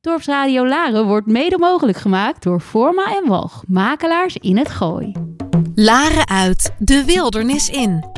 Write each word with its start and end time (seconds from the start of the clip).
Dorpsradio 0.00 0.66
Laren 0.66 1.06
wordt 1.06 1.26
mede 1.26 1.58
mogelijk 1.58 1.98
gemaakt 1.98 2.42
door 2.42 2.60
Forma 2.60 3.16
en 3.16 3.28
Walg, 3.28 3.62
makelaars 3.66 4.36
in 4.36 4.56
het 4.56 4.70
Gooi. 4.70 5.12
Laren 5.74 6.28
uit, 6.28 6.74
de 6.78 7.04
wildernis 7.04 7.68
in. 7.68 8.17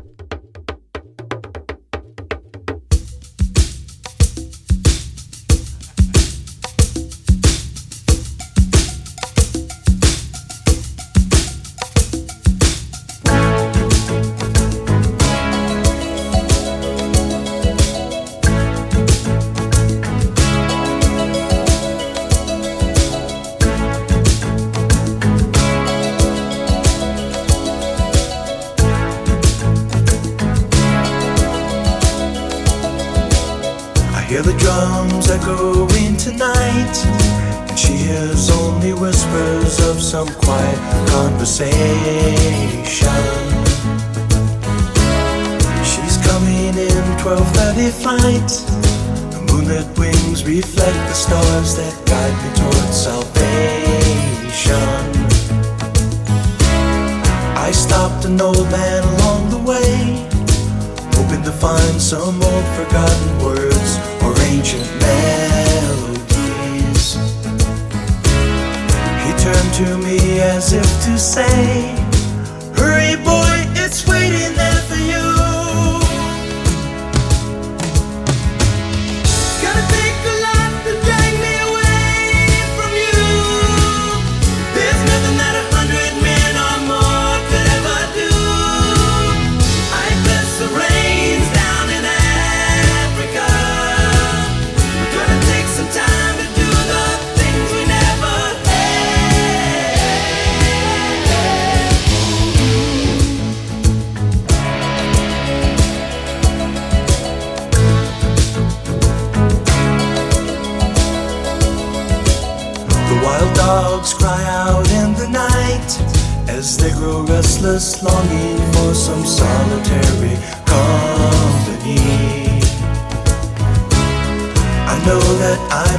To 69.73 69.97
me 69.97 70.41
as 70.41 70.73
if 70.73 70.83
to 71.05 71.17
say, 71.17 72.00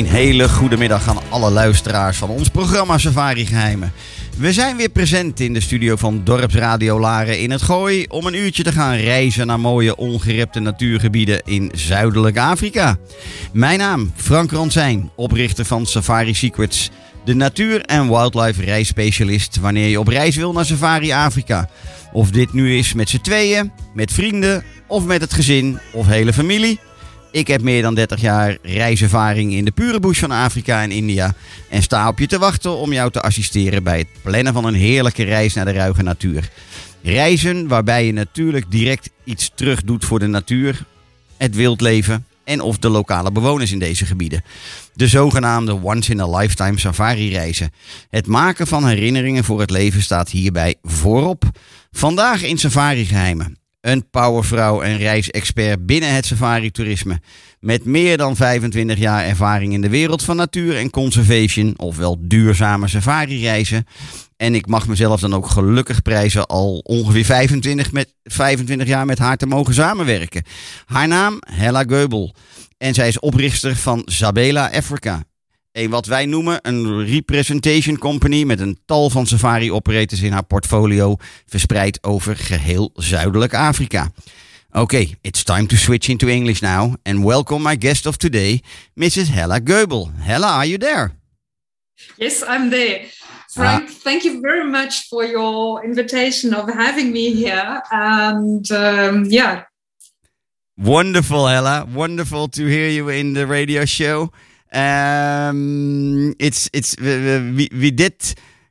Een 0.00 0.06
hele 0.06 0.48
goede 0.48 0.76
middag 0.76 1.08
aan 1.08 1.18
alle 1.28 1.50
luisteraars 1.50 2.16
van 2.16 2.28
ons 2.28 2.48
programma 2.48 2.98
Safari 2.98 3.46
Geheimen. 3.46 3.92
We 4.36 4.52
zijn 4.52 4.76
weer 4.76 4.88
present 4.88 5.40
in 5.40 5.52
de 5.52 5.60
studio 5.60 5.96
van 5.96 6.24
Dorpsradio 6.24 7.00
Laren 7.00 7.40
in 7.40 7.50
het 7.50 7.62
Gooi 7.62 8.04
om 8.08 8.26
een 8.26 8.34
uurtje 8.34 8.62
te 8.62 8.72
gaan 8.72 8.94
reizen 8.94 9.46
naar 9.46 9.60
mooie 9.60 9.96
ongerepte 9.96 10.60
natuurgebieden 10.60 11.42
in 11.44 11.70
Zuidelijk 11.74 12.38
Afrika. 12.38 12.96
Mijn 13.52 13.78
naam 13.78 14.12
Frank 14.16 14.50
Ransijn, 14.50 15.10
oprichter 15.16 15.64
van 15.64 15.86
Safari 15.86 16.34
Secrets, 16.34 16.90
de 17.24 17.34
natuur- 17.34 17.84
en 17.84 18.08
wildlife 18.08 18.64
reisspecialist 18.64 19.56
wanneer 19.56 19.88
je 19.88 20.00
op 20.00 20.08
reis 20.08 20.36
wil 20.36 20.52
naar 20.52 20.66
Safari 20.66 21.12
Afrika. 21.12 21.68
Of 22.12 22.30
dit 22.30 22.52
nu 22.52 22.76
is 22.76 22.92
met 22.92 23.08
z'n 23.08 23.20
tweeën, 23.20 23.72
met 23.94 24.12
vrienden 24.12 24.64
of 24.86 25.04
met 25.04 25.20
het 25.20 25.32
gezin 25.32 25.78
of 25.92 26.06
hele 26.06 26.32
familie. 26.32 26.78
Ik 27.32 27.46
heb 27.46 27.62
meer 27.62 27.82
dan 27.82 27.94
30 27.94 28.20
jaar 28.20 28.58
reiservaring 28.62 29.52
in 29.52 29.64
de 29.64 29.70
pure 29.70 30.00
bush 30.00 30.20
van 30.20 30.30
Afrika 30.30 30.82
en 30.82 30.90
India. 30.90 31.34
En 31.68 31.82
sta 31.82 32.08
op 32.08 32.18
je 32.18 32.26
te 32.26 32.38
wachten 32.38 32.76
om 32.76 32.92
jou 32.92 33.10
te 33.10 33.20
assisteren 33.20 33.82
bij 33.82 33.98
het 33.98 34.08
plannen 34.22 34.52
van 34.52 34.64
een 34.64 34.74
heerlijke 34.74 35.22
reis 35.22 35.54
naar 35.54 35.64
de 35.64 35.72
ruige 35.72 36.02
natuur. 36.02 36.50
Reizen 37.02 37.68
waarbij 37.68 38.06
je 38.06 38.12
natuurlijk 38.12 38.70
direct 38.70 39.10
iets 39.24 39.50
terug 39.54 39.82
doet 39.84 40.04
voor 40.04 40.18
de 40.18 40.26
natuur, 40.26 40.84
het 41.36 41.54
wildleven 41.54 42.26
en 42.44 42.60
of 42.60 42.78
de 42.78 42.88
lokale 42.88 43.32
bewoners 43.32 43.72
in 43.72 43.78
deze 43.78 44.06
gebieden. 44.06 44.44
De 44.94 45.06
zogenaamde 45.06 45.82
once-in-a-lifetime 45.82 46.78
safari-reizen. 46.78 47.72
Het 48.10 48.26
maken 48.26 48.66
van 48.66 48.86
herinneringen 48.86 49.44
voor 49.44 49.60
het 49.60 49.70
leven 49.70 50.02
staat 50.02 50.30
hierbij 50.30 50.74
voorop. 50.82 51.44
Vandaag 51.92 52.42
in 52.42 52.58
Safari 52.58 53.06
Geheimen. 53.06 53.59
Een 53.80 54.10
powervrouw 54.10 54.80
en 54.82 54.96
reisexpert 54.96 55.86
binnen 55.86 56.14
het 56.14 56.26
safari-toerisme. 56.26 57.20
Met 57.60 57.84
meer 57.84 58.16
dan 58.16 58.36
25 58.36 58.98
jaar 58.98 59.24
ervaring 59.24 59.72
in 59.72 59.80
de 59.80 59.88
wereld 59.88 60.22
van 60.22 60.36
natuur 60.36 60.76
en 60.76 60.90
conservation, 60.90 61.74
ofwel 61.76 62.16
duurzame 62.20 62.88
safari-reizen. 62.88 63.86
En 64.36 64.54
ik 64.54 64.66
mag 64.66 64.88
mezelf 64.88 65.20
dan 65.20 65.34
ook 65.34 65.46
gelukkig 65.46 66.02
prijzen 66.02 66.46
al 66.46 66.78
ongeveer 66.78 67.24
25, 67.24 67.92
met, 67.92 68.14
25 68.24 68.86
jaar 68.86 69.06
met 69.06 69.18
haar 69.18 69.36
te 69.36 69.46
mogen 69.46 69.74
samenwerken. 69.74 70.44
Haar 70.86 71.08
naam 71.08 71.38
Hella 71.40 71.82
Geubel. 71.82 72.34
En 72.78 72.94
zij 72.94 73.08
is 73.08 73.18
oprichter 73.18 73.76
van 73.76 74.02
Zabela 74.04 74.70
Africa. 74.72 75.22
Een 75.72 75.90
wat 75.90 76.06
wij 76.06 76.26
noemen 76.26 76.58
een 76.62 77.06
representation 77.06 77.98
company 77.98 78.42
met 78.42 78.60
een 78.60 78.78
tal 78.86 79.10
van 79.10 79.26
safari 79.26 79.72
operators 79.72 80.20
in 80.20 80.32
haar 80.32 80.44
portfolio, 80.44 81.16
verspreid 81.46 82.02
over 82.02 82.36
geheel 82.36 82.90
zuidelijk 82.94 83.54
Afrika. 83.54 84.10
Okay, 84.70 85.16
it's 85.20 85.42
time 85.42 85.66
to 85.66 85.76
switch 85.76 86.08
into 86.08 86.26
English 86.26 86.60
now 86.60 86.94
and 87.02 87.24
welcome 87.24 87.62
my 87.68 87.76
guest 87.78 88.06
of 88.06 88.16
today, 88.16 88.60
Mrs. 88.94 89.28
Hella 89.28 89.60
Goebel. 89.64 90.10
Hella, 90.16 90.46
are 90.46 90.66
you 90.66 90.78
there? 90.78 91.10
Yes, 92.16 92.42
I'm 92.42 92.70
there. 92.70 93.04
Frank, 93.52 93.90
thank 94.02 94.22
you 94.22 94.40
very 94.40 94.70
much 94.70 95.08
for 95.08 95.24
your 95.26 95.84
invitation 95.84 96.54
of 96.54 96.68
having 96.68 97.12
me 97.12 97.34
here. 97.34 97.82
And 97.90 98.70
um, 98.70 99.24
yeah, 99.24 99.62
Wonderful, 100.76 101.46
Hella. 101.46 101.86
Wonderful 101.94 102.48
to 102.48 102.66
hear 102.66 102.88
you 102.88 103.10
in 103.10 103.34
the 103.34 103.46
radio 103.46 103.84
show. 103.84 104.30
Um, 104.72 106.34
it's 106.38 106.68
it's 106.72 106.96
we, 106.98 107.68
we- 107.72 107.90
did 107.90 108.14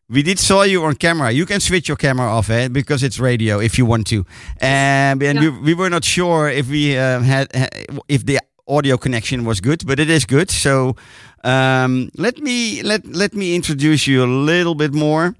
we 0.09 0.23
did 0.23 0.39
saw 0.39 0.63
you 0.63 0.83
on 0.85 0.95
camera. 0.95 1.31
You 1.31 1.45
can 1.45 1.59
switch 1.59 1.87
your 1.87 1.97
camera 1.97 2.27
off, 2.27 2.49
eh? 2.49 2.67
Because 2.67 3.03
it's 3.03 3.19
radio 3.19 3.59
if 3.59 3.77
you 3.77 3.85
want 3.85 4.07
to. 4.07 4.17
Um, 4.17 4.25
and 4.61 5.21
Yeah. 5.21 5.39
we, 5.41 5.49
we 5.49 5.73
were 5.75 5.89
not 5.89 6.03
sure 6.03 6.49
if 6.49 6.67
we 6.69 6.97
uh, 6.97 7.19
had 7.21 7.47
if 8.07 8.25
the 8.25 8.39
audio 8.67 8.97
connection 8.97 9.45
was 9.45 9.61
good, 9.61 9.85
but 9.85 9.99
it 9.99 10.09
is 10.09 10.25
good. 10.25 10.49
So 10.49 10.95
um, 11.43 12.09
let 12.17 12.37
me 12.39 12.81
let 12.83 13.05
let 13.05 13.33
me 13.33 13.55
introduce 13.55 14.07
you 14.07 14.23
a 14.23 14.29
little 14.45 14.75
bit 14.75 14.93
more. 14.93 15.35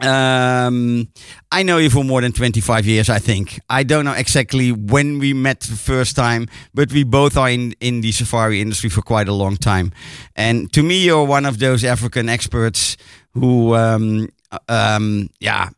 Um, 0.00 1.08
I 1.50 1.62
know 1.62 1.78
you 1.78 1.90
for 1.90 2.04
more 2.04 2.20
than 2.20 2.32
25 2.32 2.86
years, 2.86 3.08
I 3.10 3.18
think. 3.18 3.60
I 3.68 3.82
don't 3.82 4.04
know 4.04 4.12
exactly 4.12 4.70
when 4.70 5.18
we 5.18 5.32
met 5.34 5.60
the 5.60 5.76
first 5.76 6.14
time, 6.14 6.46
but 6.72 6.92
we 6.92 7.04
both 7.04 7.36
are 7.36 7.50
in, 7.50 7.74
in 7.80 8.00
the 8.00 8.12
safari 8.12 8.60
industry 8.60 8.90
for 8.90 9.02
quite 9.02 9.28
a 9.28 9.32
long 9.32 9.56
time. 9.56 9.92
And 10.36 10.72
to 10.72 10.82
me, 10.82 11.04
you're 11.04 11.24
one 11.24 11.46
of 11.46 11.58
those 11.58 11.84
African 11.84 12.28
experts 12.28 12.96
who, 13.34 13.74
um, 13.74 14.28
um, 14.68 15.30
yeah, 15.40 15.70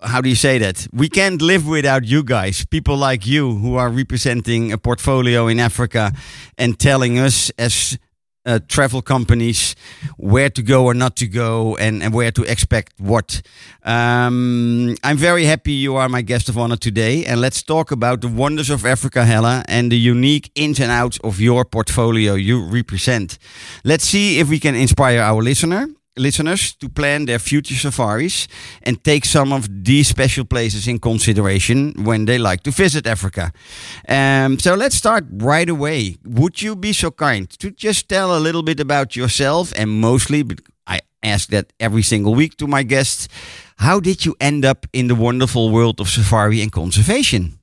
how 0.00 0.20
do 0.20 0.28
you 0.28 0.36
say 0.36 0.58
that? 0.58 0.86
We 0.92 1.08
can't 1.08 1.42
live 1.42 1.66
without 1.66 2.04
you 2.04 2.22
guys, 2.22 2.64
people 2.64 2.96
like 2.96 3.26
you 3.26 3.56
who 3.56 3.74
are 3.74 3.90
representing 3.90 4.72
a 4.72 4.78
portfolio 4.78 5.48
in 5.48 5.58
Africa 5.58 6.12
and 6.56 6.78
telling 6.78 7.18
us 7.18 7.50
as 7.58 7.98
uh, 8.46 8.58
travel 8.68 9.02
companies 9.02 9.74
where 10.16 10.50
to 10.50 10.62
go 10.62 10.84
or 10.86 10.94
not 10.94 11.16
to 11.16 11.26
go 11.26 11.76
and, 11.76 12.02
and 12.02 12.14
where 12.14 12.30
to 12.30 12.42
expect 12.44 12.92
what. 12.98 13.42
Um, 13.84 14.96
I'm 15.02 15.16
very 15.16 15.44
happy 15.44 15.72
you 15.72 15.96
are 15.96 16.08
my 16.08 16.22
guest 16.22 16.48
of 16.48 16.56
honor 16.56 16.76
today. 16.76 17.24
And 17.24 17.40
let's 17.40 17.62
talk 17.62 17.90
about 17.90 18.20
the 18.20 18.28
wonders 18.28 18.70
of 18.70 18.84
Africa, 18.86 19.24
Hella, 19.24 19.64
and 19.68 19.92
the 19.92 19.98
unique 19.98 20.50
ins 20.54 20.80
and 20.80 20.90
outs 20.90 21.18
of 21.22 21.40
your 21.40 21.64
portfolio 21.64 22.34
you 22.34 22.64
represent. 22.64 23.38
Let's 23.84 24.04
see 24.04 24.38
if 24.38 24.48
we 24.48 24.58
can 24.58 24.74
inspire 24.74 25.20
our 25.20 25.42
listener 25.42 25.88
listeners 26.18 26.74
to 26.76 26.88
plan 26.88 27.26
their 27.26 27.38
future 27.38 27.74
safaris 27.74 28.48
and 28.82 29.02
take 29.04 29.24
some 29.24 29.52
of 29.52 29.68
these 29.84 30.08
special 30.08 30.44
places 30.44 30.86
in 30.86 30.98
consideration 30.98 31.94
when 32.04 32.24
they 32.24 32.38
like 32.38 32.62
to 32.62 32.70
visit 32.70 33.06
Africa. 33.06 33.52
Um, 34.08 34.58
so 34.58 34.74
let's 34.74 34.96
start 34.96 35.24
right 35.30 35.68
away. 35.68 36.16
Would 36.24 36.62
you 36.62 36.76
be 36.76 36.92
so 36.92 37.10
kind 37.10 37.48
to 37.58 37.70
just 37.70 38.08
tell 38.08 38.36
a 38.36 38.40
little 38.40 38.62
bit 38.62 38.80
about 38.80 39.16
yourself 39.16 39.72
and 39.76 39.90
mostly, 39.90 40.44
I 40.86 41.00
ask 41.22 41.48
that 41.50 41.72
every 41.78 42.02
single 42.02 42.34
week 42.34 42.56
to 42.58 42.66
my 42.66 42.82
guests, 42.82 43.28
how 43.76 44.00
did 44.00 44.24
you 44.24 44.34
end 44.40 44.64
up 44.64 44.86
in 44.92 45.08
the 45.08 45.14
wonderful 45.14 45.70
world 45.70 46.00
of 46.00 46.08
safari 46.08 46.60
and 46.60 46.72
conservation? 46.72 47.57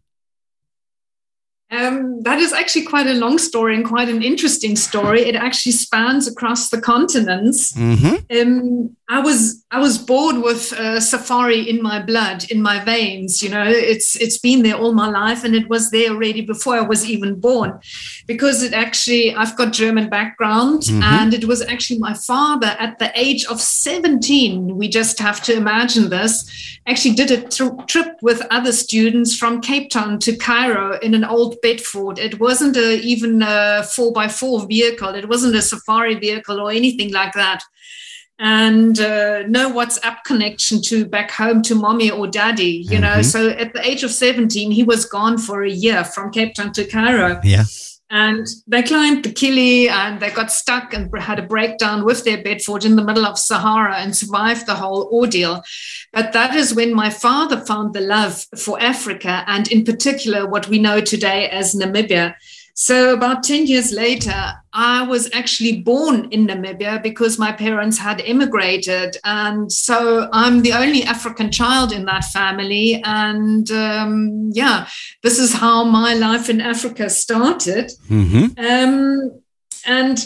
Um, 1.72 2.22
that 2.22 2.40
is 2.40 2.54
actually 2.54 2.86
quite 2.86 3.08
a 3.08 3.14
long 3.14 3.38
story 3.38 3.76
and 3.76 3.86
quite 3.86 4.08
an 4.08 4.22
interesting 4.22 4.76
story. 4.76 5.22
It 5.22 5.36
actually 5.36 5.72
spans 5.72 6.28
across 6.28 6.70
the 6.70 6.80
continents. 6.80 7.74
Mm-hmm. 7.74 8.40
um, 8.40 8.96
I 9.10 9.20
was 9.20 9.65
I 9.72 9.80
was 9.80 9.98
bored 9.98 10.38
with 10.38 10.72
uh, 10.74 11.00
safari 11.00 11.68
in 11.68 11.82
my 11.82 12.02
blood, 12.02 12.50
in 12.52 12.62
my 12.62 12.80
veins. 12.86 13.42
You 13.42 13.50
know, 13.50 13.66
it's 13.66 14.16
it's 14.16 14.38
been 14.38 14.62
there 14.62 14.76
all 14.76 14.94
my 14.94 15.10
life, 15.10 15.44
and 15.44 15.56
it 15.56 15.68
was 15.68 15.90
there 15.90 16.12
already 16.12 16.42
before 16.42 16.76
I 16.76 16.82
was 16.82 17.10
even 17.10 17.40
born, 17.40 17.80
because 18.28 18.62
it 18.62 18.74
actually 18.74 19.34
I've 19.36 19.58
got 19.58 19.74
German 19.74 20.08
background, 20.10 20.84
Mhm. 20.84 21.02
and 21.02 21.34
it 21.34 21.46
was 21.46 21.62
actually 21.64 22.00
my 22.00 22.14
father 22.14 22.76
at 22.80 23.00
the 23.00 23.12
age 23.16 23.44
of 23.46 23.60
seventeen. 23.60 24.78
We 24.78 24.88
just 24.88 25.18
have 25.20 25.42
to 25.44 25.54
imagine 25.54 26.10
this. 26.10 26.46
Actually, 26.88 27.16
did 27.16 27.32
a 27.32 27.42
tr- 27.42 27.82
trip 27.88 28.12
with 28.22 28.46
other 28.52 28.72
students 28.72 29.36
from 29.36 29.62
Cape 29.62 29.90
Town 29.90 30.20
to 30.20 30.36
Cairo 30.38 31.00
in 31.00 31.16
an 31.16 31.26
old 31.26 31.60
Bedford. 31.62 32.20
It 32.20 32.40
wasn't 32.40 32.78
a, 32.78 33.00
even 33.02 33.42
a 33.42 33.84
four 33.96 34.14
by 34.14 34.28
four 34.28 34.68
vehicle. 34.68 35.16
It 35.16 35.28
wasn't 35.28 35.56
a 35.56 35.62
safari 35.64 36.16
vehicle 36.20 36.60
or 36.62 36.70
anything 36.72 37.12
like 37.12 37.34
that 37.34 37.64
and 38.40 39.00
uh, 39.00 39.44
no 39.48 39.72
WhatsApp 39.72 40.18
connection 40.26 40.82
to 40.84 41.06
back 41.06 41.32
home 41.32 41.62
to 41.64 41.76
mommy 41.76 42.12
or 42.12 42.28
daddy, 42.28 42.86
you 42.90 43.00
know. 43.00 43.18
Mhm. 43.20 43.26
So 43.26 43.50
at 43.50 43.74
the 43.74 43.86
age 43.88 44.04
of 44.04 44.12
17, 44.12 44.72
he 44.72 44.84
was 44.84 45.06
gone 45.06 45.38
for 45.38 45.64
a 45.64 45.70
year 45.72 46.04
from 46.04 46.32
Cape 46.32 46.54
Town 46.56 46.74
to 46.74 46.86
Cairo. 46.86 47.40
Yeah. 47.44 47.64
And 48.12 48.46
they 48.68 48.84
climbed 48.84 49.24
the 49.24 49.32
Kili 49.32 49.90
and 49.90 50.20
they 50.20 50.30
got 50.30 50.52
stuck 50.52 50.94
and 50.94 51.10
had 51.18 51.40
a 51.40 51.44
breakdown 51.44 52.06
with 52.06 52.24
their 52.24 52.42
Bedford 52.42 52.86
in 52.86 52.96
the 52.98 53.04
middle 53.04 53.26
of 53.26 53.40
Sahara 53.40 53.96
and 53.96 54.16
survived 54.16 54.68
the 54.68 54.76
whole 54.76 55.10
ordeal. 55.12 55.64
But 56.14 56.32
that 56.34 56.56
is 56.56 56.76
when 56.76 56.94
my 56.94 57.10
father 57.10 57.60
found 57.60 57.94
the 57.94 58.02
love 58.02 58.46
for 58.58 58.80
Africa 58.80 59.44
and, 59.48 59.68
in 59.70 59.84
particular, 59.84 60.46
what 60.48 60.68
we 60.68 60.78
know 60.78 61.02
today 61.02 61.50
as 61.50 61.74
Namibia. 61.74 62.36
So, 62.76 63.14
about 63.14 63.42
10 63.42 63.66
years 63.68 63.92
later, 63.92 64.54
I 64.75 65.04
was 65.04 65.30
actually 65.33 65.81
born 65.81 66.27
in 66.31 66.48
Namibia 66.48 67.01
because 67.01 67.39
my 67.39 67.54
parents 67.54 67.98
had 67.98 68.19
immigrated. 68.19 69.16
And 69.24 69.72
so 69.72 70.27
I'm 70.33 70.63
the 70.63 70.74
only 70.74 71.04
African 71.04 71.50
child 71.50 71.94
in 71.94 72.04
that 72.06 72.25
family. 72.25 73.01
And 73.06 73.72
um, 73.72 74.51
yeah, 74.54 74.88
this 75.24 75.39
is 75.39 75.54
how 75.54 75.86
my 75.86 76.13
life 76.13 76.50
in 76.50 76.60
Africa 76.60 77.10
started. 77.10 77.89
Mm-hmm. 78.10 78.60
Um, 78.60 79.42
and 79.86 80.25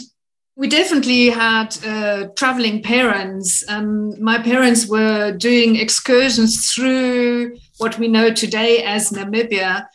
we 0.56 0.68
definitely 0.68 1.30
had 1.30 1.78
uh, 1.86 2.26
traveling 2.36 2.82
parents. 2.82 3.64
Um, 3.68 4.20
my 4.20 4.42
parents 4.42 4.86
were 4.86 5.30
doing 5.30 5.76
excursions 5.76 6.72
through 6.72 7.56
what 7.78 7.98
we 8.00 8.08
know 8.08 8.34
today 8.34 8.82
as 8.82 9.10
Namibia. 9.10 9.86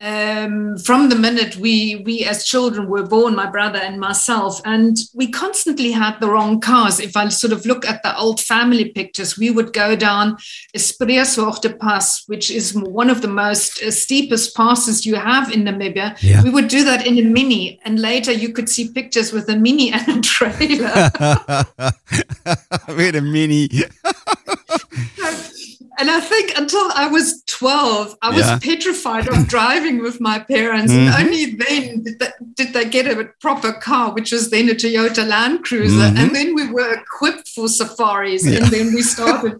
Um, 0.00 0.76
from 0.76 1.08
the 1.08 1.14
minute 1.14 1.56
we 1.56 2.02
we 2.04 2.24
as 2.24 2.44
children 2.44 2.88
were 2.88 3.06
born, 3.06 3.34
my 3.34 3.46
brother 3.46 3.78
and 3.78 3.98
myself, 3.98 4.60
and 4.64 4.96
we 5.14 5.30
constantly 5.30 5.92
had 5.92 6.18
the 6.20 6.28
wrong 6.28 6.60
cars. 6.60 7.00
If 7.00 7.16
I 7.16 7.28
sort 7.28 7.52
of 7.52 7.64
look 7.64 7.86
at 7.86 8.02
the 8.02 8.14
old 8.18 8.40
family 8.40 8.90
pictures, 8.90 9.38
we 9.38 9.50
would 9.50 9.72
go 9.72 9.96
down 9.96 10.36
Spreetshoogte 10.76 11.78
Pass, 11.78 12.24
which 12.26 12.50
is 12.50 12.74
one 12.74 13.08
of 13.08 13.22
the 13.22 13.28
most 13.28 13.82
uh, 13.82 13.90
steepest 13.90 14.56
passes 14.56 15.06
you 15.06 15.14
have 15.14 15.50
in 15.52 15.64
Namibia. 15.64 16.20
Yeah. 16.20 16.42
We 16.42 16.50
would 16.50 16.68
do 16.68 16.84
that 16.84 17.06
in 17.06 17.16
a 17.18 17.22
mini, 17.22 17.80
and 17.84 18.00
later 18.00 18.32
you 18.32 18.52
could 18.52 18.68
see 18.68 18.90
pictures 18.90 19.32
with 19.32 19.48
a 19.48 19.56
mini 19.56 19.92
and 19.92 20.18
a 20.18 20.20
trailer. 20.20 21.10
we 22.96 23.04
had 23.04 23.14
a 23.16 23.22
mini. 23.22 23.68
and 25.98 26.10
I 26.10 26.20
think 26.20 26.52
until 26.56 26.90
I 26.94 27.06
was 27.08 27.42
12, 27.46 28.16
I 28.22 28.30
was 28.30 28.38
Yeah. 28.46 28.58
petrified 28.58 29.28
of 29.28 29.46
driving 29.54 30.02
with 30.02 30.20
my 30.20 30.38
parents. 30.38 30.92
Mhm. 30.92 31.06
And 31.06 31.26
only 31.26 31.44
then 31.62 32.02
did 32.02 32.18
they, 32.20 32.30
did 32.58 32.72
they 32.74 32.84
get 32.86 33.06
a 33.06 33.28
proper 33.40 33.72
car, 33.72 34.12
which 34.12 34.30
was 34.32 34.50
then 34.50 34.68
a 34.68 34.74
Toyota 34.74 35.26
Land 35.26 35.64
Cruiser. 35.64 36.08
Mhm. 36.10 36.18
And 36.18 36.34
then 36.36 36.54
we 36.54 36.66
were 36.68 36.92
equipped 36.94 37.48
for 37.54 37.68
safaris. 37.68 38.44
Yeah. 38.46 38.56
And 38.58 38.66
then 38.66 38.94
we 38.94 39.02
started 39.16 39.54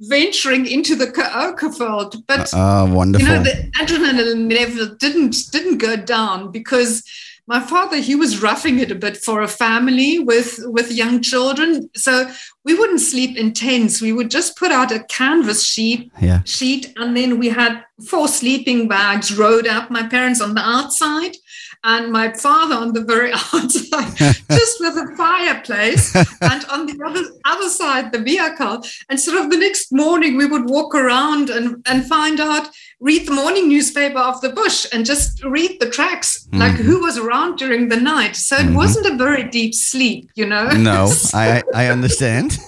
venturing 0.00 0.66
into 0.66 0.96
the 0.96 1.06
Kaokoveld. 1.08 2.22
But 2.26 2.50
Ah, 2.54 2.84
wonderful. 2.86 3.26
you 3.28 3.34
know 3.34 3.42
the 3.42 3.70
adrenaline 3.80 4.52
level 4.52 4.94
didn't 4.96 5.36
didn't 5.52 5.78
go 5.78 5.96
down 5.96 6.50
because 6.50 7.02
my 7.50 7.58
father 7.58 7.96
he 7.96 8.14
was 8.14 8.40
roughing 8.40 8.78
it 8.78 8.92
a 8.92 8.94
bit 8.94 9.16
for 9.16 9.42
a 9.42 9.48
family 9.48 10.20
with 10.20 10.60
with 10.66 10.92
young 10.92 11.20
children. 11.20 11.90
So 11.96 12.30
we 12.64 12.74
wouldn't 12.74 13.00
sleep 13.00 13.36
in 13.36 13.52
tents. 13.52 14.00
We 14.00 14.12
would 14.12 14.30
just 14.30 14.56
put 14.56 14.70
out 14.70 14.92
a 14.92 15.02
canvas 15.02 15.64
sheet 15.64 16.12
yeah. 16.20 16.42
sheet 16.44 16.92
and 16.96 17.16
then 17.16 17.40
we 17.40 17.48
had 17.48 17.82
four 18.06 18.28
sleeping 18.28 18.86
bags 18.86 19.36
rowed 19.36 19.66
up 19.66 19.90
my 19.90 20.06
parents 20.06 20.40
on 20.40 20.54
the 20.54 20.60
outside 20.60 21.34
and 21.82 22.12
my 22.12 22.32
father 22.32 22.76
on 22.76 22.92
the 22.92 23.02
very 23.02 23.32
outside 23.52 24.16
just 24.58 24.76
with 24.80 24.94
a 24.96 25.12
fireplace 25.16 26.14
and 26.14 26.64
on 26.66 26.86
the 26.86 26.96
other 27.04 27.24
other 27.44 27.68
side 27.68 28.12
the 28.12 28.20
vehicle. 28.20 28.84
And 29.08 29.18
sort 29.18 29.38
of 29.42 29.50
the 29.50 29.56
next 29.56 29.90
morning 29.90 30.36
we 30.36 30.46
would 30.46 30.70
walk 30.70 30.94
around 30.94 31.50
and 31.50 31.82
and 31.84 32.06
find 32.06 32.38
out 32.38 32.68
read 33.00 33.26
the 33.26 33.32
morning 33.32 33.66
newspaper 33.68 34.18
of 34.18 34.40
the 34.42 34.50
bush 34.50 34.86
and 34.92 35.06
just 35.06 35.42
read 35.44 35.78
the 35.80 35.88
tracks 35.88 36.46
like 36.52 36.74
Mhm. 36.74 36.84
who 36.84 37.00
was 37.00 37.16
around 37.16 37.56
during 37.56 37.88
the 37.88 37.96
night 37.96 38.36
so 38.36 38.56
it 38.56 38.66
Mhm. 38.66 38.74
wasn't 38.74 39.06
a 39.06 39.16
very 39.16 39.44
deep 39.58 39.74
sleep 39.74 40.30
you 40.34 40.46
know 40.46 40.68
No, 40.76 41.06
so, 41.28 41.38
I 41.38 41.62
I 41.74 41.86
understand. 41.86 42.52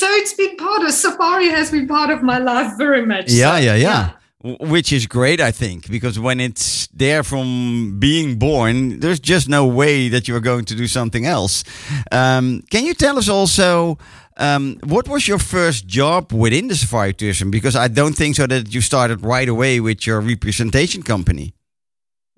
so 0.00 0.06
it's 0.18 0.34
been 0.34 0.56
part 0.56 0.82
of 0.82 0.90
safari 0.92 1.48
has 1.48 1.70
been 1.70 1.86
part 1.86 2.10
of 2.10 2.22
my 2.22 2.38
life 2.38 2.72
very 2.78 3.04
much 3.06 3.26
Yeah, 3.30 3.56
so, 3.56 3.62
yeah, 3.64 3.74
yeah. 3.88 4.10
W- 4.42 4.72
Which 4.72 4.92
is 4.92 5.06
great, 5.06 5.40
I 5.40 5.50
think, 5.50 5.88
because 5.90 6.18
when 6.20 6.40
it's 6.40 6.88
there 6.94 7.22
from 7.24 7.96
being 7.98 8.38
born, 8.38 9.00
there's 9.00 9.18
just 9.20 9.48
no 9.48 9.66
way 9.66 10.08
that 10.10 10.28
you 10.28 10.36
are 10.36 10.40
going 10.52 10.64
to 10.66 10.74
do 10.74 10.86
something 10.86 11.24
else. 11.26 11.64
Um, 12.12 12.62
can 12.70 12.84
you 12.84 12.94
tell 12.94 13.16
us 13.18 13.28
also 13.28 13.98
Um, 14.38 14.78
what 14.84 15.08
was 15.08 15.26
your 15.26 15.38
first 15.38 15.86
job 15.86 16.32
within 16.32 16.68
the 16.68 16.74
safari 16.74 17.14
tourism? 17.14 17.50
Because 17.50 17.74
I 17.74 17.88
don't 17.88 18.14
think 18.14 18.36
so 18.36 18.46
that 18.46 18.74
you 18.74 18.80
started 18.80 19.22
right 19.22 19.48
away 19.48 19.80
with 19.80 20.06
your 20.06 20.20
representation 20.20 21.02
company. 21.02 21.54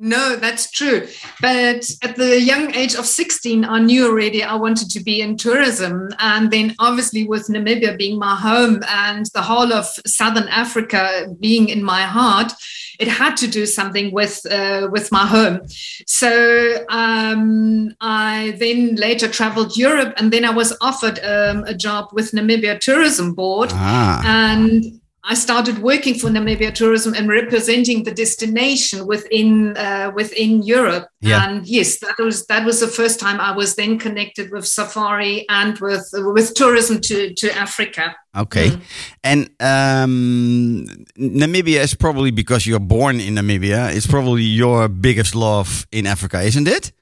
No, 0.00 0.37
that's 0.37 0.71
true. 0.71 1.09
But 1.40 1.90
at 2.05 2.14
the 2.14 2.40
young 2.40 2.73
age 2.75 2.95
of 2.95 3.05
16, 3.05 3.64
I 3.64 3.81
knew 3.81 4.07
already 4.07 4.45
I 4.45 4.55
wanted 4.55 4.90
to 4.90 5.02
be 5.02 5.21
in 5.21 5.37
tourism. 5.37 6.11
And 6.21 6.52
then, 6.52 6.76
obviously, 6.78 7.26
with 7.26 7.49
Namibia 7.49 7.99
being 7.99 8.17
my 8.17 8.37
home 8.37 8.81
and 8.88 9.26
the 9.35 9.43
whole 9.43 9.73
of 9.73 9.87
Southern 10.07 10.47
Africa 10.49 11.26
being 11.40 11.69
in 11.69 11.83
my 11.83 12.02
heart, 12.02 12.52
it 13.00 13.09
had 13.09 13.37
to 13.38 13.49
do 13.49 13.64
something 13.67 14.12
with 14.12 14.45
uh, 14.50 14.88
with 14.90 15.11
my 15.12 15.26
home. 15.26 15.61
So 16.07 16.85
um, 16.88 17.95
I 18.00 18.57
then 18.59 18.97
later 18.97 19.28
traveled 19.28 19.76
Europe, 19.76 20.14
and 20.17 20.33
then 20.33 20.45
I 20.45 20.50
was 20.50 20.76
offered 20.81 21.19
um, 21.25 21.64
a 21.64 21.75
job 21.75 22.11
with 22.12 22.33
Namibia 22.33 22.78
Tourism 22.81 23.35
Board, 23.35 23.71
Ah, 23.73 24.23
and 24.25 25.00
I 25.25 25.34
started 25.34 25.78
working 25.78 26.14
for 26.14 26.28
Namibia 26.28 26.72
Tourism 26.72 27.12
and 27.12 27.28
representing 27.28 28.04
the 28.04 28.12
destination 28.12 29.06
within 29.06 29.76
uh, 29.76 30.12
within 30.14 30.62
Europe. 30.62 31.08
Yeah. 31.20 31.44
And 31.44 31.66
yes, 31.66 31.98
that 32.00 32.18
was 32.18 32.46
that 32.46 32.64
was 32.64 32.80
the 32.80 32.87
first 32.87 33.20
time 33.20 33.40
I 33.40 33.52
was 33.52 33.75
then 33.75 33.98
connected 33.98 34.50
with 34.50 34.66
safari 34.66 35.44
and 35.48 35.78
with 35.78 36.08
with 36.12 36.54
tourism 36.54 37.00
to 37.02 37.34
to 37.34 37.56
Africa. 37.56 38.16
okay. 38.37 38.78
And 39.25 39.50
um, 39.60 40.87
Namibia 41.18 41.80
is 41.80 41.94
probably 41.94 42.30
because 42.30 42.66
you're 42.66 42.80
born 42.80 43.20
in 43.20 43.34
Namibia. 43.34 43.94
It's 43.94 44.06
probably 44.06 44.42
your 44.42 44.88
biggest 44.88 45.34
love 45.34 45.87
in 45.90 46.06
Africa, 46.06 46.40
isn't 46.40 46.68
it? 46.68 46.92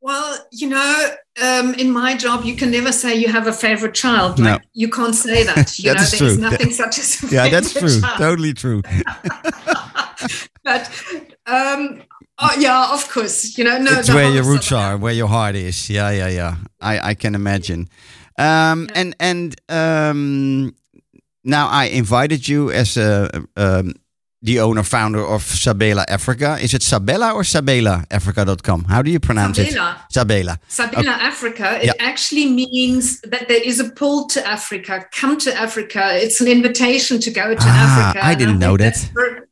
Well, 0.00 0.38
you 0.52 0.68
know, 0.68 1.08
um, 1.42 1.74
in 1.74 1.90
my 1.90 2.16
job, 2.16 2.44
you 2.44 2.54
can 2.56 2.70
never 2.70 2.92
say 2.92 3.14
you 3.16 3.28
have 3.28 3.46
a 3.48 3.52
favorite 3.52 3.94
child. 3.94 4.38
No. 4.38 4.52
Like, 4.52 4.62
you 4.72 4.88
can't 4.88 5.14
say 5.14 5.42
that. 5.44 5.76
You 5.78 5.90
That 5.90 5.96
know, 5.96 6.02
is 6.02 6.10
there's 6.18 6.34
true. 6.34 6.42
nothing 6.50 6.70
such 6.70 6.98
as 6.98 7.22
a 7.24 7.26
Yeah, 7.34 7.48
that's 7.48 7.72
true. 7.72 8.00
child. 8.00 8.18
Totally 8.18 8.54
true. 8.54 8.82
But 10.64 10.90
um, 11.46 12.02
oh, 12.38 12.54
yeah, 12.58 12.92
of 12.92 13.08
course, 13.10 13.56
you 13.56 13.64
know, 13.64 13.78
no, 13.78 13.92
it's 13.98 14.12
where 14.12 14.30
your 14.30 14.44
roots 14.44 14.70
are, 14.72 14.96
where 14.98 15.14
your 15.14 15.28
heart 15.28 15.54
is. 15.54 15.88
Yeah, 15.88 16.10
yeah, 16.10 16.28
yeah. 16.28 16.56
I, 16.80 17.10
I 17.10 17.14
can 17.14 17.34
imagine. 17.34 17.88
Um, 18.38 18.88
and 18.94 19.16
and 19.18 19.54
um, 19.70 20.74
now 21.44 21.68
I 21.68 21.84
invited 21.86 22.46
you 22.48 22.70
as 22.70 22.96
a 22.96 23.30
um, 23.56 23.94
the 24.40 24.60
owner 24.60 24.82
founder 24.84 25.24
of 25.26 25.42
Sabela 25.42 26.04
Africa. 26.08 26.58
Is 26.62 26.72
it 26.72 26.82
Sabela 26.82 27.34
or 27.34 27.42
Sabela 27.42 28.04
Africa.com? 28.10 28.84
How 28.84 29.02
do 29.02 29.10
you 29.10 29.18
pronounce 29.18 29.58
Sabela. 29.58 29.96
it? 29.96 30.12
Sabela. 30.12 30.58
Sabina 30.68 31.10
Africa, 31.10 31.78
it 31.82 31.86
Yeah. 31.86 31.92
actually 31.98 32.46
means 32.46 33.20
that 33.22 33.48
there 33.48 33.60
is 33.62 33.80
a 33.80 33.90
pull 33.90 34.28
to 34.28 34.46
Africa. 34.46 35.04
Come 35.12 35.38
to 35.38 35.52
Africa. 35.54 36.10
It's 36.12 36.40
an 36.40 36.46
invitation 36.48 37.18
to 37.20 37.30
go 37.32 37.54
to 37.54 37.60
Ah, 37.60 38.10
Africa. 38.10 38.24
I 38.24 38.34
didn't 38.34 38.54
think 38.54 38.60
know 38.60 38.76
that. 38.76 38.94
that's 38.94 39.04
ver- 39.06 39.48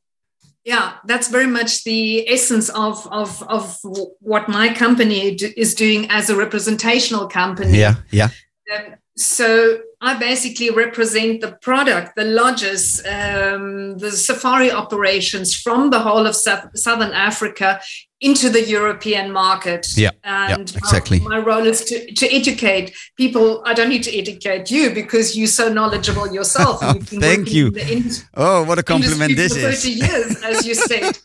yeah, 0.65 0.95
that's 1.05 1.29
very 1.29 1.47
much 1.47 1.83
the 1.85 2.29
essence 2.29 2.69
of, 2.71 3.07
of, 3.11 3.43
of 3.49 3.79
what 4.21 4.49
my 4.49 4.73
company 4.73 5.35
do, 5.35 5.53
is 5.57 5.75
doing 5.75 6.09
as 6.11 6.31
a 6.31 6.37
representational 6.37 7.29
company. 7.29 7.79
Yeah, 7.79 7.97
yeah. 8.13 8.31
Um, 8.75 8.95
so 9.17 9.79
I 10.01 10.19
basically 10.19 10.71
represent 10.71 11.41
the 11.41 11.53
product, 11.63 12.17
the 12.17 12.25
lodges, 12.25 13.01
um, 13.07 13.97
the 13.99 14.11
safari 14.11 14.71
operations 14.71 15.55
from 15.57 15.89
the 15.91 16.01
whole 16.01 16.27
of 16.27 16.37
Sou- 16.37 16.69
Southern 16.75 17.13
Africa 17.13 17.81
into 18.21 18.51
the 18.51 18.63
European 18.63 19.33
market. 19.33 19.87
Yeah, 19.97 20.11
yeah, 20.23 20.57
and 20.59 20.73
my- 20.75 20.79
exactly. 20.79 21.21
My, 21.21 21.39
role 21.39 21.67
is 21.67 21.83
to, 21.87 22.13
to 22.13 22.27
educate 22.35 22.95
people. 23.17 23.63
I 23.65 23.73
don't 23.73 23.89
need 23.89 24.03
to 24.05 24.15
educate 24.17 24.71
you 24.71 24.91
because 24.91 25.35
you're 25.37 25.47
so 25.47 25.73
knowledgeable 25.73 26.31
yourself. 26.33 26.81
Been 27.11 27.21
Thank 27.21 27.53
you. 27.53 27.69
in 27.69 28.11
Oh, 28.35 28.65
what 28.65 28.79
a 28.79 28.83
compliment 28.83 29.35
this 29.35 29.55
for 29.55 29.61
30 29.61 29.75
is. 29.75 29.87
years, 29.87 30.43
as 30.43 30.67
you 30.67 30.75
said. 30.75 31.19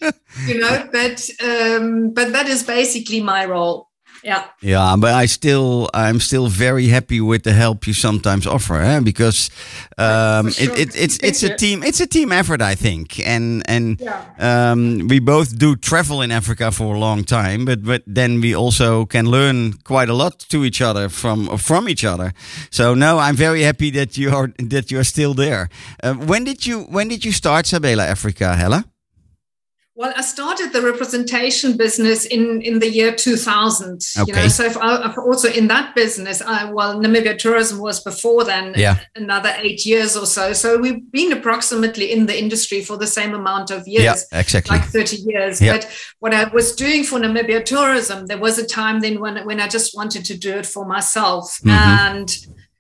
you 0.47 0.59
know, 0.59 0.87
but 0.93 1.29
um, 1.43 2.11
but 2.13 2.31
that 2.31 2.47
is 2.47 2.63
basically 2.63 3.21
my 3.21 3.43
role. 3.45 3.89
Yeah. 4.23 4.43
Yeah, 4.61 4.95
but 4.99 5.13
I 5.13 5.27
still, 5.27 5.89
I'm 5.93 6.19
still 6.19 6.47
very 6.47 6.87
happy 6.87 7.19
with 7.21 7.41
the 7.43 7.53
help 7.53 7.87
you 7.87 7.93
sometimes 7.93 8.45
offer, 8.45 8.75
eh? 8.81 8.99
because 8.99 9.49
um, 9.97 10.51
sure. 10.51 10.73
it, 10.73 10.79
it, 10.79 10.95
it's 10.95 11.17
it's 11.23 11.43
a 11.43 11.55
team, 11.55 11.83
it's 11.83 11.99
a 12.01 12.05
team 12.07 12.31
effort, 12.31 12.61
I 12.61 12.75
think, 12.75 13.19
and 13.27 13.63
and 13.67 13.99
Yeah. 13.99 14.21
um, 14.71 15.07
we 15.09 15.19
both 15.19 15.57
do 15.57 15.75
travel 15.75 16.21
in 16.21 16.31
Africa 16.31 16.71
for 16.71 16.95
a 16.95 16.99
long 16.99 17.23
time, 17.25 17.65
but 17.65 17.83
but 17.83 18.03
then 18.15 18.41
we 18.41 18.55
also 18.55 19.05
can 19.05 19.25
learn 19.25 19.73
quite 19.83 20.09
a 20.09 20.13
lot 20.13 20.45
to 20.49 20.63
each 20.63 20.81
other 20.81 21.09
from 21.09 21.57
from 21.57 21.87
each 21.87 22.05
other. 22.05 22.31
So 22.69 22.93
no, 22.95 23.17
I'm 23.19 23.35
very 23.35 23.63
happy 23.63 23.91
that 23.91 24.17
you 24.17 24.35
are 24.35 24.49
that 24.69 24.91
you 24.91 24.99
are 24.99 25.03
still 25.05 25.33
there. 25.33 25.67
Uh, 26.03 26.13
when 26.27 26.43
did 26.45 26.65
you 26.65 26.85
when 26.91 27.09
did 27.09 27.23
you 27.25 27.31
start 27.31 27.65
Sabela 27.65 28.05
Africa, 28.11 28.55
Hella? 28.55 28.83
Well, 29.93 30.13
I 30.15 30.21
started 30.21 30.71
the 30.71 30.81
representation 30.81 31.75
business 31.75 32.25
in, 32.25 32.61
in 32.61 32.79
the 32.79 32.89
year 32.89 33.13
2000. 33.13 34.01
You 34.15 34.21
Okay. 34.23 34.31
know, 34.31 34.47
so 34.47 34.63
if 34.63 34.77
I, 34.77 35.01
I've 35.03 35.17
also 35.17 35.49
in 35.51 35.67
that 35.67 35.93
business, 35.95 36.41
I, 36.41 36.71
well, 36.71 36.95
Namibia 36.97 37.37
Tourism 37.37 37.79
was 37.79 38.01
before 38.01 38.45
then, 38.45 38.73
Yeah. 38.77 38.99
another 39.17 39.53
eight 39.57 39.85
years 39.85 40.15
or 40.15 40.25
so. 40.25 40.53
So 40.53 40.77
we've 40.77 41.11
been 41.11 41.33
approximately 41.33 42.13
in 42.13 42.25
the 42.25 42.39
industry 42.39 42.81
for 42.81 42.95
the 42.95 43.05
same 43.05 43.33
amount 43.33 43.69
of 43.69 43.85
years. 43.85 44.25
Yeah, 44.31 44.39
exactly. 44.39 44.77
Like 44.77 44.87
30 44.87 45.17
years. 45.25 45.59
Yeah. 45.61 45.73
But 45.73 45.89
what 46.19 46.33
I 46.33 46.45
was 46.45 46.73
doing 46.73 47.03
for 47.03 47.19
Namibia 47.19 47.63
Tourism, 47.65 48.27
there 48.27 48.39
was 48.39 48.57
a 48.57 48.65
time 48.65 49.01
then 49.01 49.19
when, 49.19 49.45
when 49.45 49.59
I 49.59 49.67
just 49.67 49.93
wanted 49.93 50.23
to 50.25 50.37
do 50.37 50.53
it 50.57 50.65
for 50.65 50.85
myself. 50.85 51.59
Mhm. 51.65 51.71
And 51.71 52.37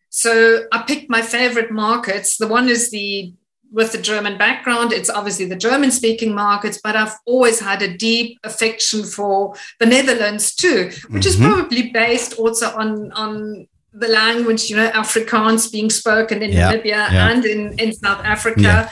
so 0.09 0.63
I 0.71 0.83
picked 0.83 1.09
my 1.09 1.21
favorite 1.21 1.71
markets. 1.71 2.37
The 2.37 2.47
one 2.47 2.69
is 2.69 2.89
the 2.89 3.33
with 3.71 3.91
the 3.93 3.97
German 3.97 4.37
background, 4.37 4.91
it's 4.91 5.09
obviously 5.09 5.45
the 5.45 5.55
German 5.55 5.91
speaking 5.91 6.33
markets, 6.35 6.79
but 6.83 6.95
I've 6.95 7.13
always 7.25 7.59
had 7.59 7.81
a 7.81 7.95
deep 7.97 8.37
affection 8.43 9.03
for 9.03 9.55
the 9.79 9.85
Netherlands 9.85 10.53
too, 10.53 10.91
which 11.09 11.25
is 11.25 11.37
Mhm. 11.37 11.47
probably 11.53 11.83
based 11.91 12.33
also 12.33 12.67
on, 12.77 13.11
on 13.13 13.67
the 13.93 14.07
language, 14.07 14.69
you 14.69 14.75
know, 14.75 14.89
Afrikaans 14.91 15.71
being 15.71 15.89
spoken 15.89 16.41
in 16.41 16.51
Yeah, 16.51 16.71
Namibia 16.73 16.85
yeah. 17.11 17.29
and 17.29 17.45
in, 17.45 17.73
in 17.79 17.93
South 17.93 18.23
Africa. 18.25 18.61
Yeah. 18.61 18.89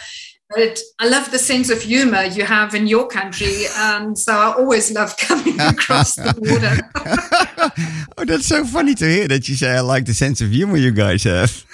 But 0.56 0.80
I 0.98 1.08
love 1.08 1.30
the 1.30 1.38
sense 1.38 1.70
of 1.70 1.80
humor 1.82 2.24
you 2.24 2.44
have 2.44 2.74
in 2.74 2.88
your 2.88 3.08
country. 3.08 3.66
And 3.78 4.18
so 4.18 4.34
I 4.34 4.54
always 4.54 4.92
love 4.92 5.16
coming 5.28 5.60
across 5.74 6.16
the 6.16 6.34
border. 6.34 6.76
oh, 8.18 8.26
that's 8.26 8.48
so 8.48 8.66
funny 8.66 8.96
to 8.96 9.06
hear 9.06 9.28
that 9.28 9.48
you 9.48 9.56
say 9.56 9.70
I 9.72 9.82
like 9.82 10.06
the 10.06 10.14
sense 10.14 10.42
of 10.42 10.50
humor 10.52 10.78
you 10.78 10.92
guys 10.92 11.24
have. 11.26 11.66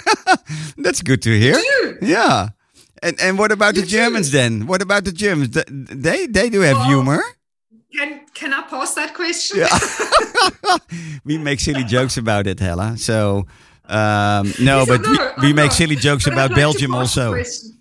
that's 0.78 1.02
good 1.02 1.22
to 1.22 1.40
hear. 1.40 1.58
Yeah. 2.02 2.50
And 3.06 3.20
and 3.22 3.38
what 3.38 3.52
about 3.52 3.76
the 3.76 3.82
You 3.82 3.86
do. 3.86 3.98
Germans 3.98 4.32
then? 4.32 4.66
What 4.68 4.82
about 4.82 5.04
the 5.06 5.12
Germans? 5.12 5.50
They 6.06 6.28
they 6.28 6.50
do 6.50 6.62
have 6.62 6.86
humor. 6.86 7.22
Can, 7.96 8.22
can 8.34 8.52
I 8.54 8.62
pass 8.64 8.94
that 8.96 9.14
question? 9.14 9.60
Yeah. 9.60 9.70
we 11.24 11.38
make 11.38 11.60
silly 11.60 11.84
jokes 11.86 12.18
about 12.18 12.46
it, 12.48 12.60
Hella. 12.60 12.98
So 12.98 13.46
um, 13.88 14.54
no, 14.60 14.80
Yes, 14.84 14.88
but 14.88 15.02
we, 15.08 15.18
we 15.44 15.50
I 15.50 15.54
make 15.54 15.72
silly 15.72 15.96
jokes 15.96 16.26
But 16.26 16.34
about 16.34 16.50
like 16.52 16.58
Belgium 16.58 16.94
also. 16.96 17.32
question. 17.32 17.75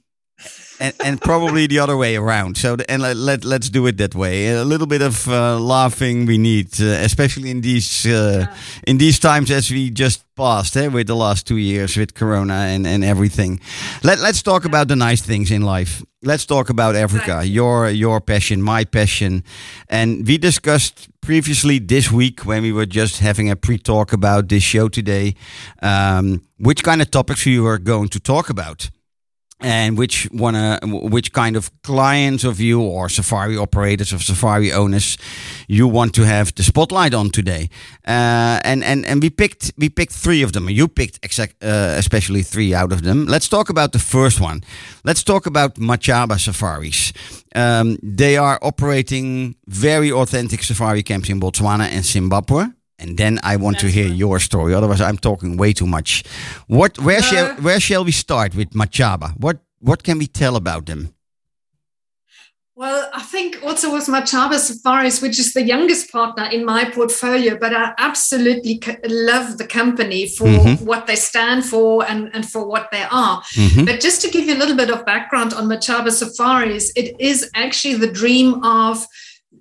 And, 0.81 0.95
and 1.05 1.21
probably 1.21 1.67
the 1.67 1.79
other 1.79 1.97
way 1.97 2.17
around. 2.17 2.57
So 2.57 2.77
the, 2.77 2.91
and 2.91 3.03
let, 3.03 3.17
let 3.17 3.45
let's 3.45 3.71
do 3.71 3.87
it 3.87 3.97
that 3.99 4.15
way. 4.15 4.49
A 4.49 4.65
little 4.65 4.87
bit 4.87 5.03
of 5.03 5.29
uh, 5.29 5.59
laughing 5.59 6.27
we 6.27 6.39
need, 6.39 6.81
uh, 6.81 6.85
especially 7.05 7.51
in 7.51 7.61
these 7.61 8.07
uh, 8.07 8.47
in 8.87 8.99
these 8.99 9.19
times 9.19 9.51
as 9.51 9.71
we 9.71 9.91
just 9.91 10.25
passed 10.37 10.77
eh, 10.77 10.89
with 10.89 11.07
the 11.07 11.15
last 11.15 11.47
two 11.47 11.57
years 11.59 11.97
with 11.97 12.15
Corona 12.15 12.55
and, 12.55 12.87
and 12.87 13.05
everything. 13.05 13.61
Let 14.03 14.19
let's 14.19 14.43
talk 14.43 14.65
about 14.65 14.89
the 14.89 14.97
nice 14.97 15.23
things 15.23 15.51
in 15.51 15.63
life. 15.63 16.03
Let's 16.23 16.47
talk 16.47 16.71
about 16.71 16.97
Africa, 16.97 17.25
Exactly. 17.25 17.51
your 17.51 17.91
your 17.91 18.21
passion, 18.21 18.63
my 18.63 18.85
passion, 18.85 19.45
and 19.89 20.27
we 20.27 20.39
discussed 20.39 21.09
previously 21.21 21.79
this 21.79 22.11
week 22.11 22.45
when 22.45 22.63
we 22.63 22.73
were 22.73 22.87
just 22.87 23.21
having 23.21 23.51
a 23.51 23.57
pre-talk 23.57 24.13
about 24.13 24.49
this 24.49 24.63
show 24.63 24.89
today, 24.89 25.35
um, 25.83 26.43
which 26.59 26.83
kind 26.83 27.01
of 27.01 27.11
topics 27.11 27.47
we 27.47 27.59
were 27.61 27.79
going 27.79 28.09
to 28.09 28.19
talk 28.21 28.51
about 28.51 28.91
and 29.61 29.97
which 29.97 30.29
wanna 30.33 30.79
which 30.85 31.33
kind 31.33 31.57
of 31.57 31.71
clients 31.83 32.45
of 32.45 32.61
you 32.61 32.83
or 32.83 33.09
safari 33.09 33.57
operators 33.57 34.13
or 34.13 34.19
safari 34.19 34.73
owners 34.73 35.17
you 35.69 35.89
want 35.89 36.15
to 36.15 36.23
have 36.23 36.55
the 36.55 36.63
spotlight 36.63 37.15
on 37.15 37.31
today. 37.31 37.69
Uh, 38.07 38.61
and 38.65 38.85
and 38.85 39.07
and 39.07 39.23
we 39.23 39.31
picked 39.31 39.73
we 39.79 39.89
picked 39.89 40.13
three 40.13 40.43
of 40.43 40.53
them. 40.53 40.69
You 40.69 40.89
picked 40.89 41.25
exact 41.25 41.63
uh, 41.63 41.95
especially 41.97 42.43
three 42.43 42.75
out 42.75 42.93
of 42.93 43.03
them. 43.03 43.27
Let's 43.27 43.49
talk 43.49 43.71
about 43.71 43.93
the 43.93 43.99
first 43.99 44.41
one. 44.41 44.63
Let's 45.05 45.23
talk 45.23 45.47
about 45.47 45.75
machaba 45.77 46.39
safaris. 46.39 47.13
Um, 47.55 47.99
they 48.03 48.37
are 48.37 48.59
operating 48.63 49.55
very 49.67 50.11
authentic 50.11 50.63
safari 50.63 51.03
camps 51.03 51.29
in 51.29 51.41
botswana 51.41 51.89
and 51.89 52.05
zimbabwe 52.05 52.67
and 52.99 53.17
then 53.17 53.39
I 53.43 53.57
want 53.57 53.79
to 53.81 53.87
hear 53.89 54.09
right. 54.09 54.17
your 54.17 54.39
story. 54.41 54.75
Otherwise, 54.75 55.01
I'm 55.01 55.19
talking 55.19 55.57
way 55.57 55.73
too 55.73 55.87
much. 55.87 56.23
What? 56.67 56.99
Where 56.99 57.23
shall 57.23 57.47
Uh, 57.53 57.55
Where 57.63 57.81
shall 57.81 58.05
we 58.05 58.13
start 58.13 58.55
with 58.55 58.71
Machaba? 58.75 59.29
What 59.39 59.59
What 59.81 60.03
can 60.03 60.19
we 60.19 60.27
tell 60.27 60.57
about 60.57 60.87
them? 60.87 61.11
Well, 62.77 63.09
I 63.15 63.23
think 63.23 63.63
also 63.63 63.93
with 63.93 64.07
Machaba 64.09 64.59
Safaris, 64.59 65.23
which 65.23 65.39
is 65.39 65.53
the 65.53 65.63
youngest 65.63 66.11
partner 66.11 66.47
in 66.51 66.65
my 66.65 66.85
portfolio, 66.87 67.57
but 67.57 67.73
I 67.73 67.93
absolutely 67.99 68.81
love 69.07 69.59
the 69.59 69.67
company 69.67 70.27
for 70.27 70.49
Mhm. 70.49 70.81
what 70.83 71.07
they 71.07 71.15
stand 71.15 71.65
for 71.65 72.05
and, 72.05 72.31
and 72.35 72.45
for 72.51 72.67
what 72.67 72.91
they 72.91 73.05
are. 73.11 73.43
Mhm. 73.55 73.87
But 73.87 74.01
just 74.01 74.23
to 74.23 74.29
give 74.29 74.47
you 74.47 74.55
a 74.55 74.61
little 74.63 74.75
bit 74.83 74.91
of 74.91 75.05
background 75.07 75.53
on 75.55 75.69
Machaba 75.69 76.11
Safaris, 76.11 76.91
it 76.97 77.15
is 77.21 77.49
actually 77.55 77.95
the 77.95 78.11
dream 78.23 78.49
of 78.65 79.07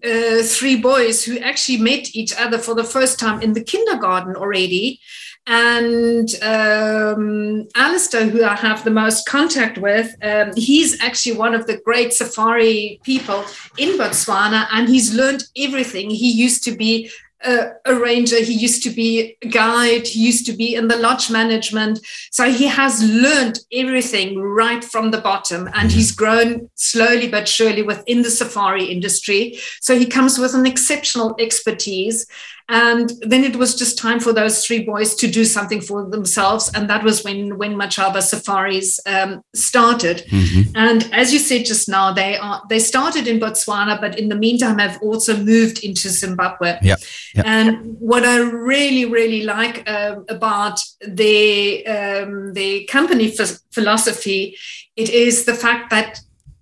uh, 0.03 0.43
three 0.43 0.75
boys 0.75 1.23
who 1.23 1.37
actually 1.39 1.77
met 1.77 2.15
each 2.15 2.33
other 2.37 2.57
for 2.57 2.75
the 2.75 2.83
first 2.83 3.19
time 3.19 3.41
in 3.41 3.53
the 3.53 3.63
kindergarten 3.63 4.35
already. 4.35 4.99
And 5.45 6.29
um, 6.41 7.67
Alistair, 7.75 8.29
who 8.29 8.45
I 8.45 8.55
have 8.55 8.85
the 8.85 8.91
most 8.91 9.27
contact 9.27 9.77
with, 9.77 10.15
um, 10.23 10.51
he's 10.55 11.01
actually 11.01 11.35
one 11.37 11.53
of 11.53 11.67
the 11.67 11.81
great 11.83 12.13
safari 12.13 12.99
people 13.03 13.43
in 13.77 13.97
Botswana, 13.97 14.67
and 14.71 14.87
he's 14.87 15.13
learned 15.13 15.43
everything. 15.57 16.09
He 16.09 16.31
used 16.31 16.63
to 16.63 16.75
be 16.75 17.11
a, 17.43 17.71
a 17.85 17.95
ranger, 17.95 18.39
he 18.41 18.53
used 18.53 18.83
to 18.83 18.89
be 18.89 19.37
a 19.41 19.47
guide, 19.47 20.07
he 20.07 20.19
used 20.19 20.45
to 20.45 20.53
be 20.53 20.75
in 20.75 20.87
the 20.87 20.97
lodge 20.97 21.29
management. 21.29 21.99
So 22.31 22.51
he 22.51 22.65
has 22.67 23.03
learned 23.03 23.59
everything 23.71 24.39
right 24.39 24.83
from 24.83 25.11
the 25.11 25.21
bottom, 25.21 25.69
and 25.73 25.91
he's 25.91 26.11
grown 26.11 26.69
slowly 26.75 27.27
but 27.29 27.47
surely 27.47 27.81
within 27.81 28.21
the 28.21 28.31
safari 28.31 28.85
industry. 28.85 29.59
So 29.81 29.97
he 29.97 30.05
comes 30.05 30.37
with 30.37 30.53
an 30.53 30.65
exceptional 30.65 31.35
expertise. 31.39 32.25
And 32.69 33.11
then 33.21 33.43
it 33.43 33.55
was 33.55 33.75
just 33.75 33.97
time 33.97 34.19
for 34.19 34.33
those 34.33 34.65
three 34.65 34.83
boys 34.83 35.15
to 35.15 35.27
do 35.27 35.43
something 35.45 35.81
for 35.81 36.09
themselves. 36.09 36.71
And 36.73 36.89
that 36.89 37.03
was 37.03 37.23
when, 37.23 37.57
when 37.57 37.75
Machaba 37.75 38.21
Safaris 38.21 38.99
um, 39.05 39.43
started. 39.53 40.23
Mhm. 40.29 40.71
And 40.75 41.09
as 41.13 41.33
you 41.33 41.39
said 41.39 41.65
just 41.65 41.89
now, 41.89 42.13
they 42.13 42.37
are 42.37 42.61
they 42.69 42.79
started 42.79 43.27
in 43.27 43.39
Botswana, 43.39 43.99
but 43.99 44.17
in 44.17 44.29
the 44.29 44.35
meantime 44.35 44.79
have 44.79 44.99
also 45.01 45.35
moved 45.37 45.83
into 45.83 46.09
Zimbabwe. 46.09 46.77
Yeah, 46.81 46.95
yeah. 47.35 47.43
And 47.45 47.97
what 47.99 48.23
I 48.23 48.37
really, 48.39 49.05
really 49.05 49.43
like 49.43 49.83
um 49.89 50.25
about 50.29 50.79
the 51.05 51.85
um, 51.85 52.53
their 52.53 52.81
company 52.87 53.29
ph- 53.29 53.59
philosophy, 53.71 54.57
it 54.95 55.09
is 55.09 55.45
the 55.45 55.53
fact 55.53 55.89
that 55.89 56.19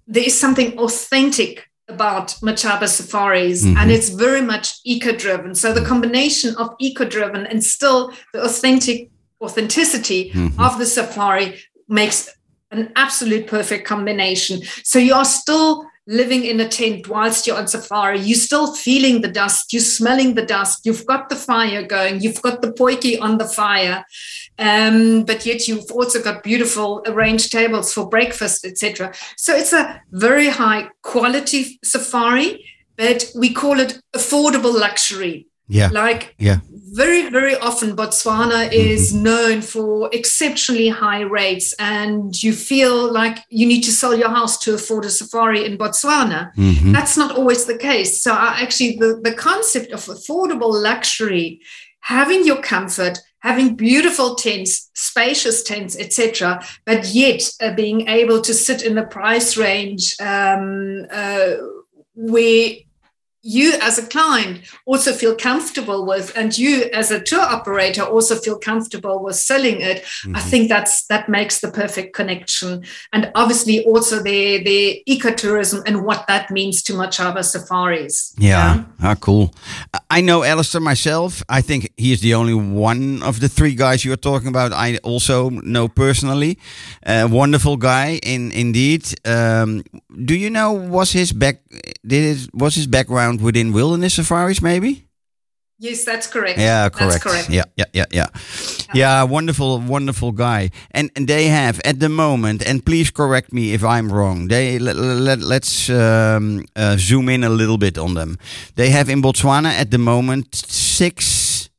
there 0.07 0.23
is 0.25 0.37
something 0.37 0.77
authentic 0.77 1.70
about 1.95 2.27
Machaba 2.41 2.87
Safaris, 2.87 3.63
Mhm. 3.63 3.75
and 3.77 3.91
it's 3.91 4.09
very 4.09 4.41
much 4.41 4.67
eco-driven. 4.93 5.55
So 5.55 5.67
the 5.73 5.85
combination 5.91 6.55
of 6.55 6.67
eco-driven 6.79 7.45
and 7.51 7.63
still 7.63 7.99
the 8.33 8.41
authentic 8.43 9.09
authenticity 9.45 10.31
Mhm. 10.33 10.53
of 10.65 10.77
the 10.79 10.85
safari 10.85 11.47
makes 11.87 12.29
an 12.71 12.89
absolute 12.95 13.45
perfect 13.47 13.83
combination. 13.87 14.61
So 14.83 14.97
you 14.99 15.13
are 15.13 15.25
still 15.25 15.85
living 16.07 16.43
in 16.43 16.59
a 16.59 16.67
tent 16.67 17.07
whilst 17.07 17.45
you're 17.45 17.57
on 17.57 17.67
safari. 17.67 18.19
You're 18.19 18.37
still 18.37 18.73
feeling 18.73 19.21
the 19.21 19.27
dust. 19.27 19.71
You're 19.71 19.81
smelling 19.81 20.33
the 20.35 20.45
dust. 20.45 20.85
You've 20.85 21.05
got 21.05 21.29
the 21.29 21.35
fire 21.35 21.83
going. 21.83 22.21
You've 22.21 22.41
got 22.41 22.61
the 22.61 22.71
potjie 22.71 23.21
on 23.21 23.37
the 23.37 23.47
fire. 23.47 24.03
Um, 24.57 25.23
but 25.23 25.45
yet 25.45 25.67
you've 25.67 25.91
also 25.91 26.21
got 26.21 26.43
beautiful 26.43 27.03
arranged 27.05 27.51
tables 27.51 27.93
for 27.93 28.09
breakfast, 28.09 28.65
etc. 28.65 29.13
So 29.37 29.55
it's 29.55 29.73
a 29.73 30.01
very 30.11 30.49
high 30.49 30.89
quality 31.01 31.79
safari, 31.83 32.65
but 32.97 33.31
we 33.35 33.53
call 33.53 33.79
it 33.79 34.01
affordable 34.15 34.77
luxury. 34.77 35.47
Yeah. 35.71 35.89
Like 35.91 36.35
Yeah. 36.37 36.57
very, 36.93 37.29
very 37.29 37.55
often 37.55 37.95
Botswana 37.95 38.61
is 38.73 39.13
known 39.13 39.61
for 39.61 40.09
exceptionally 40.11 40.89
high 40.89 41.21
rates, 41.21 41.73
and 41.79 42.35
you 42.43 42.51
feel 42.53 43.11
like 43.21 43.37
you 43.49 43.65
need 43.65 43.83
to 43.83 43.91
sell 43.91 44.13
your 44.21 44.29
house 44.29 44.57
to 44.63 44.73
afford 44.73 45.05
a 45.05 45.09
safari 45.09 45.61
in 45.65 45.77
Botswana. 45.77 46.39
Mhm. 46.57 46.91
That's 46.95 47.15
not 47.15 47.31
always 47.37 47.63
the 47.65 47.77
case. 47.77 48.21
So, 48.21 48.31
I 48.33 48.59
actually, 48.63 48.97
the, 49.03 49.19
the 49.23 49.33
concept 49.49 49.91
of 49.93 50.01
affordable 50.15 50.73
luxury, 50.89 51.61
having 52.01 52.45
your 52.45 52.61
comfort, 52.61 53.15
having 53.39 53.75
beautiful 53.75 54.35
tents, 54.35 54.89
spacious 54.93 55.63
tents, 55.63 55.95
etc., 55.97 56.61
but 56.85 57.01
yet 57.23 57.41
uh, 57.61 57.71
being 57.73 58.07
able 58.09 58.39
to 58.41 58.53
sit 58.53 58.83
in 58.83 58.95
the 58.95 59.03
price 59.17 59.55
range 59.57 60.03
um, 60.19 61.05
uh, 61.21 61.51
where 62.15 62.73
you 63.43 63.73
as 63.81 63.97
a 63.97 64.05
client 64.07 64.61
also 64.85 65.11
feel 65.13 65.35
comfortable 65.35 66.05
with 66.05 66.31
and 66.37 66.57
you 66.57 66.83
as 66.93 67.11
a 67.11 67.19
tour 67.19 67.41
operator 67.41 68.03
also 68.03 68.35
feel 68.35 68.57
comfortable 68.59 69.21
with 69.23 69.35
selling 69.35 69.81
it 69.81 70.03
i 70.35 70.39
think 70.39 70.69
that's 70.69 71.05
that 71.07 71.27
makes 71.27 71.59
the 71.61 71.71
perfect 71.71 72.13
connection 72.15 72.83
and 73.13 73.31
obviously 73.35 73.83
also 73.85 74.21
the 74.21 74.61
the 74.63 75.03
ecotourism 75.09 75.81
and 75.87 76.05
what 76.05 76.25
that 76.27 76.49
means 76.51 76.83
to 76.83 76.93
machaba 76.93 77.43
safaris 77.43 78.33
Yeah. 78.37 78.83
Ah, 79.01 79.15
cool. 79.15 79.51
I- 80.09 80.21
know 80.21 80.43
Alistair 80.43 80.81
myself. 80.81 81.43
I 81.49 81.61
think 81.61 81.81
he 81.97 82.11
is 82.11 82.21
the 82.21 82.33
only 82.35 82.53
one 82.53 83.23
of 83.23 83.39
the 83.39 83.49
three 83.49 83.75
guys 83.75 84.05
you 84.05 84.13
are 84.13 84.21
talking 84.31 84.47
about. 84.47 84.71
I 84.71 84.97
also 85.03 85.49
know 85.49 85.87
personally. 85.87 86.57
A 87.05 87.25
wonderful 87.27 87.75
guy, 87.77 88.19
in 88.23 88.51
indeed. 88.51 89.03
Um, 89.25 89.83
do 90.25 90.33
you 90.35 90.49
know 90.49 90.71
was 90.71 91.11
his 91.11 91.33
back? 91.33 91.57
Did 92.05 92.49
was 92.53 92.75
his 92.75 92.87
background 92.87 93.30
within 93.39 93.71
wilderness 93.73 94.15
safaris? 94.15 94.61
Maybe. 94.61 95.07
yes 95.79 96.05
that's 96.05 96.27
correct 96.27 96.59
Yeah, 96.59 96.89
correct. 96.89 96.99
that's 96.99 97.23
correct 97.23 97.49
Yeah, 97.49 97.65
yeah, 97.75 97.85
yeah, 97.93 98.05
yeah. 98.11 98.27
Yeah, 98.93 99.23
wonderful, 99.23 99.79
wonderful 99.79 100.31
guy. 100.33 100.69
And, 100.91 101.09
and 101.15 101.27
they 101.27 101.47
have 101.47 101.79
at 101.85 101.99
the 101.99 102.09
moment, 102.09 102.61
and 102.67 102.85
please 102.85 103.09
correct 103.11 103.51
me 103.53 103.73
if 103.73 103.83
I'm 103.83 104.11
wrong. 104.11 104.47
They 104.49 104.77
let, 104.79 104.95
let, 104.97 105.39
let's 105.39 105.89
um, 105.89 106.65
uh, 106.75 106.97
zoom 106.97 107.29
in 107.29 107.43
a 107.43 107.49
little 107.49 107.77
bit 107.77 107.97
on 107.97 108.13
them. 108.15 108.37
They 108.75 108.89
have 108.91 109.09
in 109.09 109.21
Botswana 109.21 109.71
at 109.71 109.89
the 109.91 109.97
moment 109.97 110.55
six. 110.55 111.69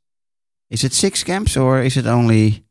Is 0.70 0.82
it 0.84 0.92
six 0.94 1.22
camps 1.22 1.56
or 1.56 1.82
is 1.82 1.96
it 1.96 2.06
only? 2.06 2.64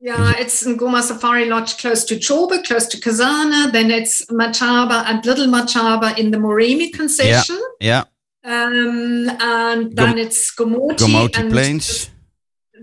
Yeah, 0.00 0.34
it's 0.36 0.62
Ngoma 0.66 1.00
Safari 1.02 1.46
Lodge 1.48 1.78
close 1.78 2.04
to 2.04 2.16
Chobe, 2.16 2.62
close 2.66 2.86
to 2.88 2.96
Kasane. 2.98 3.72
Then 3.72 3.90
it's 3.90 4.24
Machaba 4.26 5.04
and 5.06 5.24
Little 5.24 5.46
Machaba 5.46 6.16
in 6.18 6.30
the 6.32 6.38
Moremi 6.38 6.92
concession. 6.92 7.56
Yeah. 7.80 7.88
Yeah, 7.92 8.02
Um, 8.46 9.28
and 9.40 9.96
then 9.96 10.18
it's 10.18 10.54
Gomoti, 10.54 10.98
Gomoti 10.98 11.50
Plains. 11.50 12.10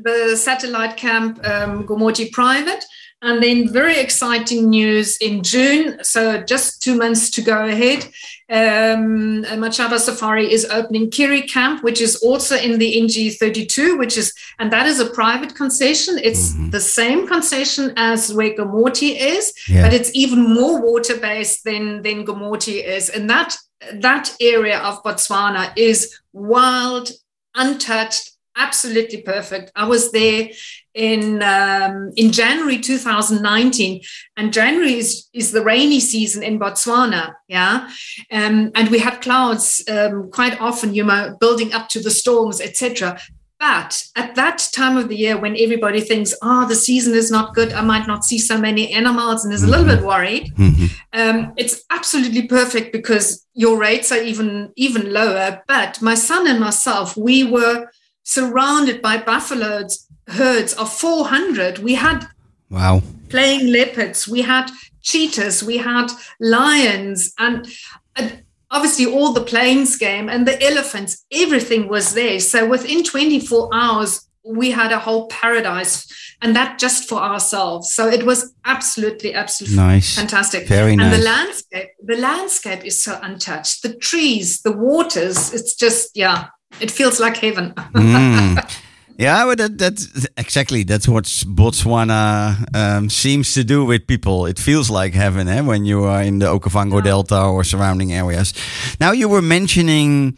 the 0.04 0.36
satellite 0.36 0.97
camp 0.97 1.39
um, 1.47 1.88
Gomoti 1.88 2.30
Private. 2.32 2.84
And 3.23 3.41
then 3.41 3.69
very 3.71 3.97
exciting 3.99 4.69
news 4.69 5.15
in 5.17 5.43
June. 5.43 6.03
So 6.03 6.41
just 6.43 6.83
two 6.83 6.95
months 6.97 7.29
to 7.31 7.41
go 7.41 7.65
ahead. 7.65 8.03
Um, 8.49 9.43
Machaba 9.63 9.97
Safari 9.97 10.51
is 10.51 10.65
opening 10.65 11.09
Kiri 11.09 11.43
Camp, 11.43 11.83
which 11.83 12.01
is 12.01 12.17
also 12.17 12.55
in 12.57 12.79
the 12.79 12.95
NG32, 13.01 13.97
which 13.97 14.17
is, 14.17 14.33
and 14.59 14.71
that 14.73 14.86
is 14.88 14.99
a 14.99 15.05
private 15.05 15.55
concession. 15.55 16.19
It's 16.21 16.51
Mhm. 16.51 16.71
the 16.71 16.81
same 16.81 17.25
concession 17.25 17.93
as 17.95 18.33
where 18.33 18.53
Gomoti 18.53 19.12
is, 19.17 19.53
Yeah. 19.69 19.83
but 19.83 19.93
it's 19.93 20.12
even 20.13 20.41
more 20.53 20.81
water 20.81 21.15
based 21.15 21.63
than, 21.63 22.01
than 22.01 22.25
Gomoti 22.25 22.83
is. 22.97 23.07
And 23.09 23.29
that, 23.29 23.55
that 23.93 24.36
area 24.41 24.79
of 24.79 25.01
Botswana 25.03 25.71
is 25.77 26.19
wild, 26.33 27.09
untouched, 27.55 28.31
absolutely 28.55 29.21
perfect. 29.21 29.71
I 29.75 29.86
was 29.86 30.12
there 30.12 30.49
in 30.93 31.41
um, 31.41 32.12
in 32.15 32.32
January 32.32 32.79
2019, 32.79 34.01
and 34.38 34.53
January 34.53 34.93
is 34.97 35.27
is 35.34 35.51
the 35.51 35.63
rainy 35.63 35.99
season 35.99 36.43
in 36.43 36.60
Botswana, 36.60 37.34
yeah, 37.47 37.89
um, 38.32 38.71
and 38.75 38.89
we 38.89 38.99
had 38.99 39.21
clouds 39.21 39.84
um, 39.89 40.29
quite 40.32 40.60
often, 40.62 40.93
you 40.93 41.03
know, 41.03 41.36
building 41.39 41.73
up 41.73 41.89
to 41.89 41.99
the 41.99 42.12
storms, 42.12 42.62
etc. 42.62 43.19
But 43.60 44.03
at 44.17 44.36
that 44.36 44.67
time 44.73 44.97
of 44.97 45.08
the 45.08 45.15
year, 45.15 45.38
when 45.38 45.56
everybody 45.58 46.01
thinks, 46.01 46.34
"Oh, 46.41 46.67
the 46.67 46.75
season 46.75 47.15
is 47.15 47.32
not 47.32 47.56
good," 47.56 47.71
I 47.73 47.82
might 47.82 48.08
not 48.08 48.25
see 48.25 48.38
so 48.38 48.58
many 48.58 48.91
animals, 48.93 49.45
and 49.45 49.53
is 49.53 49.63
a 49.63 49.67
little 49.67 49.86
bit 49.86 50.03
worried 50.03 50.53
Mhm. 50.58 50.91
um, 51.13 51.53
it's 51.58 51.82
absolutely 51.89 52.43
perfect 52.47 52.91
because 52.91 53.45
your 53.53 53.77
rates 53.77 54.12
are 54.12 54.21
even 54.21 54.71
even 54.75 55.13
lower. 55.13 55.62
But 55.67 56.01
my 56.01 56.15
son 56.15 56.45
and 56.47 56.60
myself, 56.60 57.15
we 57.17 57.43
were 57.43 57.88
surrounded 58.23 59.01
by 59.01 59.17
buffaloes 59.17 60.08
herds 60.27 60.73
of 60.73 60.91
400. 60.93 61.79
We 61.79 61.95
had 61.95 62.27
Wow. 62.69 63.01
playing 63.29 63.67
leopards, 63.67 64.27
we 64.27 64.41
had 64.41 64.69
cheetahs, 65.01 65.63
we 65.63 65.77
had 65.77 66.07
lions, 66.39 67.33
and, 67.38 67.67
and 68.15 68.43
obviously 68.71 69.05
all 69.05 69.33
the 69.33 69.43
plains 69.43 69.97
game 69.97 70.29
and 70.29 70.47
the 70.47 70.62
elephants. 70.63 71.23
Everything 71.31 71.88
was 71.88 72.13
there. 72.13 72.39
So 72.39 72.67
within 72.67 73.03
24 73.03 73.69
hours, 73.73 74.27
we 74.45 74.71
had 74.71 74.91
a 74.91 74.99
whole 74.99 75.27
paradise, 75.29 76.05
and 76.41 76.53
that 76.55 76.77
just 76.77 77.07
for 77.07 77.19
ourselves. 77.21 77.93
So 77.93 78.07
it 78.09 78.23
was 78.25 78.53
absolutely, 78.65 79.33
absolutely 79.33 79.77
Nice. 79.77 80.15
fantastic. 80.17 80.67
Very 80.67 80.91
and 80.93 81.01
nice. 81.01 81.17
the 81.17 81.23
landscape, 81.23 81.89
the 82.03 82.17
landscape 82.17 82.83
is 82.86 83.01
so 83.01 83.17
untouched. 83.21 83.83
The 83.83 83.93
trees, 83.95 84.62
the 84.62 84.73
waters, 84.73 85.53
it's 85.53 85.73
just 85.75 86.12
yeah, 86.15 86.47
it 86.81 86.91
feels 86.91 87.19
like 87.19 87.38
heaven. 87.38 87.73
Mm. 87.93 88.79
Yeah, 89.23 89.45
but 89.45 89.57
that, 89.57 89.77
that's 89.77 90.27
exactly 90.36 90.83
that's 90.83 91.07
what 91.07 91.23
Botswana 91.23 92.65
um, 92.75 93.09
seems 93.09 93.53
to 93.53 93.63
do 93.63 93.86
with 93.86 94.05
people. 94.05 94.45
It 94.45 94.59
feels 94.59 94.89
like 94.89 95.13
heaven 95.13 95.47
eh, 95.47 95.62
when 95.62 95.86
you 95.86 96.03
are 96.03 96.21
in 96.21 96.39
the 96.39 96.47
Okavango 96.47 97.01
Delta 97.01 97.41
or 97.41 97.63
surrounding 97.63 98.12
areas. 98.12 98.53
Now 98.99 99.13
you 99.13 99.29
were 99.29 99.41
mentioning 99.41 100.38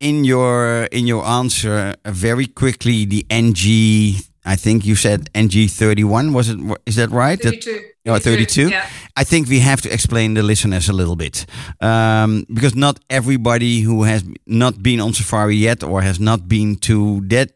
in 0.00 0.24
your 0.24 0.84
in 0.92 1.06
your 1.06 1.24
answer 1.24 1.94
uh, 2.04 2.10
very 2.12 2.46
quickly 2.46 3.06
the 3.06 3.24
NG. 3.30 4.20
I 4.44 4.56
think 4.56 4.84
you 4.84 4.96
said 4.96 5.30
NG 5.34 5.68
thirty 5.68 6.04
one. 6.04 6.34
Was 6.34 6.50
it? 6.50 6.58
Is 6.84 6.96
that 6.96 7.10
right? 7.10 7.40
That- 7.40 7.64
32. 7.64 7.96
Oh, 8.08 8.18
32? 8.18 8.68
Yeah. 8.68 8.86
I 9.16 9.24
think 9.24 9.48
we 9.48 9.58
have 9.58 9.80
to 9.82 9.92
explain 9.92 10.34
the 10.34 10.42
listeners 10.42 10.88
a 10.88 10.92
little 10.92 11.16
bit 11.16 11.44
um, 11.80 12.44
because 12.54 12.76
not 12.76 13.00
everybody 13.10 13.80
who 13.80 14.04
has 14.04 14.22
not 14.46 14.80
been 14.80 15.00
on 15.00 15.12
safari 15.12 15.56
yet 15.56 15.82
or 15.82 16.02
has 16.02 16.20
not 16.20 16.46
been 16.46 16.76
to 16.76 17.20
that 17.26 17.50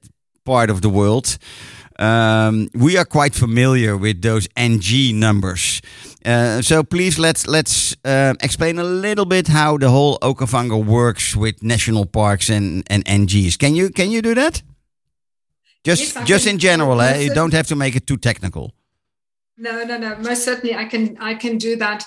part 0.44 0.70
of 0.70 0.81
the 0.81 0.88
world, 0.88 1.38
um, 1.98 2.68
we 2.74 2.96
are 2.96 3.05
quite 3.05 3.35
familiar 3.35 3.96
with 3.96 4.22
those 4.22 4.48
NG 4.57 5.18
numbers. 5.18 5.83
Uh, 6.24 6.62
so 6.62 6.83
please 6.83 7.18
let's 7.18 7.46
let's 7.46 7.96
uh, 8.05 8.35
explain 8.40 8.79
a 8.79 8.85
little 8.85 9.26
bit 9.26 9.48
how 9.48 9.79
the 9.79 9.88
whole 9.88 10.18
Okavango 10.20 10.85
works 10.85 11.37
with 11.37 11.62
national 11.62 12.07
parks 12.07 12.50
and, 12.50 12.85
and 12.90 13.05
NGs. 13.05 13.59
Can 13.59 13.74
you 13.74 13.90
can 13.90 14.11
you 14.11 14.22
do 14.22 14.35
that? 14.35 14.62
Just 15.85 16.14
Yes, 16.14 16.29
just 16.29 16.46
in 16.46 16.59
general, 16.59 17.00
eh? 17.00 17.20
You 17.20 17.35
don't 17.35 17.55
have 17.55 17.66
to 17.68 17.76
make 17.76 17.96
it 17.96 18.07
too 18.07 18.18
technical. 18.18 18.72
No, 19.61 19.85
no, 19.85 19.99
no. 19.99 20.16
Most 20.16 20.44
certainly, 20.44 20.75
I 20.75 20.87
can. 20.87 21.16
I 21.20 21.35
can 21.35 21.59
do 21.59 21.77
that. 21.77 22.03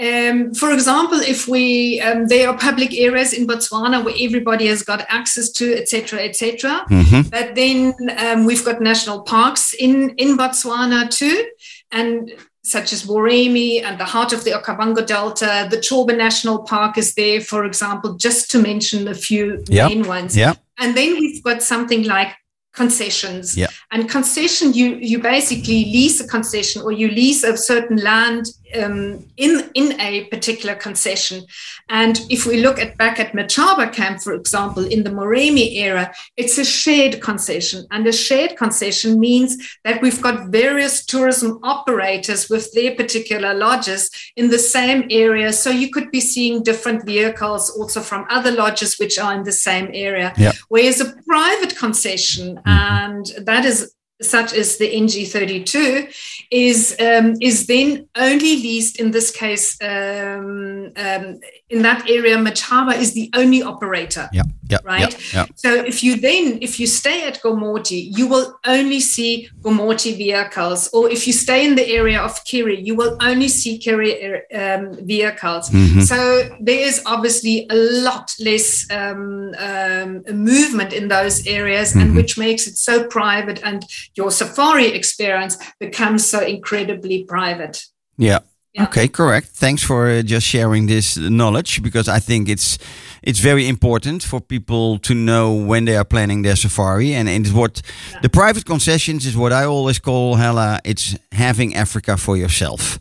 Um, 0.00 0.52
for 0.52 0.72
example, 0.72 1.20
if 1.20 1.46
we 1.46 2.00
um, 2.00 2.26
there 2.26 2.48
are 2.48 2.58
public 2.58 2.92
areas 2.92 3.32
in 3.32 3.46
Botswana 3.46 4.04
where 4.04 4.16
everybody 4.18 4.66
has 4.66 4.82
got 4.82 5.06
access 5.08 5.48
to, 5.52 5.76
etc., 5.80 6.18
etc. 6.28 6.84
Mhm. 6.90 7.30
But 7.30 7.54
then 7.54 7.94
um, 8.18 8.44
we've 8.46 8.64
got 8.64 8.80
national 8.80 9.22
parks 9.22 9.74
in 9.74 10.10
in 10.16 10.36
Botswana 10.36 11.08
too, 11.08 11.46
and 11.92 12.32
such 12.64 12.92
as 12.92 13.04
Moremi 13.06 13.80
and 13.82 13.98
the 13.98 14.04
heart 14.04 14.32
of 14.32 14.42
the 14.44 14.50
Okavango 14.50 15.06
Delta. 15.06 15.68
The 15.70 15.78
Chobe 15.78 16.16
National 16.16 16.58
Park 16.64 16.98
is 16.98 17.14
there, 17.14 17.40
for 17.40 17.64
example, 17.64 18.14
just 18.14 18.50
to 18.50 18.58
mention 18.58 19.06
a 19.08 19.14
few 19.14 19.62
Yeah. 19.68 19.86
main 19.88 20.02
ones. 20.06 20.36
Yeah. 20.36 20.54
And 20.78 20.96
then 20.96 21.14
we've 21.20 21.42
got 21.44 21.62
something 21.62 22.02
like 22.04 22.30
concessions. 22.74 23.56
Yeah. 23.56 23.68
And 23.90 24.08
concession, 24.08 24.72
you 24.72 24.96
you 25.00 25.18
basically 25.20 25.84
lease 25.84 26.20
a 26.20 26.28
concession 26.28 26.82
or 26.82 26.92
you 26.92 27.08
lease 27.08 27.42
a 27.44 27.56
certain 27.56 27.96
land 27.96 28.46
um, 28.76 29.26
in 29.36 29.70
in 29.74 30.00
a 30.00 30.24
particular 30.24 30.74
concession. 30.74 31.44
And 31.88 32.20
if 32.28 32.46
we 32.46 32.60
look 32.60 32.78
at 32.78 32.96
back 32.98 33.18
at 33.18 33.32
Machaba 33.32 33.92
Camp, 33.92 34.20
for 34.20 34.34
example, 34.34 34.84
in 34.84 35.04
the 35.04 35.10
Moremi 35.10 35.76
era, 35.76 36.12
it's 36.36 36.58
a 36.58 36.64
shared 36.64 37.20
concession. 37.20 37.86
And 37.90 38.06
a 38.06 38.12
shared 38.12 38.56
concession 38.56 39.18
means 39.18 39.76
that 39.84 40.02
we've 40.02 40.20
got 40.20 40.48
various 40.48 41.04
tourism 41.04 41.60
operators 41.62 42.48
with 42.50 42.72
their 42.72 42.94
particular 42.94 43.54
lodges 43.54 44.10
in 44.36 44.50
the 44.50 44.58
same 44.58 45.06
area. 45.10 45.52
So 45.52 45.70
you 45.70 45.90
could 45.90 46.10
be 46.10 46.20
seeing 46.20 46.62
different 46.62 47.06
vehicles 47.06 47.70
also 47.70 48.00
from 48.00 48.26
other 48.28 48.50
lodges 48.50 48.98
which 48.98 49.18
are 49.18 49.34
in 49.34 49.44
the 49.44 49.52
same 49.52 49.90
area. 49.92 50.32
Yeah. 50.36 50.52
Whereas 50.68 51.00
a 51.00 51.14
private 51.26 51.76
concession, 51.76 52.60
and 52.66 53.26
that 53.44 53.64
is 53.64 53.94
such 54.20 54.52
as 54.52 54.78
the 54.78 54.92
NG32, 54.92 56.12
is 56.50 56.96
um, 57.00 57.34
is 57.40 57.66
then 57.66 58.08
only 58.16 58.56
leased 58.56 58.98
in 58.98 59.10
this 59.10 59.30
case 59.30 59.80
um, 59.82 60.92
um, 60.96 61.40
in 61.70 61.82
that 61.82 62.08
area. 62.08 62.36
Machaba 62.36 62.96
is 62.98 63.12
the 63.12 63.30
only 63.34 63.62
operator. 63.62 64.28
Yeah. 64.32 64.42
Yeah. 64.70 64.78
Right. 64.84 65.34
Yeah. 65.34 65.46
So 65.54 65.74
if 65.74 66.02
you 66.04 66.16
then, 66.20 66.58
if 66.60 66.78
you 66.78 66.86
stay 66.86 67.26
at 67.26 67.40
Gomoti, 67.42 68.16
you 68.18 68.26
will 68.28 68.58
only 68.66 69.00
see 69.00 69.48
Gomoti 69.62 70.14
vehicles, 70.16 70.88
or 70.92 71.10
if 71.10 71.26
you 71.26 71.32
stay 71.32 71.64
in 71.66 71.74
the 71.74 71.86
area 71.88 72.20
of 72.20 72.44
Kiri, 72.44 72.78
you 72.78 72.94
will 72.94 73.16
only 73.20 73.48
see 73.48 73.78
Kiri 73.78 74.12
um, 74.52 74.94
vehicles. 75.06 75.70
Mhm. 75.70 76.02
So 76.02 76.18
there 76.60 76.80
is 76.86 77.00
obviously 77.06 77.66
a 77.70 77.74
lot 77.74 78.34
less 78.40 78.86
um, 78.90 79.54
um, 79.58 80.22
movement 80.32 80.92
in 80.92 81.08
those 81.08 81.46
areas, 81.46 81.94
Mhm. 81.94 82.00
and 82.02 82.16
which 82.16 82.36
makes 82.36 82.66
it 82.66 82.76
so 82.76 83.04
private, 83.06 83.60
and 83.64 83.82
your 84.14 84.30
safari 84.30 84.88
experience 84.88 85.56
becomes 85.80 86.26
so 86.26 86.40
incredibly 86.40 87.24
private. 87.24 87.86
Yeah. 88.18 88.40
Yeah. 88.78 88.84
Okay, 88.84 89.08
correct. 89.08 89.48
Thanks 89.48 89.82
for 89.82 90.08
uh, 90.08 90.22
just 90.22 90.46
sharing 90.46 90.86
this 90.86 91.16
knowledge 91.16 91.82
because 91.82 92.08
I 92.08 92.20
think 92.20 92.48
it's 92.48 92.78
it's 93.22 93.40
very 93.40 93.66
important 93.66 94.22
for 94.22 94.40
people 94.40 94.98
to 95.00 95.14
know 95.14 95.52
when 95.52 95.84
they 95.84 95.96
are 95.96 96.04
planning 96.04 96.42
their 96.42 96.54
safari 96.54 97.12
and, 97.12 97.28
and 97.28 97.44
it's 97.44 97.52
what 97.52 97.82
the 98.22 98.28
private 98.28 98.64
concessions 98.64 99.26
is 99.26 99.36
what 99.36 99.52
I 99.52 99.64
always 99.64 99.98
call 99.98 100.36
Hella 100.36 100.78
it's 100.84 101.16
having 101.32 101.74
Africa 101.74 102.16
for 102.16 102.36
yourself. 102.36 103.00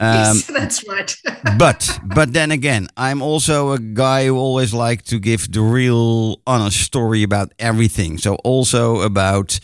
Um, 0.00 0.12
yes, 0.14 0.46
that's 0.58 0.86
right. 0.86 1.16
but 1.58 1.98
but 2.14 2.34
then 2.34 2.50
again, 2.50 2.88
I'm 2.98 3.22
also 3.22 3.72
a 3.72 3.78
guy 3.78 4.26
who 4.26 4.36
always 4.36 4.74
like 4.74 5.02
to 5.04 5.18
give 5.18 5.50
the 5.50 5.62
real 5.62 6.42
honest 6.46 6.80
story 6.82 7.22
about 7.22 7.52
everything. 7.58 8.18
So 8.18 8.34
also 8.44 9.00
about 9.00 9.60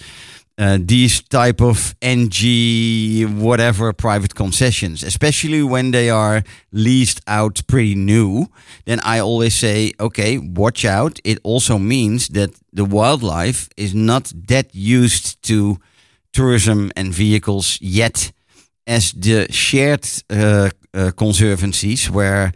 uh, 0.59 0.79
these 0.81 1.23
type 1.23 1.61
of 1.61 1.95
NG 2.03 3.41
whatever 3.41 3.93
private 3.93 4.35
concessions, 4.35 5.03
especially 5.03 5.63
when 5.63 5.91
they 5.91 6.11
are 6.11 6.43
leased 6.73 7.21
out 7.27 7.63
pretty 7.67 7.95
new. 7.95 8.47
Then 8.85 9.01
I 9.01 9.21
always 9.21 9.55
say, 9.55 9.93
okay, 9.99 10.39
watch 10.39 10.85
out. 10.85 11.19
It 11.25 11.39
also 11.43 11.79
means 11.79 12.29
that 12.29 12.51
the 12.73 12.85
wildlife 12.85 13.69
is 13.77 13.95
not 13.95 14.33
that 14.49 14.75
used 14.75 15.43
to 15.45 15.79
tourism 16.33 16.91
and 16.97 17.15
vehicles 17.15 17.79
yet 17.81 18.33
as 18.87 19.13
the 19.13 19.47
shared 19.51 20.07
uh, 20.31 20.71
uh, 20.95 21.13
conservancies 21.17 22.11
where 22.11 22.53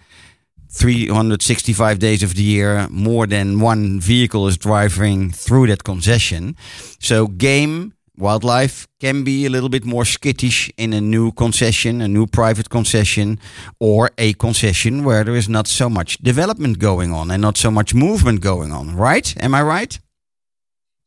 365 0.68 1.98
days 1.98 2.22
of 2.22 2.34
the 2.34 2.42
year 2.42 2.86
more 2.90 3.26
than 3.26 3.60
one 3.60 4.00
vehicle 4.00 4.46
is 4.46 4.56
driving 4.56 5.30
through 5.30 5.66
that 5.68 5.84
concession. 5.84 6.56
So 7.00 7.26
game 7.26 7.92
wildlife 8.18 8.86
can 9.00 9.24
be 9.24 9.44
a 9.44 9.50
little 9.50 9.68
bit 9.68 9.84
more 9.84 10.04
skittish 10.04 10.70
in 10.78 10.92
a 10.92 11.00
new 11.00 11.30
concession 11.32 12.00
a 12.00 12.08
new 12.08 12.26
private 12.26 12.70
concession 12.70 13.38
or 13.78 14.10
a 14.16 14.32
concession 14.34 15.04
where 15.04 15.22
there 15.22 15.36
is 15.36 15.48
not 15.48 15.66
so 15.66 15.90
much 15.90 16.16
development 16.18 16.78
going 16.78 17.12
on 17.12 17.30
and 17.30 17.42
not 17.42 17.58
so 17.58 17.70
much 17.70 17.94
movement 17.94 18.40
going 18.40 18.72
on 18.72 18.96
right? 18.96 19.34
Am 19.42 19.54
i 19.54 19.62
right 19.62 19.98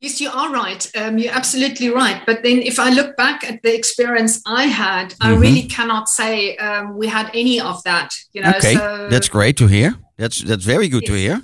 Yes, 0.02 0.22
you 0.22 0.30
are 0.30 0.50
right. 0.54 0.90
Um, 0.96 1.18
you're 1.18 1.34
absolutely 1.34 1.90
right. 1.90 2.22
But 2.26 2.42
then, 2.44 2.62
if 2.62 2.80
I 2.80 2.90
look 2.90 3.18
back 3.18 3.44
at 3.44 3.62
the 3.64 3.76
experience 3.76 4.42
I 4.46 4.64
had, 4.68 5.14
I 5.20 5.32
Mhm. 5.32 5.42
really 5.42 5.64
cannot 5.68 6.08
say 6.08 6.56
um, 6.58 6.98
we 6.98 7.08
had 7.08 7.30
any 7.34 7.60
of 7.60 7.84
that. 7.84 8.10
You 8.34 8.42
know, 8.44 8.50
okay 8.58 8.76
so 8.76 9.08
that's 9.10 9.28
great 9.30 9.58
to 9.58 9.68
hear 9.68 9.96
that's 10.18 10.40
that's 10.44 10.64
very 10.66 10.88
good 10.88 11.06
to 11.06 11.14
hear 11.14 11.42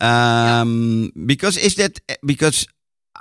um 0.00 1.10
because 1.26 1.56
is 1.56 1.74
that 1.76 2.00
because 2.24 2.66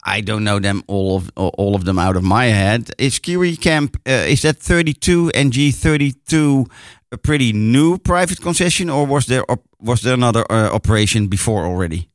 i 0.06 0.22
don't 0.22 0.44
know 0.44 0.60
them 0.60 0.82
all 0.88 1.16
of 1.16 1.32
all 1.38 1.76
of 1.76 1.84
them 1.84 2.00
out 2.00 2.16
of 2.16 2.24
my 2.24 2.46
head 2.46 2.90
is 2.98 3.20
kiri 3.20 3.56
camp 3.58 3.98
uh, 4.08 4.26
is 4.28 4.42
that 4.42 4.58
32 4.58 5.32
ng 5.34 5.72
32 5.72 6.66
a 7.12 7.18
pretty 7.18 7.52
new 7.54 7.98
private 7.98 8.42
concession 8.42 8.90
or 8.90 9.06
was 9.06 9.26
there 9.26 9.44
op- 9.50 9.68
was 9.80 10.02
there 10.02 10.14
another 10.14 10.44
uh, 10.50 10.70
operation 10.74 11.28
before 11.28 11.66
already 11.66 12.08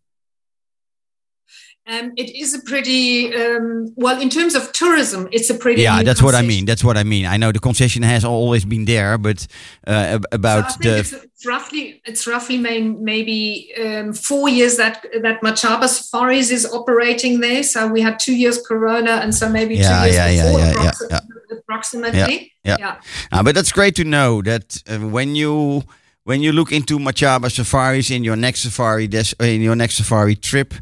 um, 1.88 2.12
it 2.16 2.34
is 2.34 2.54
a 2.54 2.60
pretty 2.60 3.34
um, 3.34 3.92
well 3.96 4.20
in 4.20 4.28
terms 4.28 4.54
of 4.54 4.72
tourism. 4.72 5.28
It's 5.32 5.50
a 5.50 5.54
pretty 5.54 5.82
yeah 5.82 6.02
that's 6.02 6.22
what 6.22 6.34
i 6.34 6.42
mean 6.42 6.64
that's 6.64 6.82
what 6.84 6.96
i 6.96 7.04
mean 7.04 7.26
i 7.26 7.36
know 7.36 7.52
the 7.52 7.58
concession 7.60 8.02
has 8.02 8.24
always 8.24 8.64
been 8.64 8.84
there 8.86 9.18
but 9.18 9.46
uh, 9.86 10.18
So 10.18 10.20
about 10.32 10.64
think 10.72 10.82
the 10.82 10.98
it's, 10.98 11.12
it's 11.12 11.46
roughly 11.46 12.00
it's 12.04 12.26
roughly 12.26 12.58
main, 12.58 13.04
maybe 13.04 13.72
um, 13.84 14.12
four 14.12 14.48
years 14.48 14.76
that 14.76 15.04
that 15.22 15.40
Machaba 15.42 15.86
Safaris 15.88 16.50
is 16.50 16.64
operating 16.72 17.40
there. 17.40 17.62
So 17.62 17.86
we 17.88 18.00
had 18.00 18.18
two 18.18 18.34
years 18.34 18.58
Corona, 18.66 19.12
and 19.22 19.34
so 19.34 19.48
maybe 19.48 19.74
Yeah, 19.76 19.88
two 19.88 20.04
years 20.04 20.16
yeah, 20.16 20.28
yeah, 20.30 20.42
before 20.44 20.60
yeah, 20.60 20.66
yeah, 20.66 20.90
approxi- 20.90 21.10
yeah. 21.10 21.58
approximately. 21.58 22.52
yeah. 22.64 23.00
Uh, 23.32 23.42
but 23.42 23.54
that's 23.54 23.72
great 23.72 23.94
to 23.96 24.04
know 24.04 24.42
that 24.42 24.82
uh, 24.88 24.98
when 24.98 25.36
you 25.36 25.82
when 26.26 26.42
you 26.42 26.50
look 26.50 26.72
into 26.72 26.98
Machaba 26.98 27.48
safaris 27.48 28.10
in 28.10 28.24
your 28.24 28.34
next 28.34 28.62
safari 28.62 29.06
des- 29.06 29.36
in 29.38 29.60
your 29.60 29.76
next 29.76 29.94
safari 29.94 30.34
trip, 30.34 30.74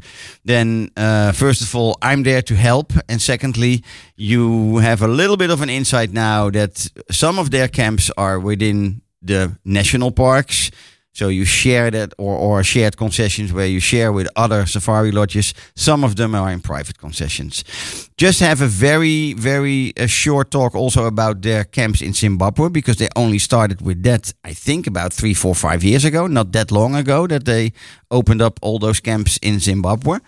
then 0.43 0.89
uh, 0.97 1.31
first 1.33 1.61
of 1.61 1.75
all 1.75 1.95
I'm 2.01 2.23
there 2.23 2.41
to 2.41 2.55
help, 2.55 2.91
and 3.07 3.21
secondly 3.21 3.83
you 4.15 4.79
have 4.79 5.03
a 5.03 5.07
little 5.07 5.37
bit 5.37 5.51
of 5.51 5.61
an 5.61 5.69
insight 5.69 6.11
now 6.11 6.49
that 6.49 6.89
some 7.11 7.37
of 7.37 7.51
their 7.51 7.67
camps 7.67 8.09
are 8.17 8.39
within 8.39 9.01
the 9.21 9.55
national 9.63 10.11
parks. 10.11 10.71
So 11.17 11.29
you 11.29 11.45
share 11.45 11.91
that 11.91 12.13
or, 12.17 12.35
or 12.37 12.63
shared 12.63 12.97
concessions 12.97 13.53
where 13.53 13.65
you 13.67 13.79
share 13.79 14.11
with 14.11 14.27
other 14.35 14.65
safari 14.65 15.11
lodges. 15.11 15.53
Some 15.75 16.03
of 16.03 16.15
them 16.15 16.35
are 16.35 16.51
in 16.51 16.59
private 16.59 16.97
concessions. 16.97 17.63
Just 18.17 18.41
have 18.41 18.61
a 18.61 18.67
very, 18.67 19.31
very 19.33 19.93
uh, 19.97 20.07
short 20.07 20.51
talk 20.51 20.75
also 20.75 21.05
about 21.05 21.41
their 21.41 21.63
camps 21.63 22.01
in 22.01 22.11
Zimbabwe 22.13 22.67
because 22.69 22.97
they 22.97 23.07
only 23.15 23.39
started 23.39 23.79
with 23.81 24.03
that, 24.03 24.33
I 24.43 24.53
think, 24.53 24.87
about 24.87 25.13
three, 25.13 25.33
four, 25.33 25.55
five 25.55 25.85
years 25.85 26.03
ago. 26.03 26.27
Not 26.27 26.51
that 26.51 26.69
long 26.69 26.95
ago 26.95 27.27
that 27.27 27.45
they 27.45 27.71
opened 28.11 28.41
up 28.41 28.59
all 28.61 28.77
those 28.79 28.99
camps 28.99 29.37
in 29.41 29.59
Zimbabwe. 29.59 30.19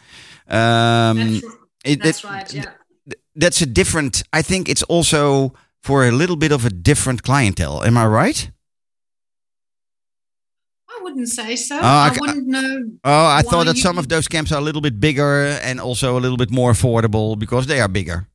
Um, 0.47 1.17
That's, 1.17 1.43
it- 1.83 2.03
that's 2.03 2.23
it- 2.23 2.27
right. 2.29 2.53
Yeah. 2.53 2.71
that's 3.35 3.61
a 3.61 3.65
different. 3.65 4.23
I 4.31 4.41
think 4.41 4.69
it's 4.69 4.83
also 4.83 5.51
for 5.83 6.07
a 6.07 6.11
little 6.11 6.37
bit 6.37 6.51
of 6.53 6.63
a 6.65 6.69
different 6.69 7.23
clientele. 7.23 7.83
Am 7.83 7.97
I 7.97 8.05
right? 8.05 8.51
I 11.07 11.09
wouldn't 11.09 11.29
say 11.29 11.55
so. 11.55 11.77
Oh, 11.77 11.81
I 11.81 12.09
I- 12.13 12.17
wouldn't 12.19 12.47
know. 12.47 12.83
Oh, 13.03 13.25
I 13.27 13.41
thought 13.41 13.65
that 13.65 13.77
some 13.77 13.97
of 13.97 14.09
those 14.09 14.27
camps 14.27 14.51
are 14.51 14.57
a 14.59 14.61
little 14.61 14.81
bit 14.81 14.99
bigger 14.99 15.45
and 15.63 15.79
also 15.79 16.17
a 16.17 16.19
little 16.19 16.37
bit 16.37 16.51
more 16.51 16.71
affordable 16.71 17.37
because 17.39 17.67
they 17.67 17.79
are 17.79 17.87
bigger. 17.87 18.27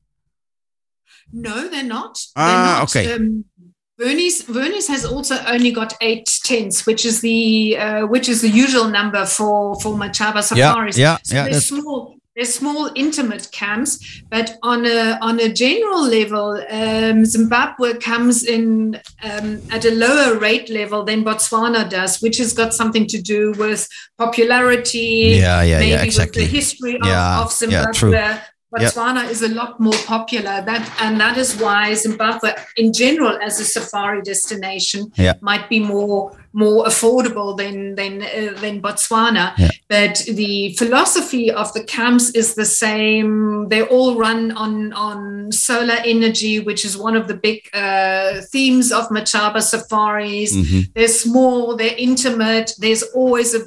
No, 1.32 1.68
they're 1.68 1.82
not. 1.84 2.18
Ah, 2.36 2.46
they're 2.46 2.74
not. 2.74 2.82
okay. 2.84 3.12
Um, 3.14 3.44
Verney's, 4.00 4.42
Verney's 4.42 4.88
has 4.88 5.04
also 5.04 5.36
only 5.46 5.70
got 5.70 5.94
eight 6.00 6.26
tents, 6.44 6.86
which 6.86 7.04
is 7.04 7.20
the 7.20 7.76
uh, 7.78 8.06
which 8.06 8.28
is 8.28 8.40
the 8.40 8.48
usual 8.48 8.88
number 8.88 9.24
for 9.26 9.78
for 9.80 9.94
Machaba 9.94 10.42
safaris. 10.42 10.96
yeah, 10.98 11.18
so 11.22 11.34
yeah, 11.36 11.44
They're 11.48 11.60
small. 11.60 12.16
They're 12.34 12.46
small, 12.46 12.90
intimate 12.94 13.48
camps, 13.52 14.22
but 14.30 14.56
on 14.62 14.86
a 14.86 15.18
on 15.20 15.38
a 15.38 15.52
general 15.52 16.02
level, 16.02 16.64
um, 16.70 17.26
Zimbabwe 17.26 17.98
comes 17.98 18.44
in 18.44 18.98
um, 19.22 19.60
at 19.70 19.84
a 19.84 19.90
lower 19.90 20.38
rate 20.38 20.70
level 20.70 21.04
than 21.04 21.24
Botswana 21.24 21.88
does, 21.90 22.22
which 22.22 22.38
has 22.38 22.54
got 22.54 22.72
something 22.72 23.06
to 23.08 23.20
do 23.20 23.52
with 23.58 23.86
popularity. 24.16 25.36
Yeah, 25.36 25.60
yeah, 25.62 25.62
yeah, 25.62 25.78
maybe 25.80 26.06
exactly. 26.08 26.42
With 26.44 26.50
the 26.50 26.56
history 26.56 26.94
of, 27.00 27.06
Yeah, 27.06 27.40
of 27.40 27.48
yeah, 27.48 27.48
Zimbabwe. 27.48 27.92
true. 27.92 28.38
Botswana 28.74 29.28
is 29.28 29.42
a 29.42 29.48
lot 29.48 29.78
more 29.78 29.98
popular. 30.06 30.62
That 30.64 30.90
and 31.02 31.20
that 31.20 31.36
is 31.36 31.54
why 31.60 31.92
Zimbabwe, 31.92 32.54
in 32.78 32.94
general, 32.94 33.38
as 33.42 33.60
a 33.60 33.64
safari 33.64 34.22
destination, 34.22 35.12
Yeah. 35.16 35.34
might 35.42 35.68
be 35.68 35.78
more 35.80 36.32
more 36.52 36.84
affordable 36.84 37.56
than 37.56 37.94
than 37.94 38.22
uh, 38.22 38.60
than 38.60 38.80
Botswana. 38.82 39.52
Yeah. 39.58 39.68
But 39.88 40.22
the 40.28 40.74
philosophy 40.74 41.50
of 41.50 41.72
the 41.72 41.84
camps 41.84 42.30
is 42.30 42.54
the 42.54 42.64
same. 42.64 43.68
They 43.68 43.82
all 43.82 44.16
run 44.18 44.52
on 44.52 44.92
on 44.92 45.52
solar 45.52 45.98
energy, 46.04 46.60
which 46.60 46.84
is 46.84 46.96
one 46.96 47.16
of 47.16 47.28
the 47.28 47.34
big 47.34 47.68
uh, 47.74 48.40
themes 48.52 48.92
of 48.92 49.08
Machaba 49.08 49.62
safaris. 49.62 50.54
Mhm. 50.54 50.92
They're 50.94 51.08
small. 51.08 51.76
They're 51.76 51.96
intimate. 51.96 52.72
There's 52.78 53.02
always 53.14 53.54
a 53.54 53.60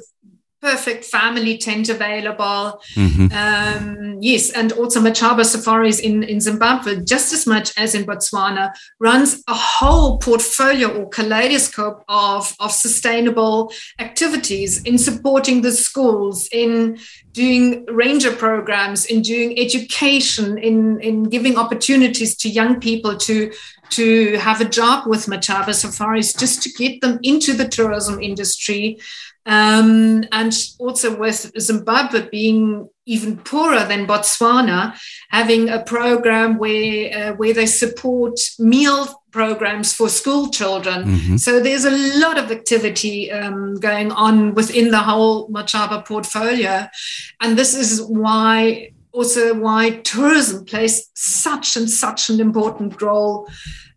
perfect 0.62 1.04
family 1.04 1.58
tent 1.58 1.88
available. 1.88 2.80
Mhm. 2.94 3.32
Um, 3.32 4.18
yes, 4.20 4.50
and 4.50 4.72
also 4.72 5.00
Machaba 5.00 5.44
Safaris 5.44 6.00
in, 6.00 6.22
in 6.22 6.40
Zimbabwe, 6.40 7.04
just 7.04 7.32
as 7.32 7.46
much 7.46 7.72
as 7.76 7.94
in 7.94 8.04
Botswana, 8.04 8.72
runs 8.98 9.42
a 9.48 9.54
whole 9.54 10.18
portfolio 10.18 10.88
or 10.88 11.08
kaleidoscope 11.08 12.02
of, 12.08 12.54
of 12.58 12.72
sustainable 12.72 13.72
activities 13.98 14.82
in 14.82 14.98
supporting 14.98 15.62
the 15.62 15.72
schools, 15.72 16.48
in 16.52 16.98
doing 17.32 17.84
ranger 17.86 18.32
programs, 18.32 19.04
in 19.04 19.20
doing 19.22 19.58
education, 19.58 20.56
in, 20.58 21.00
in 21.00 21.24
giving 21.24 21.58
opportunities 21.58 22.34
to 22.36 22.48
young 22.48 22.80
people 22.80 23.16
to 23.16 23.52
to 23.90 24.36
have 24.38 24.60
a 24.60 24.64
job 24.64 25.06
with 25.06 25.26
Machaba 25.26 25.72
Safaris, 25.72 26.32
just 26.32 26.62
to 26.62 26.70
get 26.72 27.00
them 27.00 27.18
into 27.22 27.52
the 27.52 27.68
tourism 27.68 28.20
industry. 28.20 28.98
Um, 29.46 30.24
and 30.32 30.52
also 30.80 31.16
with 31.16 31.52
Zimbabwe 31.58 32.28
being 32.30 32.88
even 33.06 33.36
poorer 33.36 33.84
than 33.84 34.06
Botswana, 34.06 34.98
having 35.30 35.68
a 35.68 35.82
program 35.84 36.58
where 36.58 37.16
uh, 37.16 37.32
where 37.36 37.54
they 37.54 37.66
support 37.66 38.38
meal 38.58 39.22
programs 39.30 39.92
for 39.92 40.08
school 40.08 40.50
children. 40.50 41.04
Mhm. 41.04 41.40
So 41.40 41.60
there's 41.60 41.84
a 41.84 42.18
lot 42.18 42.36
of 42.38 42.50
activity 42.50 43.30
um, 43.30 43.74
going 43.74 44.10
on 44.10 44.54
within 44.54 44.90
the 44.90 44.98
whole 44.98 45.48
Machaba 45.48 46.04
portfolio, 46.04 46.88
and 47.40 47.56
this 47.56 47.74
is 47.74 48.02
why 48.02 48.90
also 49.12 49.54
why 49.54 50.00
tourism 50.02 50.64
plays 50.64 51.08
such 51.14 51.76
and 51.76 51.88
such 51.88 52.28
an 52.30 52.40
important 52.40 53.00
role 53.00 53.48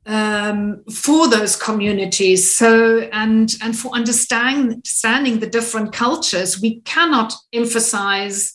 um, 0.09 0.83
for 0.91 1.29
those 1.29 1.55
communities. 1.55 2.51
So 2.51 3.07
and 3.13 3.55
and 3.61 3.77
for 3.77 3.93
understand, 3.93 4.71
understanding 4.71 5.39
the 5.39 5.47
different 5.47 5.93
cultures, 5.93 6.59
we 6.59 6.81
cannot 6.81 7.33
emphasize 7.53 8.53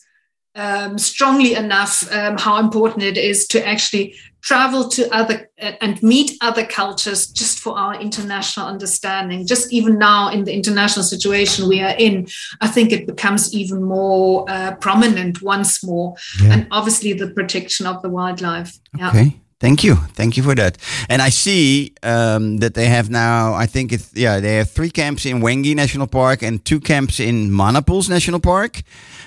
um, 0.53 0.97
strongly 0.97 1.53
enough 1.53 2.11
um, 2.11 2.37
how 2.37 2.57
important 2.59 3.03
it 3.03 3.17
is 3.17 3.47
to 3.47 3.65
actually 3.65 4.15
travel 4.41 4.87
to 4.87 5.11
other 5.13 5.49
and 5.57 6.01
meet 6.03 6.31
other 6.41 6.65
cultures 6.65 7.27
just 7.27 7.59
for 7.59 7.77
our 7.77 7.99
international 7.99 8.67
understanding. 8.67 9.47
Just 9.47 9.73
even 9.73 9.97
now 9.97 10.29
in 10.29 10.43
the 10.43 10.53
international 10.53 11.03
situation 11.03 11.67
we 11.67 11.81
are 11.81 11.95
in, 11.97 12.27
I 12.61 12.67
think 12.67 12.91
it 12.91 13.07
becomes 13.07 13.55
even 13.55 13.81
more 13.81 14.45
uh, 14.47 14.75
prominent 14.75 15.41
once 15.41 15.83
more. 15.83 16.15
Yeah. 16.41 16.53
And 16.53 16.67
obviously 16.69 17.13
the 17.13 17.31
protection 17.31 17.87
of 17.87 18.01
the 18.01 18.09
wildlife. 18.09 18.77
Yeah. 18.97 19.29
Thank 19.59 19.83
you. 19.83 19.95
Thank 20.13 20.35
you 20.35 20.43
for 20.43 20.53
that. 20.55 20.77
And 21.09 21.21
I 21.21 21.29
see 21.29 21.93
um, 22.03 22.57
that 22.57 22.73
they 22.73 22.87
have 22.87 23.09
now, 23.09 23.53
I 23.53 23.67
think 23.67 23.93
it's, 23.93 24.11
yeah, 24.13 24.41
they 24.41 24.57
have 24.57 24.69
three 24.69 24.89
camps 24.89 25.25
in 25.25 25.39
Hwange 25.39 25.73
National 25.75 26.07
Park 26.07 26.43
and 26.43 26.63
two 26.63 26.79
camps 26.79 27.19
in 27.19 27.51
Mana 27.51 27.81
Pools 27.81 28.09
National 28.09 28.39
Park. 28.41 28.81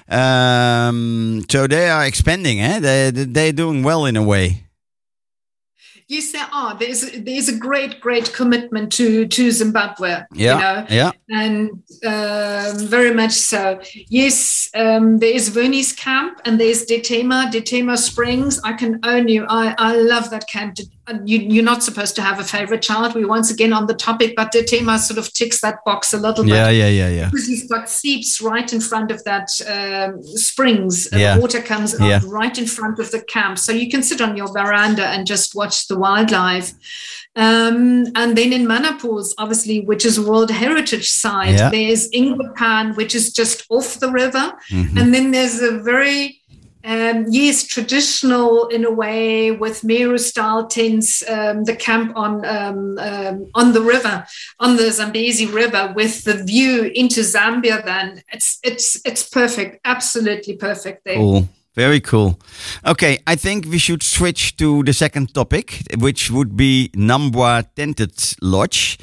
Um, 0.08 1.44
so 1.50 1.66
they 1.66 1.88
are 1.88 2.04
expanding, 2.04 2.60
eh? 2.60 2.78
They, 2.78 3.10
they're 3.10 3.52
doing 3.52 3.82
well 3.82 4.04
in 4.04 4.16
a 4.16 4.22
way. 4.22 4.67
Yes, 6.08 6.32
there 6.32 6.48
are. 6.52 6.74
There's 6.74 7.02
there's 7.20 7.48
a 7.50 7.56
great, 7.58 8.00
great 8.00 8.32
commitment 8.32 8.90
to 8.92 9.26
to 9.26 9.50
Zimbabwe. 9.50 10.22
Yeah. 10.32 10.54
You 10.54 10.60
know, 10.62 10.86
Yeah. 10.88 11.10
and 11.28 11.70
um, 12.06 12.86
very 12.88 13.12
much 13.12 13.32
so. 13.32 13.78
Yes, 14.08 14.70
um, 14.74 15.18
there 15.18 15.34
is 15.34 15.50
Verney's 15.50 15.92
Camp 15.92 16.40
and 16.46 16.58
there's 16.58 16.86
Detema, 16.86 17.50
Detema 17.52 17.98
Springs. 17.98 18.58
I 18.64 18.72
can 18.72 19.00
own 19.04 19.28
you. 19.28 19.44
I, 19.50 19.74
I 19.76 19.96
love 19.96 20.30
that 20.30 20.48
camp. 20.48 20.76
You, 21.24 21.38
you're 21.38 21.64
not 21.64 21.82
supposed 21.82 22.14
to 22.16 22.22
have 22.22 22.38
a 22.38 22.44
favorite 22.44 22.82
child. 22.82 23.14
We're 23.14 23.28
once 23.28 23.50
again 23.50 23.72
on 23.72 23.86
the 23.86 23.94
topic, 23.94 24.34
but 24.36 24.52
Detema 24.52 24.98
sort 24.98 25.18
of 25.18 25.32
ticks 25.32 25.60
that 25.62 25.76
box 25.84 26.12
a 26.12 26.18
little 26.18 26.44
bit. 26.44 26.52
Yeah, 26.54 26.68
yeah, 26.70 26.88
yeah, 26.88 27.08
yeah. 27.08 27.30
Because 27.30 27.48
you've 27.48 27.68
got 27.68 27.88
seeps 27.88 28.40
right 28.40 28.70
in 28.72 28.80
front 28.80 29.10
of 29.10 29.24
that 29.24 29.48
um, 29.66 30.22
springs. 30.22 31.06
and 31.06 31.20
Yeah. 31.20 31.34
The 31.36 31.40
water 31.40 31.60
comes 31.62 31.98
out 32.00 32.06
Yeah. 32.06 32.20
right 32.26 32.56
in 32.58 32.66
front 32.66 32.98
of 32.98 33.10
the 33.10 33.22
camp. 33.22 33.58
So 33.58 33.72
you 33.72 33.90
can 33.90 34.02
sit 34.02 34.20
on 34.20 34.36
your 34.36 34.48
veranda 34.52 35.06
and 35.06 35.26
just 35.26 35.54
watch 35.54 35.88
the 35.88 35.98
wildlife. 35.98 36.72
Um, 37.36 38.06
and 38.16 38.36
then 38.36 38.52
in 38.52 38.66
Mana 38.66 38.96
Pools, 38.98 39.34
obviously, 39.38 39.80
which 39.80 40.04
is 40.04 40.18
World 40.18 40.50
Heritage 40.50 41.08
Site, 41.10 41.54
Yeah. 41.54 41.70
there's 41.70 42.10
Ingwapan, 42.10 42.96
which 42.96 43.14
is 43.14 43.32
just 43.32 43.64
off 43.70 44.00
the 44.00 44.10
river. 44.10 44.52
Mhm. 44.70 45.00
And 45.00 45.14
then 45.14 45.30
there's 45.30 45.60
a 45.60 45.78
very 45.78 46.37
um, 46.88 47.26
yes, 47.28 47.66
traditional 47.66 48.66
in 48.68 48.86
a 48.86 48.90
way 48.90 49.50
with 49.50 49.84
Meru 49.84 50.16
style 50.16 50.66
tents, 50.66 51.22
um, 51.28 51.64
the 51.64 51.76
camp 51.76 52.16
on 52.16 52.46
um, 52.46 52.98
um, 52.98 53.50
on 53.54 53.74
the 53.74 53.82
river, 53.82 54.26
on 54.58 54.76
the 54.76 54.90
Zambezi 54.90 55.44
River, 55.44 55.92
with 55.94 56.24
the 56.24 56.42
view 56.42 56.90
into 56.94 57.20
Zambia. 57.20 57.84
Then 57.84 58.22
it's 58.32 58.58
it's 58.64 58.98
it's 59.04 59.28
perfect, 59.28 59.80
absolutely 59.84 60.56
perfect 60.56 61.04
there. 61.04 61.16
Cool. 61.16 61.48
Very 61.78 62.00
cool. 62.00 62.40
Okay, 62.84 63.20
I 63.24 63.36
think 63.36 63.66
we 63.66 63.78
should 63.78 64.02
switch 64.02 64.56
to 64.56 64.82
the 64.82 64.92
second 64.92 65.32
topic, 65.32 65.80
which 65.96 66.28
would 66.28 66.56
be 66.56 66.90
Nambwa 66.96 67.66
Tented 67.76 68.34
Lodge. 68.42 68.98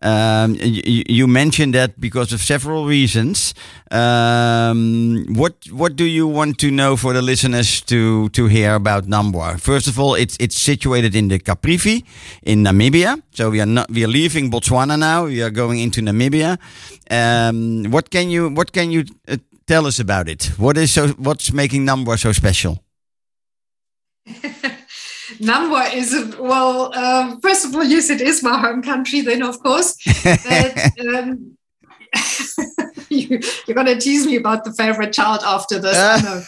Um, 0.00 0.54
you, 0.60 1.02
you 1.08 1.26
mentioned 1.26 1.74
that 1.74 2.00
because 2.00 2.32
of 2.32 2.40
several 2.40 2.86
reasons. 2.86 3.52
Um, 3.90 5.26
what 5.34 5.54
what 5.72 5.96
do 5.96 6.04
you 6.04 6.28
want 6.28 6.58
to 6.58 6.70
know 6.70 6.96
for 6.96 7.12
the 7.12 7.20
listeners 7.20 7.80
to 7.90 8.28
to 8.28 8.46
hear 8.46 8.76
about 8.76 9.06
Nambwa? 9.06 9.58
First 9.60 9.88
of 9.88 9.98
all, 9.98 10.14
it's 10.14 10.36
it's 10.38 10.56
situated 10.56 11.16
in 11.16 11.28
the 11.28 11.40
Caprivi 11.40 12.04
in 12.44 12.62
Namibia. 12.62 13.20
So 13.32 13.50
we 13.50 13.60
are 13.60 13.66
not 13.66 13.90
we 13.90 14.04
are 14.04 14.12
leaving 14.12 14.52
Botswana 14.52 14.96
now. 14.96 15.26
We 15.26 15.42
are 15.42 15.50
going 15.50 15.80
into 15.80 16.00
Namibia. 16.00 16.58
Um, 17.10 17.90
what 17.90 18.10
can 18.10 18.30
you 18.30 18.50
what 18.50 18.70
can 18.70 18.92
you 18.92 19.04
uh, 19.26 19.36
tell 19.70 19.86
us 19.86 20.00
about 20.00 20.28
it? 20.28 20.46
What 20.58 20.76
is 20.76 20.92
so 20.92 21.08
what's 21.10 21.52
making 21.52 21.86
Nambwa 21.86 22.18
so 22.18 22.32
special? 22.32 22.82
Namwa 25.38 25.94
is 25.94 26.12
a, 26.12 26.42
well. 26.42 26.92
Um, 26.92 27.40
first 27.40 27.64
of 27.64 27.74
all, 27.74 27.84
yes, 27.84 28.10
it 28.10 28.20
is 28.20 28.42
my 28.42 28.58
home 28.58 28.82
country. 28.82 29.20
Then, 29.20 29.42
of 29.42 29.60
course, 29.60 29.96
but, 30.24 30.72
um, 31.14 31.56
you, 33.08 33.38
you're 33.66 33.74
going 33.76 33.86
to 33.86 33.98
tease 33.98 34.26
me 34.26 34.34
about 34.36 34.64
the 34.64 34.72
favorite 34.72 35.12
child 35.12 35.40
after 35.44 35.78
this. 35.78 35.96
Know. 36.24 36.42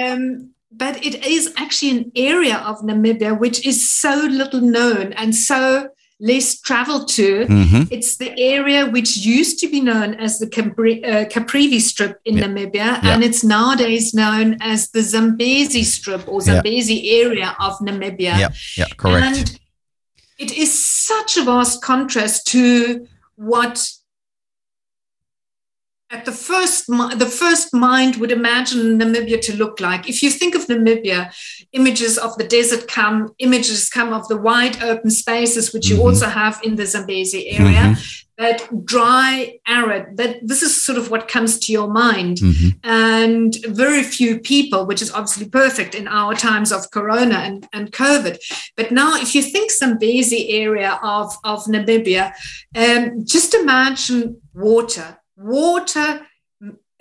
um, 0.00 0.54
but 0.70 1.04
it 1.04 1.26
is 1.26 1.52
actually 1.56 1.90
an 1.98 2.12
area 2.14 2.58
of 2.58 2.78
Namibia 2.82 3.38
which 3.38 3.66
is 3.66 3.90
so 3.90 4.14
little 4.14 4.60
known 4.60 5.12
and 5.14 5.34
so 5.34 5.90
less 6.30 6.60
traveled 6.60 7.08
to. 7.08 7.46
Mhm. 7.48 7.88
It's 7.90 8.16
the 8.16 8.30
area 8.38 8.86
which 8.86 9.16
used 9.38 9.58
to 9.58 9.66
be 9.68 9.80
known 9.80 10.14
as 10.14 10.38
the 10.38 10.46
Capri, 10.46 11.04
uh, 11.04 11.24
Caprivi 11.34 11.80
Strip 11.80 12.14
in 12.24 12.36
Yeah. 12.36 12.44
Namibia, 12.46 12.90
Yeah. 13.02 13.12
and 13.12 13.24
it's 13.24 13.42
nowadays 13.42 14.14
known 14.14 14.56
as 14.60 14.88
the 14.94 15.02
Zambezi 15.02 15.82
Strip 15.82 16.22
or 16.28 16.40
Yeah. 16.40 16.46
Zambezi 16.62 16.98
area 17.22 17.48
of 17.58 17.72
Namibia. 17.80 18.38
Yeah, 18.38 18.48
yeah, 18.76 18.86
correct. 18.96 19.24
And 19.38 19.58
it 20.38 20.52
is 20.52 20.70
such 20.72 21.36
a 21.36 21.42
vast 21.42 21.82
contrast 21.82 22.46
to 22.54 23.06
what 23.34 23.76
at 26.12 26.24
the 26.26 26.32
first 26.32 26.86
the 26.86 27.32
first 27.42 27.72
mind 27.74 28.16
would 28.16 28.30
imagine 28.30 28.98
Namibia 28.98 29.40
to 29.42 29.56
look 29.56 29.80
like. 29.80 30.08
If 30.08 30.22
you 30.22 30.30
think 30.30 30.54
of 30.54 30.66
Namibia, 30.66 31.32
images 31.72 32.18
of 32.18 32.36
the 32.36 32.44
desert 32.44 32.86
come, 32.86 33.18
images 33.38 33.88
come 33.88 34.12
of 34.12 34.28
the 34.28 34.36
wide 34.36 34.82
open 34.82 35.10
spaces 35.10 35.72
which 35.72 35.88
you 35.88 35.96
Mhm. 35.96 36.04
also 36.04 36.26
have 36.26 36.60
in 36.62 36.76
the 36.76 36.86
Zambezi 36.86 37.48
area. 37.48 37.84
Mhm. 37.96 37.96
That 38.38 38.84
dry, 38.84 39.54
arid. 39.66 40.16
That 40.18 40.32
this 40.42 40.62
is 40.62 40.72
sort 40.86 40.98
of 40.98 41.10
what 41.10 41.28
comes 41.28 41.58
to 41.60 41.72
your 41.72 41.88
mind 41.88 42.38
Mhm. 42.38 42.74
and 42.82 43.50
very 43.68 44.02
few 44.02 44.38
people, 44.40 44.84
which 44.86 45.02
is 45.02 45.10
obviously 45.12 45.48
perfect 45.48 45.94
in 45.94 46.08
our 46.08 46.34
times 46.34 46.72
of 46.72 46.90
Corona 46.90 47.36
and, 47.46 47.66
and 47.72 47.92
COVID. 47.92 48.36
But 48.76 48.90
now, 48.90 49.12
if 49.24 49.34
you 49.34 49.42
think 49.42 49.70
Zambezi 49.70 50.50
area 50.50 50.98
of, 51.02 51.28
of 51.44 51.64
Namibia, 51.66 52.32
um, 52.74 53.24
just 53.24 53.54
imagine 53.54 54.36
water, 54.54 55.18
water, 55.36 56.26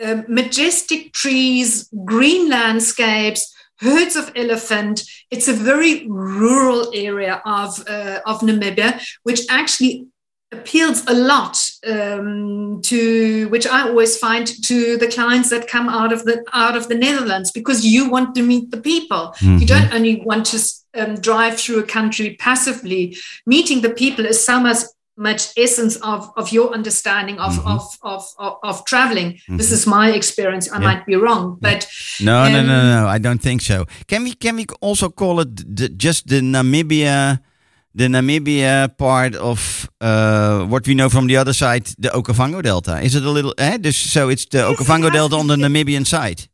um, 0.04 0.26
majestic 0.28 1.14
trees, 1.14 1.90
green 2.06 2.50
landscapes. 2.50 3.54
Herds 3.78 4.16
of 4.16 4.32
elephant. 4.36 5.02
It's 5.32 5.48
a 5.48 5.54
very 5.54 6.06
rural 6.08 6.92
area 6.94 7.42
of 7.46 7.84
uh, 7.90 8.20
of 8.28 8.42
Namibia, 8.42 9.02
which 9.24 9.42
actually 9.50 10.06
appeals 10.52 11.04
a 11.08 11.14
lot 11.14 11.58
um, 11.88 12.82
to 12.84 13.48
which 13.50 13.66
I 13.66 13.88
always 13.88 14.18
find 14.18 14.46
to 14.66 14.98
the 14.98 15.08
clients 15.08 15.50
that 15.50 15.68
come 15.68 15.90
out 15.90 16.14
of 16.14 16.26
the 16.26 16.44
out 16.54 16.76
of 16.78 16.90
the 16.90 16.96
Netherlands 16.96 17.52
because 17.52 17.84
you 17.84 18.08
want 18.08 18.36
to 18.36 18.44
meet 18.44 18.70
the 18.70 18.82
people. 18.82 19.34
Mhm. 19.40 19.60
You 19.62 19.66
don't 19.66 19.92
only 19.94 20.22
want 20.24 20.46
to 20.48 20.60
um, 20.94 21.16
drive 21.16 21.60
through 21.60 21.80
a 21.80 21.84
country 21.98 22.36
passively. 22.40 23.18
Meeting 23.48 23.82
the 23.82 23.90
people 23.90 24.26
is 24.26 24.46
so 24.46 24.60
much 24.60 24.78
much 25.18 25.50
essence 25.58 25.98
of, 25.98 26.32
of 26.36 26.52
your 26.52 26.74
understanding 26.74 27.38
of, 27.40 27.54
Mhm. 27.54 27.66
of, 27.76 27.84
of, 28.02 28.24
of, 28.40 28.54
of 28.64 28.84
traveling. 28.86 29.40
This 29.58 29.70
Mhm. 29.70 29.74
is 29.74 29.86
my 29.86 30.10
experience. 30.12 30.70
I 30.72 30.78
Yeah. 30.80 30.88
might 30.88 31.06
be 31.06 31.16
wrong, 31.16 31.58
but 31.62 31.88
No, 32.20 32.48
no, 32.50 32.62
no, 32.62 32.80
Um, 32.80 32.90
no. 32.90 33.08
I 33.08 33.20
don't 33.20 33.42
think 33.42 33.62
so. 33.62 33.86
Can 34.08 34.24
we 34.24 34.34
can 34.36 34.56
we 34.56 34.66
also 34.82 35.10
call 35.10 35.40
it 35.42 35.76
the, 35.76 35.90
just 35.90 36.28
the 36.28 36.42
Namibia, 36.42 37.40
the 37.94 38.08
Namibia 38.08 38.88
part 38.98 39.36
of 39.36 39.90
uh, 40.00 40.66
what 40.70 40.88
we 40.88 40.94
know 40.94 41.10
from 41.10 41.28
the 41.28 41.38
other 41.38 41.54
side, 41.54 41.84
the 42.00 42.10
Okavango 42.10 42.62
Delta? 42.62 43.00
Is 43.04 43.14
it 43.16 43.24
a 43.24 43.30
little? 43.32 43.54
Eh? 43.58 43.78
Dus, 43.78 43.98
so 43.98 44.30
it's 44.30 44.46
the 44.46 44.58
Yes, 44.60 44.70
Okavango 44.70 45.12
Delta 45.12 45.36
on 45.36 45.48
the. 45.48 45.56
Namibian 45.58 46.06
side. 46.06 46.48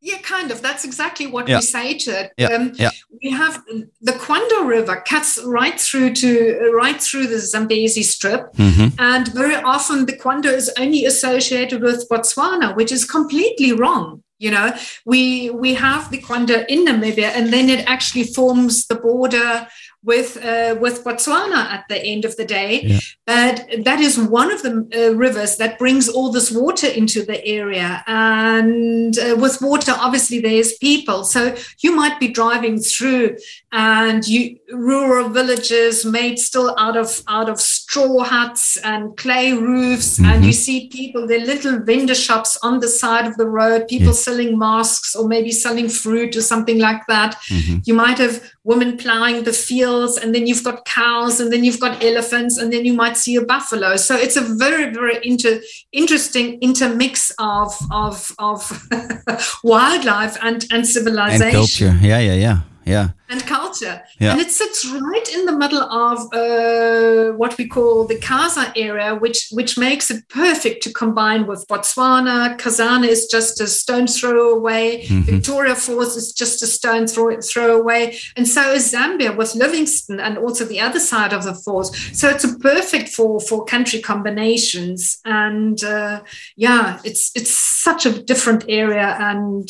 Yeah, 0.00 0.18
kind 0.18 0.50
of. 0.52 0.62
That's 0.62 0.84
exactly 0.84 1.26
what 1.26 1.48
Yeah. 1.48 1.56
we 1.58 1.62
say 1.62 1.98
to 1.98 2.10
it. 2.20 2.32
Yeah, 2.38 2.48
Um, 2.54 2.72
yeah. 2.76 2.90
We 3.22 3.30
have 3.30 3.62
the 4.00 4.12
Kwando 4.12 4.64
River 4.66 5.02
cuts 5.06 5.38
right 5.44 5.78
through 5.80 6.14
to 6.14 6.70
right 6.72 7.00
through 7.02 7.26
the 7.26 7.40
Zambezi 7.40 8.04
Strip, 8.04 8.54
Mhm. 8.56 8.92
and 8.98 9.28
very 9.34 9.56
often 9.56 10.06
the 10.06 10.12
Kwando 10.16 10.52
is 10.54 10.70
only 10.78 11.04
associated 11.04 11.82
with 11.82 12.08
Botswana, 12.08 12.76
which 12.76 12.92
is 12.92 13.04
completely 13.04 13.72
wrong. 13.72 14.22
You 14.40 14.52
know, 14.52 14.72
we 15.04 15.50
we 15.50 15.74
have 15.74 16.12
the 16.12 16.18
Kwando 16.18 16.64
in 16.68 16.84
Namibia, 16.86 17.30
and 17.34 17.52
then 17.52 17.68
it 17.68 17.82
actually 17.88 18.22
forms 18.22 18.86
the 18.86 18.94
border 18.94 19.66
with 20.04 20.36
uh, 20.42 20.76
with 20.80 21.04
Botswana 21.04 21.56
at 21.56 21.84
the 21.88 22.00
end 22.02 22.24
of 22.24 22.36
the 22.36 22.44
day. 22.44 22.82
Yeah. 22.82 22.98
But 23.26 23.84
that 23.84 24.00
is 24.00 24.18
one 24.18 24.50
of 24.50 24.62
the 24.62 24.88
uh, 24.94 25.14
rivers 25.14 25.56
that 25.56 25.78
brings 25.78 26.08
all 26.08 26.30
this 26.30 26.50
water 26.50 26.86
into 26.86 27.24
the 27.24 27.44
area. 27.44 28.02
And 28.06 29.18
uh, 29.18 29.36
with 29.38 29.60
water, 29.60 29.92
obviously, 29.96 30.40
there's 30.40 30.78
people. 30.78 31.24
So 31.24 31.56
you 31.80 31.94
might 31.94 32.18
be 32.20 32.28
driving 32.28 32.78
through, 32.78 33.36
and 33.70 34.26
you 34.26 34.56
rural 34.72 35.28
villages 35.28 36.04
made 36.04 36.38
still 36.38 36.74
out 36.78 36.96
of 36.96 37.22
out 37.28 37.48
of 37.48 37.60
straw 37.60 38.22
huts 38.24 38.76
and 38.78 39.16
clay 39.16 39.52
roofs, 39.52 40.18
and 40.18 40.44
you 40.44 40.52
see 40.52 40.88
people. 40.88 41.26
There 41.26 41.40
are 41.40 41.44
little 41.46 41.78
vendor 41.80 42.14
shops 42.14 42.56
on 42.62 42.80
the 42.80 42.88
side 42.88 43.26
of 43.26 43.36
the 43.36 43.46
road. 43.46 43.88
People 43.88 44.08
Yeah. 44.08 44.12
selling 44.28 44.58
masks 44.58 45.14
or 45.14 45.28
maybe 45.28 45.52
selling 45.52 45.88
fruit 45.88 46.36
or 46.36 46.42
something 46.42 46.78
like 46.78 47.02
that. 47.08 47.36
Mhm. 47.50 47.82
You 47.86 47.94
might 47.94 48.18
have 48.18 48.40
women 48.64 48.96
plowing 48.96 49.44
the 49.44 49.52
fields, 49.52 50.16
and 50.18 50.34
then 50.34 50.46
you've 50.46 50.64
got 50.64 50.84
cows, 50.84 51.40
and 51.40 51.52
then 51.52 51.62
you've 51.64 51.80
got 51.80 52.02
elephants, 52.04 52.58
and 52.58 52.72
then 52.72 52.84
you 52.84 52.92
might 52.94 53.16
see 53.16 53.36
a 53.36 53.42
buffalo. 53.42 53.96
So 53.96 54.14
it's 54.16 54.36
a 54.36 54.42
very, 54.64 54.92
very 54.92 55.18
inter- 55.22 55.60
interesting 55.92 56.58
intermix 56.60 57.32
of 57.38 57.74
of 57.90 58.32
of 58.38 58.60
wildlife 59.62 60.36
and 60.42 60.66
and 60.70 60.86
civilization 60.86 61.42
And 61.42 61.52
culture. 61.54 61.98
Yeah, 62.02 62.18
yeah, 62.20 62.34
yeah, 62.34 62.58
yeah. 62.88 63.08
and 63.28 63.40
culture. 63.46 64.02
Yeah. 64.18 64.32
And 64.32 64.40
it 64.40 64.50
sits 64.50 64.86
right 64.86 65.28
in 65.34 65.44
the 65.44 65.52
middle 65.52 65.82
of 65.82 66.18
uh, 66.32 67.36
what 67.36 67.56
we 67.58 67.66
call 67.68 68.06
the 68.06 68.16
Kaza 68.16 68.72
area, 68.76 69.14
which 69.14 69.48
which 69.52 69.78
makes 69.78 70.10
it 70.10 70.28
perfect 70.28 70.82
to 70.84 70.92
combine 70.92 71.46
with 71.46 71.66
Botswana. 71.68 72.56
Kasane 72.58 73.06
is 73.06 73.26
just 73.26 73.60
a 73.60 73.66
stone's 73.66 74.18
throw 74.18 74.54
away. 74.58 75.04
Mhm. 75.06 75.24
Victoria 75.24 75.74
Falls 75.74 76.16
is 76.16 76.32
just 76.32 76.62
a 76.62 76.66
stone's 76.66 77.12
throw, 77.14 77.40
throw 77.40 77.78
away. 77.80 78.18
And 78.36 78.46
so 78.48 78.72
is 78.72 78.92
Zambia 78.92 79.36
with 79.36 79.54
Livingstone 79.54 80.20
and 80.20 80.38
also 80.38 80.64
the 80.64 80.80
other 80.80 81.00
side 81.00 81.32
of 81.32 81.44
the 81.44 81.54
falls. 81.54 81.88
So 82.12 82.28
it's 82.28 82.44
a 82.44 82.58
perfect 82.58 83.08
for 83.10 83.40
for 83.40 83.64
country 83.64 84.00
combinations. 84.00 85.18
And 85.24 85.82
uh, 85.84 86.22
yeah, 86.56 87.00
it's 87.04 87.30
it's 87.34 87.50
such 87.50 88.06
a 88.06 88.22
different 88.22 88.64
area 88.68 89.16
and 89.20 89.68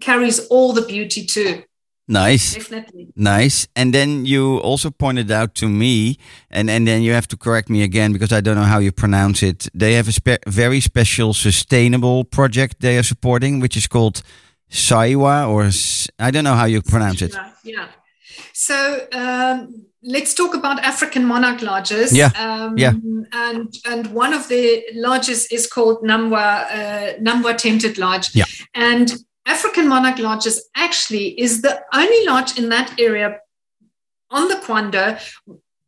carries 0.00 0.38
all 0.48 0.72
the 0.72 0.82
beauty 0.82 1.24
too. 1.24 1.62
Nice. 2.08 2.54
Definitely. 2.54 3.08
Nice. 3.16 3.68
And 3.76 3.92
then 3.92 4.24
you 4.24 4.58
also 4.58 4.90
pointed 4.90 5.30
out 5.30 5.54
to 5.56 5.68
me, 5.68 6.16
and, 6.50 6.70
and 6.70 6.86
then 6.86 7.02
you 7.02 7.12
have 7.12 7.28
to 7.28 7.36
correct 7.36 7.68
me 7.68 7.82
again 7.82 8.12
because 8.12 8.32
I 8.32 8.40
don't 8.40 8.56
know 8.56 8.62
how 8.64 8.78
you 8.78 8.92
pronounce 8.92 9.42
it. 9.42 9.68
They 9.74 9.92
have 9.94 10.08
a 10.08 10.12
spe- 10.12 10.42
very 10.46 10.80
special 10.80 11.34
sustainable 11.34 12.24
project 12.24 12.80
they 12.80 12.96
are 12.96 13.02
supporting, 13.02 13.60
which 13.60 13.76
is 13.76 13.86
called 13.86 14.22
Saiwa, 14.70 15.48
or 15.48 15.64
S- 15.64 16.08
I 16.18 16.30
don't 16.30 16.44
know 16.44 16.54
how 16.54 16.64
you 16.66 16.80
pronounce 16.82 17.20
it. 17.22 17.34
Yeah. 17.34 17.50
yeah. 17.64 17.86
So 18.54 19.06
um, 19.12 19.86
let's 20.02 20.34
talk 20.34 20.54
about 20.54 20.80
African 20.84 21.24
monarch 21.24 21.60
lodges. 21.62 22.12
Yeah, 22.12 22.30
Um, 22.36 22.78
yeah. 22.78 22.92
And 23.32 23.72
and 23.84 24.06
one 24.14 24.32
of 24.32 24.48
the 24.48 24.82
lodges 24.94 25.46
is 25.52 25.66
called 25.66 26.02
Nambwa 26.02 26.64
uh, 26.70 27.18
Nambwa 27.20 27.56
Tented 27.56 27.98
Lodge. 27.98 28.34
Yeah. 28.34 28.44
And 28.74 29.12
African 29.48 29.88
monarch 29.88 30.18
lodges 30.18 30.68
actually 30.76 31.28
is 31.40 31.62
the 31.62 31.74
only 31.92 32.20
lodge 32.26 32.58
in 32.58 32.68
that 32.68 32.88
area 33.00 33.38
on 34.30 34.48
the 34.48 34.56
Kwando, 34.56 35.18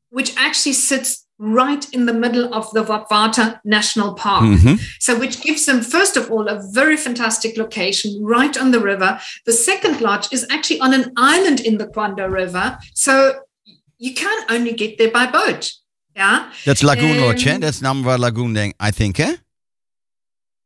which 0.09 0.31
actually 0.37 0.73
sits 0.73 1.27
right 1.39 1.85
in 1.93 2.05
the 2.07 2.13
middle 2.13 2.53
of 2.53 2.71
the 2.73 2.83
Bwabwata 2.85 3.61
National 3.65 4.13
Park. 4.15 4.45
Mhm. 4.45 4.79
So, 4.99 5.19
which 5.19 5.41
gives 5.41 5.65
them, 5.65 5.81
first 5.83 6.17
of 6.17 6.31
all, 6.31 6.49
a 6.49 6.61
very 6.81 6.97
fantastic 6.97 7.57
location 7.57 8.11
right 8.37 8.57
on 8.63 8.73
the 8.73 8.81
river. 8.81 9.11
The 9.47 9.53
second 9.53 10.01
lodge 10.01 10.27
is 10.33 10.47
actually 10.51 10.81
on 10.81 10.93
an 10.93 11.13
island 11.17 11.61
in 11.61 11.79
the 11.79 11.87
Kwando 11.87 12.31
River. 12.31 12.79
So, 12.95 13.13
you 13.99 14.13
can 14.15 14.39
only 14.51 14.73
get 14.73 14.99
there 14.99 15.11
by 15.11 15.27
boat. 15.27 15.73
Yeah. 16.17 16.51
That's 16.67 16.83
Lagoon 16.83 17.21
Lodge, 17.21 17.47
eh? 17.47 17.55
Um, 17.55 17.61
That's 17.61 17.81
Nambwa 17.81 18.19
Lagoon, 18.19 18.73
I 18.79 18.91
think, 18.91 19.21
eh? 19.21 19.37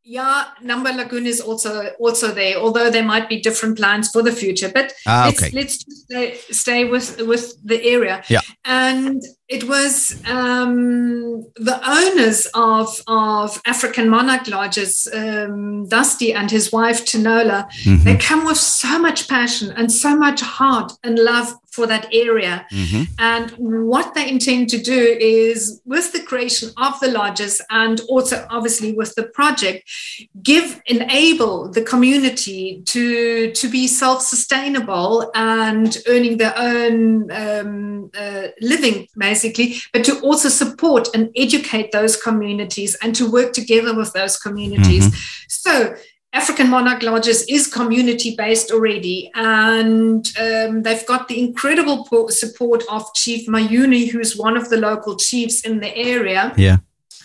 Yeah, 0.07 0.45
Nambwa 0.62 0.95
Lagoon 0.95 1.27
is 1.27 1.40
also 1.40 1.88
also 1.99 2.31
there, 2.31 2.57
although 2.57 2.90
there 2.90 3.03
might 3.03 3.27
be 3.27 3.40
different 3.40 3.79
plans 3.79 4.11
for 4.11 4.23
the 4.23 4.33
future. 4.33 4.71
But 4.73 4.93
Ah, 5.07 5.33
let's, 5.33 5.53
let's 5.55 5.79
just 5.85 6.03
stay, 6.05 6.37
stay 6.51 6.85
with 6.85 7.21
with 7.23 7.55
the 7.64 7.83
area. 7.83 8.23
Yeah. 8.29 8.43
And 8.67 9.23
it 9.48 9.64
was 9.64 10.16
um, 10.26 11.42
the 11.57 11.78
owners 11.87 12.46
of 12.54 13.02
of 13.07 13.61
African 13.66 14.09
monarch 14.09 14.48
lodges, 14.48 15.09
um, 15.12 15.87
Dusty 15.88 16.33
and 16.33 16.50
his 16.50 16.72
wife 16.72 17.04
Tinola. 17.04 17.66
Mhm. 17.85 18.04
They 18.04 18.16
come 18.16 18.44
with 18.44 18.57
so 18.59 18.98
much 18.98 19.28
passion 19.28 19.72
and 19.76 19.92
so 19.92 20.16
much 20.16 20.40
heart 20.40 20.92
and 21.02 21.18
love 21.18 21.54
for 21.70 21.87
that 21.88 22.07
area. 22.12 22.64
Mhm. 22.72 23.09
And 23.18 23.50
what 23.94 24.14
they 24.14 24.28
intend 24.28 24.68
to 24.70 24.78
do 24.78 25.00
is, 25.20 25.80
with 25.85 26.12
the 26.12 26.20
creation 26.20 26.70
of 26.76 27.00
the 27.00 27.11
lodges 27.11 27.61
and 27.68 28.00
also 28.09 28.46
obviously 28.48 28.92
with 28.92 29.12
the 29.16 29.24
project, 29.24 29.83
give 30.42 30.80
enable 30.87 31.68
the 31.72 31.83
community 31.83 32.80
to 32.87 33.50
to 33.61 33.68
be 33.68 33.88
self-sustainable 33.88 35.30
and 35.35 35.98
earning 36.07 36.37
their 36.38 36.54
own 36.57 37.28
um, 37.42 38.11
uh, 38.16 38.46
living, 38.61 39.09
basically, 39.18 39.34
but 39.92 40.05
to 40.05 40.20
also 40.20 40.49
support 40.49 41.09
and 41.14 41.31
educate 41.37 41.92
those 41.92 42.20
communities 42.20 42.97
and 43.03 43.14
to 43.14 43.31
work 43.31 43.53
together 43.53 43.94
with 43.94 44.12
those 44.12 44.37
communities. 44.37 45.05
So 45.49 45.97
African 46.35 46.68
Monarch 46.68 47.03
Lodges 47.03 47.44
is 47.49 47.68
community 47.68 48.35
based 48.37 48.73
already, 48.73 49.31
and 49.37 50.27
um, 50.38 50.83
they've 50.83 51.07
got 51.07 51.29
the 51.29 51.38
incredible 51.38 52.29
support 52.29 52.83
of 52.90 53.05
Chief 53.14 53.47
Mayuni, 53.47 54.11
who's 54.11 54.37
one 54.37 54.57
of 54.57 54.68
the 54.68 54.77
local 54.77 55.16
chiefs 55.16 55.61
in 55.61 55.79
the 55.79 55.97
area. 55.97 56.53
Yeah. 56.57 56.79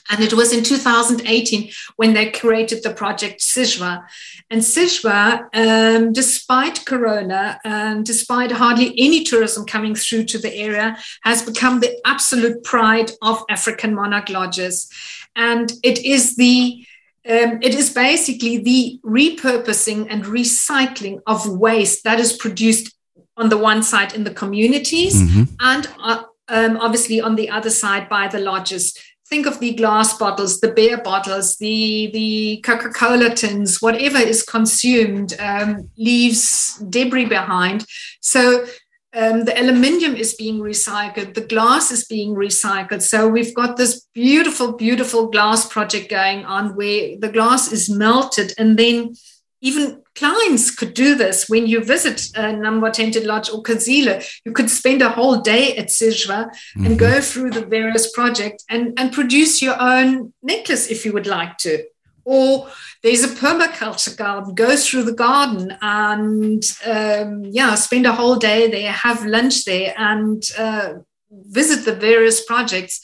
And 0.10 0.24
it 0.24 0.34
was 0.34 0.52
in 0.52 0.64
2018 0.64 1.72
when 1.98 2.14
they 2.14 2.32
created 2.32 2.82
the 2.84 2.94
project 2.94 3.42
Sijwa. 3.42 4.04
And 4.50 4.62
Sijwa, 4.62 5.48
um, 5.54 6.12
despite 6.14 6.86
Corona 6.86 7.60
and 7.64 8.06
despite 8.06 8.52
hardly 8.52 8.94
any 8.98 9.24
tourism 9.24 9.66
coming 9.66 9.96
through 9.96 10.26
to 10.26 10.40
the 10.40 10.54
area, 10.56 10.98
has 11.24 11.44
become 11.44 11.80
the 11.80 11.96
absolute 12.06 12.64
pride 12.64 13.12
of 13.22 13.44
African 13.50 13.94
monarch 13.94 14.30
lodges. 14.30 14.90
And 15.36 15.72
it 15.84 16.00
is 16.04 16.36
the 16.36 16.86
Um, 17.30 17.60
it 17.62 17.76
is 17.76 17.90
basically 17.94 18.58
the 18.58 19.00
repurposing 19.06 20.08
and 20.10 20.24
recycling 20.24 21.20
of 21.28 21.48
waste 21.48 22.04
that 22.06 22.20
is 22.20 22.32
produced 22.34 22.96
on 23.38 23.50
the 23.50 23.58
one 23.58 23.84
side 23.84 24.14
in 24.14 24.24
the 24.24 24.34
communities 24.34 25.16
Mhm. 25.22 25.48
and 25.60 25.88
uh, 26.02 26.24
um, 26.48 26.78
obviously 26.78 27.22
on 27.22 27.36
the 27.36 27.50
other 27.58 27.70
side 27.70 28.08
by 28.10 28.28
the 28.28 28.40
lodges. 28.40 28.94
Think 29.30 29.46
of 29.46 29.60
the 29.60 29.76
glass 29.76 30.18
bottles, 30.18 30.60
the 30.60 30.72
beer 30.72 30.98
bottles, 30.98 31.58
the 31.58 32.10
the 32.14 32.62
Coca 32.66 32.90
Cola 32.90 33.30
tins, 33.30 33.82
whatever 33.82 34.18
is 34.18 34.42
consumed 34.42 35.36
um, 35.40 35.90
leaves 35.98 36.82
debris 36.90 37.26
behind. 37.26 37.86
So 38.22 38.66
um, 39.14 39.46
the 39.46 39.60
aluminium 39.60 40.16
is 40.16 40.36
being 40.36 40.60
recycled, 40.60 41.34
the 41.34 41.42
glass 41.42 41.92
is 41.92 42.06
being 42.06 42.36
recycled. 42.36 43.02
So 43.02 43.28
we've 43.28 43.56
got 43.56 43.76
this 43.76 44.06
beautiful, 44.14 44.74
beautiful 44.74 45.28
glass 45.28 45.68
project 45.68 46.10
going 46.10 46.46
on 46.46 46.76
where 46.76 47.18
the 47.18 47.30
glass 47.30 47.72
is 47.72 47.90
melted 47.90 48.54
and 48.58 48.78
then 48.78 49.16
even 49.62 50.02
clients 50.16 50.74
could 50.74 50.94
do 50.94 51.16
this 51.16 51.50
when 51.50 51.68
you 51.68 51.84
visit 51.84 52.30
uh, 52.36 52.54
Nambwa 52.54 52.92
Tented 52.92 53.26
Lodge 53.26 53.50
or 53.50 53.62
Kazile. 53.62 54.24
You 54.46 54.52
could 54.52 54.70
spend 54.70 55.02
a 55.02 55.10
whole 55.10 55.42
day 55.42 55.76
at 55.78 55.88
Sijwa 55.88 56.50
and 56.76 56.98
go 56.98 57.22
through 57.22 57.52
the 57.52 57.66
various 57.66 58.12
projects 58.12 58.64
and, 58.70 58.98
and 58.98 59.12
produce 59.12 59.62
your 59.62 59.80
own 59.80 60.34
necklace 60.42 60.88
if 60.88 61.06
you 61.06 61.14
would 61.14 61.28
like 61.28 61.58
to. 61.60 61.84
Or 62.26 62.70
there's 63.02 63.24
a 63.24 63.28
permaculture 63.28 64.16
garden, 64.16 64.56
go 64.56 64.76
through 64.76 65.04
the 65.04 65.14
garden 65.14 65.76
and 65.82 66.64
um, 66.86 67.44
yeah, 67.46 67.76
spend 67.76 68.06
a 68.06 68.14
whole 68.14 68.36
day 68.36 68.70
there, 68.70 68.92
have 68.92 69.26
lunch 69.26 69.66
there, 69.66 69.94
and 69.98 70.44
uh, 70.58 70.94
visit 71.32 71.86
the 71.86 71.96
various 71.96 72.46
projects. 72.46 73.02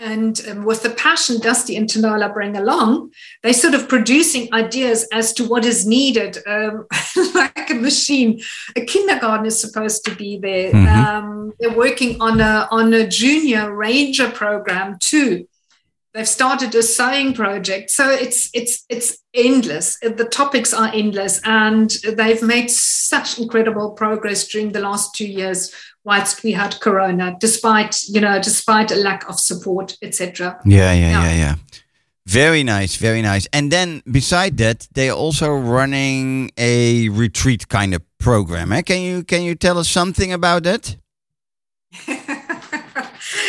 And 0.00 0.40
um, 0.48 0.64
with 0.64 0.82
the 0.82 0.90
passion 0.90 1.38
Dusty 1.38 1.76
and 1.76 1.88
Tanola 1.88 2.32
bring 2.32 2.56
along, 2.56 3.12
they're 3.42 3.52
sort 3.52 3.74
of 3.74 3.88
producing 3.88 4.52
ideas 4.52 5.06
as 5.12 5.32
to 5.34 5.46
what 5.48 5.64
is 5.64 5.86
needed, 5.86 6.38
um, 6.46 6.86
like 7.34 7.70
a 7.70 7.74
machine. 7.74 8.40
A 8.74 8.84
kindergarten 8.84 9.46
is 9.46 9.60
supposed 9.60 10.04
to 10.06 10.14
be 10.14 10.36
there. 10.38 10.72
Mhm. 10.72 10.88
Um, 10.88 11.52
they're 11.60 11.76
working 11.76 12.20
on 12.20 12.40
a 12.40 12.68
on 12.72 12.92
a 12.92 13.06
junior 13.06 13.72
ranger 13.74 14.30
program 14.30 14.96
too. 14.98 15.46
They've 16.12 16.28
started 16.28 16.74
a 16.76 16.82
sewing 16.82 17.34
project, 17.34 17.90
so 17.90 18.08
it's 18.10 18.48
it's 18.52 18.84
it's 18.88 19.18
endless. 19.32 19.98
The 20.00 20.28
topics 20.30 20.72
are 20.72 20.90
endless, 20.94 21.40
and 21.44 21.90
they've 22.16 22.42
made 22.42 22.70
such 22.70 23.38
incredible 23.38 23.92
progress 23.92 24.46
during 24.46 24.72
the 24.72 24.80
last 24.80 25.14
two 25.14 25.26
years. 25.26 25.72
Whilst 26.04 26.42
we 26.44 26.52
had 26.52 26.78
Corona, 26.80 27.36
despite 27.40 28.02
you 28.08 28.20
know, 28.20 28.38
despite 28.42 28.90
a 28.92 28.96
lack 28.96 29.28
of 29.28 29.38
support, 29.40 29.96
etc. 30.02 30.58
Yeah, 30.64 30.92
yeah, 30.92 31.10
Yeah. 31.10 31.22
yeah, 31.24 31.36
yeah. 31.36 31.54
Very 32.26 32.62
nice, 32.64 32.96
very 32.96 33.20
nice. 33.22 33.46
And 33.52 33.70
then 33.70 34.02
beside 34.10 34.56
that, 34.56 34.88
they 34.94 35.10
are 35.10 35.16
also 35.16 35.48
running 35.52 36.50
a 36.56 37.08
retreat 37.10 37.68
kind 37.68 37.94
of 37.94 38.00
program. 38.18 38.72
Eh? 38.72 38.82
Can 38.82 39.02
you 39.02 39.24
can 39.24 39.42
you 39.42 39.54
tell 39.54 39.78
us 39.78 39.88
something 39.90 40.32
about 40.32 40.62
that? 40.62 40.96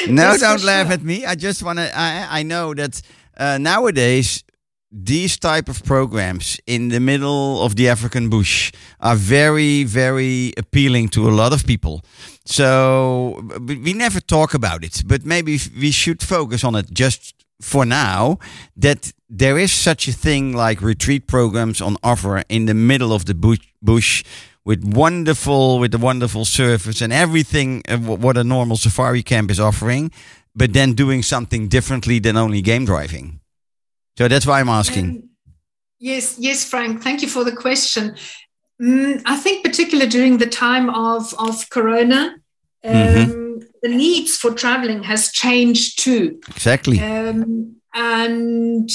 No, 0.08 0.32
Yes, 0.32 0.40
don't 0.42 0.64
laugh 0.64 0.88
sure. 0.88 0.94
at 0.94 1.04
me. 1.04 1.26
I 1.26 1.36
just 1.36 1.64
want 1.64 1.80
to. 1.80 1.90
I 1.96 2.40
I 2.40 2.44
know 2.44 2.74
that 2.74 3.02
uh, 3.38 3.58
nowadays 3.60 4.44
these 4.92 5.38
type 5.38 5.68
of 5.70 5.84
programs 5.84 6.60
in 6.66 6.90
the 6.90 7.00
middle 7.00 7.62
of 7.62 7.76
the 7.76 7.90
African 7.90 8.30
bush 8.30 8.72
are 9.00 9.16
very 9.16 9.84
very 9.84 10.54
appealing 10.58 11.10
to 11.10 11.28
a 11.28 11.32
lot 11.32 11.54
of 11.54 11.66
people. 11.66 12.02
So 12.46 13.44
we 13.60 13.94
never 13.94 14.20
talk 14.22 14.54
about 14.54 14.84
it, 14.84 15.04
but 15.06 15.26
maybe 15.26 15.60
we 15.80 15.92
should 15.92 16.22
focus 16.22 16.64
on 16.64 16.76
it 16.76 16.92
just 16.92 17.34
for 17.62 17.86
now. 17.86 18.38
That 18.78 19.14
there 19.30 19.58
is 19.58 19.72
such 19.72 20.08
a 20.08 20.12
thing 20.14 20.54
like 20.56 20.82
retreat 20.82 21.28
programs 21.28 21.82
on 21.82 21.98
offer 22.04 22.44
in 22.50 22.66
the 22.66 22.74
middle 22.74 23.12
of 23.12 23.26
the 23.26 23.34
bush. 23.82 24.24
with 24.66 24.84
wonderful 24.84 25.80
with 25.80 25.92
the 25.92 25.98
wonderful 26.00 26.44
service 26.44 27.00
and 27.04 27.14
everything 27.14 27.84
uh, 27.88 27.98
what 27.98 28.36
a 28.38 28.44
normal 28.44 28.76
safari 28.78 29.22
camp 29.24 29.52
is 29.52 29.60
offering 29.60 30.12
but 30.56 30.74
then 30.74 30.96
doing 30.96 31.24
something 31.24 31.68
differently 31.70 32.20
than 32.20 32.36
only 32.36 32.62
game 32.62 32.84
driving 32.84 33.40
so 34.18 34.28
that's 34.28 34.46
why 34.48 34.60
i'm 34.60 34.70
asking 34.70 35.06
Um, 35.06 35.30
yes, 36.00 36.38
yes, 36.40 36.66
Frank. 36.70 37.02
Thank 37.04 37.22
you 37.22 37.30
for 37.30 37.44
the 37.44 37.56
question. 37.56 38.16
Mm, 38.82 39.22
I 39.26 39.38
think, 39.38 39.64
particularly 39.64 40.10
during 40.10 40.38
the 40.38 40.48
time 40.48 40.90
of 40.90 41.34
of 41.38 41.70
Corona, 41.70 42.36
um, 42.84 42.92
Mhm. 42.94 43.64
the 43.82 43.90
needs 43.90 44.36
for 44.38 44.52
traveling 44.52 45.04
has 45.04 45.32
changed 45.32 46.00
too, 46.00 46.40
exactly 46.50 47.00
um, 47.00 47.76
and 47.94 48.90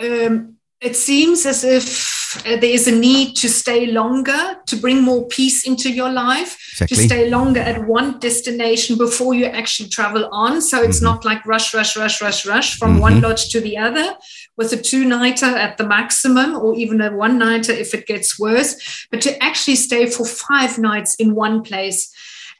um, 0.00 0.56
it 0.80 0.96
seems 0.96 1.44
as 1.46 1.64
if 1.64 2.19
uh, 2.38 2.56
there 2.56 2.64
is 2.78 2.86
a 2.86 2.92
need 2.92 3.34
to 3.36 3.48
stay 3.48 3.86
longer, 3.86 4.56
to 4.66 4.76
bring 4.76 5.02
more 5.02 5.26
peace 5.28 5.66
into 5.66 5.90
your 5.90 6.10
life, 6.10 6.56
to 6.88 6.94
stay 7.06 7.28
longer 7.30 7.60
at 7.60 7.86
one 7.86 8.18
destination 8.18 8.96
before 8.96 9.34
you 9.34 9.46
actually 9.46 9.88
travel 9.88 10.28
on. 10.32 10.60
So 10.60 10.82
it's 10.82 11.00
Mhm. 11.00 11.08
not 11.10 11.24
like 11.24 11.44
rush, 11.46 11.74
rush, 11.74 11.96
rush, 11.96 12.20
rush, 12.22 12.46
rush 12.46 12.78
from 12.78 12.98
one 12.98 13.16
Mhm. 13.16 13.22
lodge 13.22 13.48
to 13.50 13.60
the 13.60 13.76
other 13.78 14.16
with 14.56 14.72
a 14.72 14.76
two 14.76 15.04
nighter 15.04 15.46
at 15.46 15.76
the 15.78 15.86
maximum 15.86 16.54
or 16.56 16.74
even 16.76 17.00
a 17.00 17.10
one 17.10 17.38
nighter 17.38 17.72
if 17.72 17.94
it 17.94 18.06
gets 18.06 18.38
worse, 18.38 18.76
but 19.10 19.20
to 19.22 19.30
actually 19.42 19.76
stay 19.76 20.06
for 20.06 20.24
five 20.26 20.78
nights 20.78 21.14
in 21.16 21.34
one 21.34 21.62
place. 21.62 22.10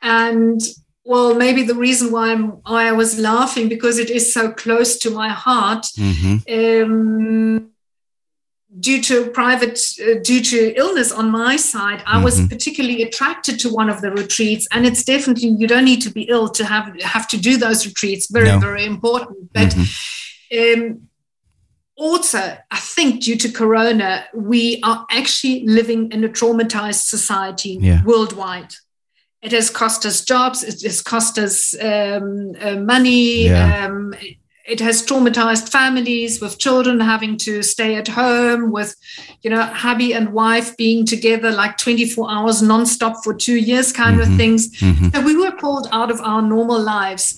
And 0.03 0.61
well, 1.05 1.35
maybe 1.35 1.63
the 1.63 1.75
reason 1.75 2.13
why, 2.13 2.37
I 2.67 2.93
was 2.93 3.19
laughing 3.19 3.69
because 3.69 3.99
it 3.99 4.11
is 4.11 4.33
so 4.33 4.51
close 4.53 4.99
to 4.99 5.11
my 5.11 5.29
heart 5.29 5.87
hmm 5.97 6.37
um, 6.59 7.71
due 8.79 9.03
to 9.03 9.27
private 9.31 9.81
uh, 10.01 10.21
due 10.23 10.41
to 10.41 10.73
illness 10.77 11.11
on 11.11 11.29
my 11.29 11.57
side 11.57 12.01
i 12.07 12.23
was 12.23 12.39
Mhm. 12.41 12.49
particularly 12.51 13.03
attracted 13.03 13.59
to 13.59 13.69
one 13.69 13.91
of 13.91 14.01
the 14.01 14.11
retreats 14.13 14.69
and 14.71 14.87
it's 14.87 15.03
definitely 15.03 15.49
you 15.49 15.67
don't 15.67 15.85
need 15.85 16.01
to 16.03 16.11
be 16.11 16.23
ill 16.35 16.49
to 16.49 16.65
have 16.65 16.87
have 17.03 17.27
to 17.27 17.37
do 17.37 17.57
those 17.57 17.85
retreats 17.85 18.29
very 18.31 18.47
No. 18.53 18.61
very 18.61 18.85
important 18.85 19.39
but 19.53 19.71
Mhm. 19.75 19.89
um, 20.61 21.01
also 21.97 22.39
i 22.71 22.81
think 22.95 23.23
due 23.25 23.37
to 23.37 23.49
corona 23.51 24.25
we 24.35 24.81
are 24.85 25.05
actually 25.11 25.65
living 25.67 26.11
in 26.13 26.23
a 26.25 26.29
traumatized 26.29 27.05
society 27.17 27.77
Yeah. 27.81 28.03
worldwide 28.05 28.75
it 29.43 29.53
has 29.53 29.69
cost 29.71 30.07
us 30.07 30.23
jobs 30.25 30.63
it 30.63 30.81
has 30.83 31.03
cost 31.03 31.39
us 31.39 31.75
um, 31.81 32.53
uh, 32.65 32.77
money 32.95 33.47
Yeah. 33.47 33.87
um, 33.87 34.15
it 34.67 34.81
has 34.81 35.03
traumatized 35.05 35.69
families 35.71 36.41
with 36.41 36.59
children 36.59 37.01
having 37.01 37.37
to 37.39 37.63
stay 37.63 37.97
at 37.97 38.09
home 38.09 38.71
with 38.71 38.95
you 39.43 39.51
know 39.51 39.63
hubby 39.63 40.13
and 40.13 40.33
wife 40.33 40.77
being 40.77 41.05
together 41.07 41.51
like 41.51 41.77
24 41.79 42.31
hours 42.31 42.63
nonstop 42.63 43.15
for 43.25 43.35
two 43.35 43.57
years 43.57 43.93
kind 43.93 44.19
Mhm. 44.21 44.23
of 44.23 44.37
things. 44.37 44.69
Hmm 44.81 45.09
so 45.15 45.21
we 45.23 45.35
were 45.37 45.53
pulled 45.53 45.89
out 45.93 46.11
of 46.11 46.21
our 46.21 46.43
normal 46.43 46.79
lives. 46.81 47.37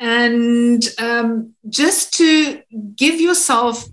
And 0.00 0.82
um, 0.98 1.54
just 1.68 2.12
to 2.14 2.60
give 2.96 3.20
yourself 3.20 3.86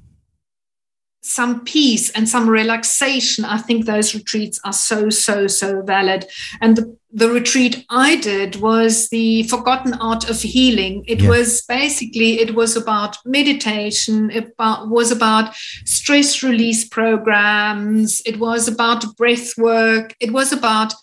some 1.24 1.64
peace 1.64 2.10
and 2.12 2.28
some 2.28 2.50
relaxation. 2.50 3.46
I 3.46 3.58
think 3.60 3.86
those 3.86 4.16
retreats 4.16 4.60
are 4.64 4.74
so 4.74 5.10
so 5.10 5.48
so 5.48 5.82
valid. 5.84 6.26
And 6.62 6.76
the, 6.78 6.98
the 7.14 7.30
retreat 7.30 7.86
i 7.90 8.16
did 8.16 8.56
was 8.56 9.10
the 9.10 9.44
forgotten 9.44 9.94
art 9.96 10.30
of 10.30 10.42
healing. 10.42 11.04
It 11.08 11.22
Yeah. 11.22 11.30
was 11.30 11.62
basically 11.68 12.40
it 12.40 12.56
was 12.56 12.76
about 12.76 13.18
meditation. 13.26 14.32
It 14.32 14.54
about, 14.54 14.90
was 14.90 15.12
about 15.12 15.54
stress 15.86 16.42
release 16.42 16.88
programs. 16.88 18.22
It 18.26 18.40
was 18.40 18.68
about 18.68 19.16
breath 19.18 19.58
work. 19.58 20.16
It 20.20 20.32
was 20.34 20.52
about 20.52 20.94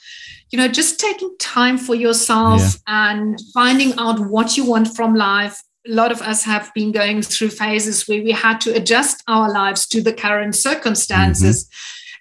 you 0.50 0.58
know 0.58 0.68
just 0.68 0.98
taking 0.98 1.30
time 1.38 1.78
for 1.78 1.94
yourself 1.94 2.60
Yeah. 2.62 3.10
and 3.12 3.38
finding 3.54 3.92
out 3.98 4.18
what 4.18 4.56
you 4.56 4.64
want 4.64 4.96
from 4.96 5.14
life 5.14 5.62
a 5.86 5.92
lot 5.92 6.12
of 6.12 6.20
us 6.20 6.44
have 6.44 6.72
been 6.74 6.92
going 6.92 7.22
through 7.22 7.50
phases 7.50 8.08
where 8.08 8.22
we 8.22 8.32
had 8.32 8.60
to 8.62 8.74
adjust 8.74 9.22
our 9.26 9.50
lives 9.50 9.86
to 9.88 10.02
the 10.02 10.12
current 10.12 10.54
circumstances. 10.54 11.68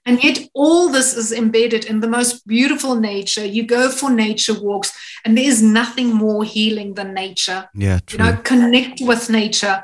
And 0.06 0.24
yet, 0.24 0.40
all 0.54 0.88
this 0.88 1.18
is 1.18 1.34
embedded 1.34 1.84
in 1.84 2.00
the 2.00 2.08
most 2.08 2.48
beautiful 2.48 2.96
nature. 2.96 3.46
You 3.46 3.64
go 3.64 3.92
for 3.92 4.10
nature 4.10 4.58
walks, 4.58 4.94
and 5.26 5.38
there 5.38 5.44
is 5.44 5.62
nothing 5.62 6.14
more 6.14 6.46
healing 6.46 6.94
than 6.94 7.14
nature. 7.14 7.70
yeah 7.76 8.00
You 8.10 8.18
know, 8.20 8.38
connect 8.44 9.02
with 9.02 9.30
nature, 9.30 9.84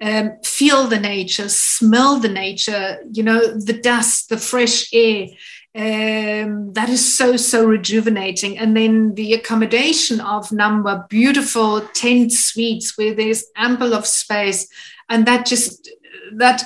um, 0.00 0.32
feel 0.42 0.86
the 0.86 0.98
nature, 0.98 1.50
smell 1.50 2.18
the 2.18 2.30
nature, 2.30 2.98
you 3.12 3.22
know, 3.22 3.40
the 3.40 3.74
dust, 3.74 4.30
the 4.30 4.38
fresh 4.38 4.88
air. 4.94 5.26
Um, 5.74 6.72
that 6.72 6.88
is 6.88 7.16
so, 7.16 7.36
so 7.36 7.64
rejuvenating. 7.64 8.58
And 8.58 8.76
then 8.76 9.14
the 9.14 9.34
accommodation 9.34 10.20
of 10.20 10.48
Nambwa, 10.48 11.08
beautiful 11.08 11.82
tent 11.94 12.32
suites 12.32 12.96
where 12.98 13.14
there's 13.14 13.44
ample 13.56 13.94
of 13.94 14.06
space. 14.06 14.68
And 15.08 15.26
that 15.26 15.46
just, 15.46 15.88
that 16.36 16.64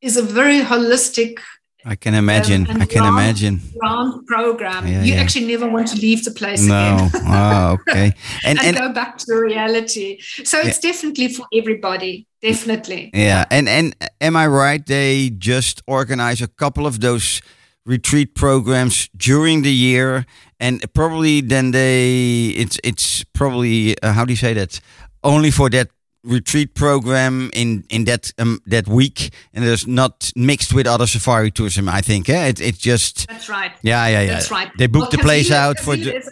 is 0.00 0.16
a 0.16 0.22
very 0.22 0.60
holistic 0.60 1.38
I 1.84 1.94
can 1.94 2.14
imagine. 2.14 2.68
Um, 2.68 2.82
I 2.82 2.86
can 2.86 3.02
round- 3.02 3.14
imagine. 3.14 3.60
round 3.80 4.26
program. 4.26 4.86
Yeah, 4.86 5.02
you 5.04 5.14
yeah. 5.14 5.20
actually 5.20 5.46
never 5.46 5.68
want 5.68 5.88
to 5.88 5.96
leave 5.96 6.24
the 6.24 6.32
place 6.32 6.62
No. 6.66 6.74
again. 6.96 7.10
oh, 7.26 7.78
okay. 7.88 8.12
And 8.44 8.58
and, 8.58 8.68
and 8.68 8.76
go 8.76 8.92
back 8.92 9.16
to 9.18 9.34
reality. 9.34 10.18
So 10.44 10.58
it's 10.58 10.80
definitely 10.80 11.28
for 11.28 11.46
everybody. 11.54 12.26
Definitely. 12.42 13.10
yeah, 13.14 13.44
and 13.50 13.68
and 13.68 13.96
am 14.20 14.36
I 14.36 14.46
right? 14.48 14.84
They 14.84 15.30
just 15.30 15.82
organize 15.86 16.42
a 16.42 16.48
couple 16.48 16.86
of 16.86 17.00
those 17.00 17.40
retreat 17.88 18.34
programs 18.34 19.08
during 19.16 19.62
the 19.62 19.72
year, 19.72 20.24
and 20.60 20.84
probably 20.92 21.40
then 21.40 21.70
they 21.72 22.48
it's 22.56 22.78
it's 22.84 23.24
probably 23.32 24.00
uh, 24.02 24.12
how 24.12 24.24
do 24.24 24.32
you 24.32 24.36
say 24.36 24.52
that? 24.54 24.80
Only 25.22 25.50
for 25.50 25.70
that 25.70 25.88
retreat 26.22 26.74
program 26.74 27.50
in 27.54 27.84
in 27.88 28.04
that 28.04 28.32
um, 28.38 28.60
that 28.66 28.86
week, 28.86 29.30
and 29.54 29.64
there's 29.64 29.86
not 29.86 30.30
mixed 30.36 30.72
with 30.74 30.86
other 30.86 31.06
safari 31.06 31.50
tourism. 31.50 31.88
I 31.88 32.02
think. 32.02 32.28
Eh? 32.28 32.48
It 32.48 32.60
it's 32.60 32.78
just 32.78 33.26
That's 33.26 33.48
right. 33.48 33.72
yeah 33.82 34.06
yeah 34.08 34.20
yeah. 34.20 34.32
That's 34.34 34.50
right. 34.50 34.70
They 34.78 34.86
booked 34.88 35.10
the 35.12 35.18
place 35.18 35.48
Kazile- 35.48 35.68
out 35.70 35.80
for. 35.80 35.96
The- 35.96 36.16
is, 36.16 36.30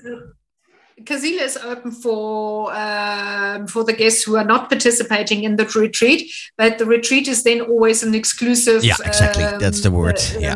Kazile 1.05 1.43
is 1.43 1.57
open 1.59 1.93
for 1.93 2.73
um, 2.75 3.67
for 3.67 3.85
the 3.85 3.93
guests 3.93 4.25
who 4.25 4.37
are 4.37 4.45
not 4.45 4.69
participating 4.69 5.45
in 5.45 5.57
the 5.57 5.65
retreat, 5.81 6.33
but 6.59 6.79
the 6.79 6.85
retreat 6.85 7.29
is 7.29 7.43
then 7.43 7.61
always 7.61 8.03
an 8.03 8.15
exclusive. 8.15 8.85
Yeah, 8.85 8.97
exactly. 9.05 9.45
That's 9.59 9.81
the 9.83 9.91
word. 9.91 10.19
uh, 10.19 10.41
Yeah. 10.41 10.55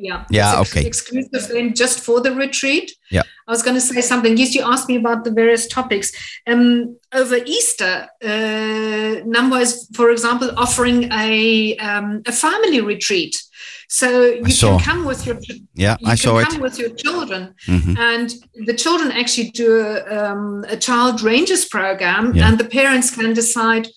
Yeah. 0.00 0.24
Yeah, 0.30 0.60
ex- 0.60 0.70
okay. 0.76 0.86
Exclusive 0.86 1.48
then 1.48 1.74
just 1.74 2.00
for 2.00 2.20
the 2.20 2.32
retreat. 2.32 2.92
Yeah. 3.10 3.22
I 3.48 3.50
was 3.50 3.62
going 3.64 3.74
to 3.74 3.80
say 3.80 4.00
something. 4.00 4.36
Yes, 4.36 4.54
you 4.54 4.62
asked 4.62 4.88
me 4.88 4.96
about 4.96 5.24
the 5.24 5.32
various 5.32 5.66
topics. 5.66 6.12
Um, 6.46 6.96
over 7.12 7.36
Easter, 7.44 8.06
uh, 8.22 8.28
Nambwa 9.34 9.60
is, 9.62 9.88
for 9.94 10.10
example, 10.10 10.50
offering 10.56 11.10
a 11.12 11.76
um, 11.78 12.22
a 12.26 12.32
family 12.32 12.80
retreat. 12.80 13.34
So 13.90 14.08
you 14.26 14.44
can 14.54 14.78
come 14.80 15.04
with 15.06 15.26
your 15.26 15.38
yeah, 15.74 15.96
you 16.00 16.08
I 16.12 16.14
saw 16.14 16.38
it. 16.38 16.48
come 16.48 16.60
with 16.60 16.78
your 16.78 16.90
children, 17.04 17.54
Mhm. 17.66 17.98
and 17.98 18.34
the 18.66 18.74
children 18.74 19.10
actually 19.20 19.50
do 19.62 19.68
a, 19.80 19.94
um, 20.18 20.64
a 20.68 20.76
child 20.76 21.22
rangers 21.22 21.64
program, 21.64 22.24
Yeah. 22.34 22.46
and 22.48 22.58
the 22.58 22.66
parents 22.80 23.08
can 23.16 23.32
decide 23.32 23.88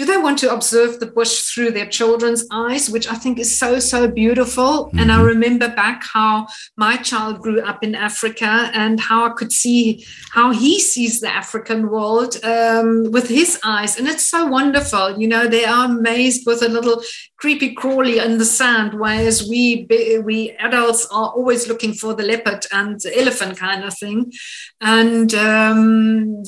do 0.00 0.06
they 0.10 0.16
want 0.26 0.38
to 0.42 0.50
observe 0.58 0.92
the 0.98 1.10
bush 1.18 1.34
through 1.50 1.72
their 1.72 1.90
children's 1.98 2.42
eyes, 2.64 2.84
which 2.94 3.06
I 3.14 3.16
think 3.22 3.34
is 3.44 3.50
so 3.62 3.70
so 3.92 4.00
beautiful. 4.22 4.72
And 4.98 5.06
I 5.16 5.18
Mhm. 5.18 5.30
remember 5.32 5.68
back 5.82 5.98
how 6.16 6.32
my 6.86 6.94
child 7.08 7.34
grew 7.44 7.60
up 7.70 7.80
in 7.86 7.92
Africa 8.08 8.52
and 8.82 8.94
how 9.08 9.18
I 9.28 9.32
could 9.38 9.52
see 9.62 9.82
how 10.36 10.46
he 10.62 10.72
sees 10.92 11.14
the 11.24 11.32
African 11.42 11.80
world 11.94 12.32
um, 12.54 12.88
with 13.14 13.26
his 13.38 13.50
eyes, 13.74 13.92
and 13.98 14.06
it's 14.12 14.26
so 14.34 14.40
wonderful. 14.58 15.06
You 15.22 15.28
know, 15.32 15.44
they 15.56 15.64
are 15.74 15.84
amazed 15.96 16.42
with 16.48 16.60
a 16.68 16.72
little 16.76 16.98
creepy 17.42 17.70
crawly 17.80 18.16
in 18.26 18.32
the 18.42 18.50
sand, 18.60 18.90
whereas 19.02 19.36
we 19.52 19.62
we 20.28 20.38
adults 20.68 21.02
are 21.18 21.30
always 21.38 21.62
looking 21.70 21.92
for 22.00 22.10
the 22.18 22.26
leopard 22.32 22.62
and 22.78 22.90
the 23.04 23.12
elephant 23.22 23.54
kind 23.66 23.82
of 23.88 23.92
thing. 24.02 24.18
And 25.00 25.30
um, 25.52 25.82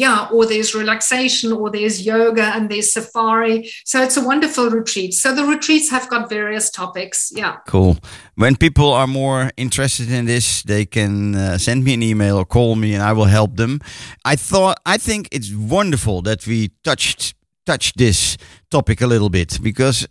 yeah, 0.05 0.21
or 0.35 0.43
there's 0.51 0.73
relaxation, 0.85 1.49
or 1.59 1.67
there's 1.77 1.97
yoga, 2.13 2.47
and 2.57 2.65
there's 2.71 2.91
safari. 2.99 3.42
So 3.85 4.03
it's 4.03 4.17
a 4.17 4.25
wonderful 4.25 4.71
retreat. 4.71 5.15
So 5.15 5.35
the 5.35 5.45
retreats 5.45 5.91
have 5.91 6.09
got 6.09 6.29
various 6.29 6.71
topics. 6.71 7.33
Yeah. 7.35 7.57
Cool. 7.67 7.97
When 8.35 8.57
people 8.57 8.93
are 8.93 9.07
more 9.07 9.51
interested 9.57 10.11
in 10.11 10.27
this, 10.27 10.63
they 10.63 10.87
can 10.87 11.35
uh, 11.35 11.59
send 11.59 11.85
me 11.85 11.95
an 11.95 12.03
email 12.03 12.37
or 12.37 12.45
call 12.45 12.77
me, 12.77 12.95
and 12.95 13.03
I 13.03 13.13
will 13.13 13.27
help 13.27 13.57
them. 13.57 13.81
I 14.25 14.37
thought 14.37 14.79
I 14.87 14.99
think 14.99 15.29
it's 15.33 15.53
wonderful 15.53 16.23
that 16.23 16.47
we 16.47 16.71
touched 16.83 17.35
touched 17.65 17.97
this 17.97 18.37
topic 18.71 19.01
a 19.01 19.07
little 19.07 19.29
bit 19.31 19.59
because 19.63 20.07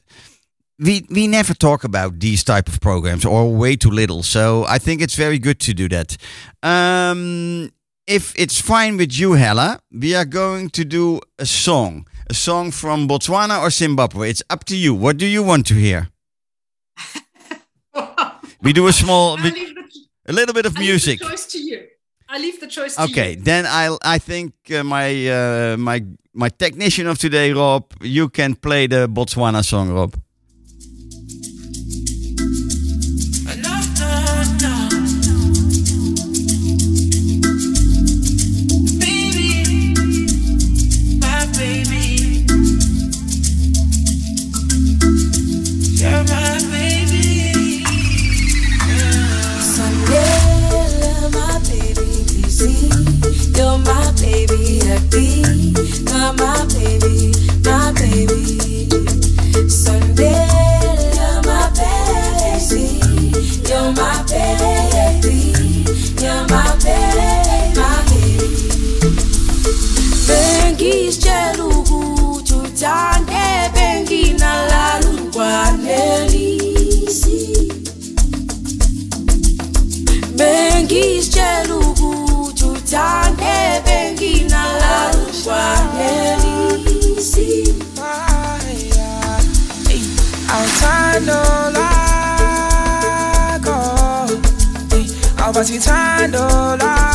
we 0.79 1.05
we 1.09 1.27
never 1.27 1.53
talk 1.53 1.83
about 1.83 2.19
these 2.19 2.43
type 2.43 2.67
of 2.67 2.79
programs 2.79 3.25
or 3.25 3.53
way 3.53 3.75
too 3.75 3.91
little. 3.91 4.23
So 4.23 4.65
I 4.67 4.79
think 4.79 5.01
it's 5.01 5.15
very 5.15 5.39
good 5.39 5.59
to 5.59 5.73
do 5.73 5.87
that. 5.89 6.17
Um, 6.63 7.71
if 8.07 8.33
it's 8.35 8.59
fine 8.59 8.97
with 8.97 9.17
you, 9.17 9.33
Hella, 9.33 9.79
we 9.91 10.15
are 10.15 10.25
going 10.25 10.69
to 10.71 10.83
do 10.83 11.21
a 11.37 11.45
song, 11.45 12.07
a 12.29 12.33
song 12.33 12.71
from 12.71 13.07
Botswana 13.07 13.61
or 13.61 13.69
Zimbabwe. 13.69 14.29
It's 14.29 14.43
up 14.49 14.63
to 14.65 14.75
you. 14.75 14.93
What 14.93 15.17
do 15.17 15.25
you 15.25 15.43
want 15.43 15.65
to 15.67 15.73
hear? 15.73 16.09
We 18.63 18.73
do 18.73 18.85
a 18.87 18.93
small, 18.93 19.37
the, 19.37 19.49
a 20.27 20.31
little 20.33 20.53
bit 20.53 20.67
of 20.67 20.77
I 20.77 20.79
leave 20.79 20.89
music. 20.89 21.19
the 21.19 21.25
choice 21.25 21.45
to 21.47 21.57
you. 21.59 21.87
I 22.29 22.37
leave 22.37 22.59
the 22.59 22.67
choice 22.67 22.95
to 22.95 23.01
you. 23.01 23.07
Okay, 23.09 23.35
then 23.35 23.65
I 23.65 23.97
I 24.03 24.19
think 24.19 24.53
uh, 24.71 24.83
my 24.83 25.07
uh, 25.27 25.77
my 25.77 26.05
my 26.33 26.49
technician 26.49 27.07
of 27.07 27.17
today, 27.17 27.51
Rob, 27.53 27.91
you 28.01 28.29
can 28.29 28.53
play 28.55 28.85
the 28.87 29.07
Botswana 29.07 29.63
song, 29.65 29.89
Rob. 29.91 30.13
My 56.33 56.65
baby, 56.73 57.33
my 57.63 57.91
baby. 57.93 58.87
Sandela, 59.67 60.50
awubathi 95.61 95.79
thando 95.79 96.75
lakho 96.81 97.10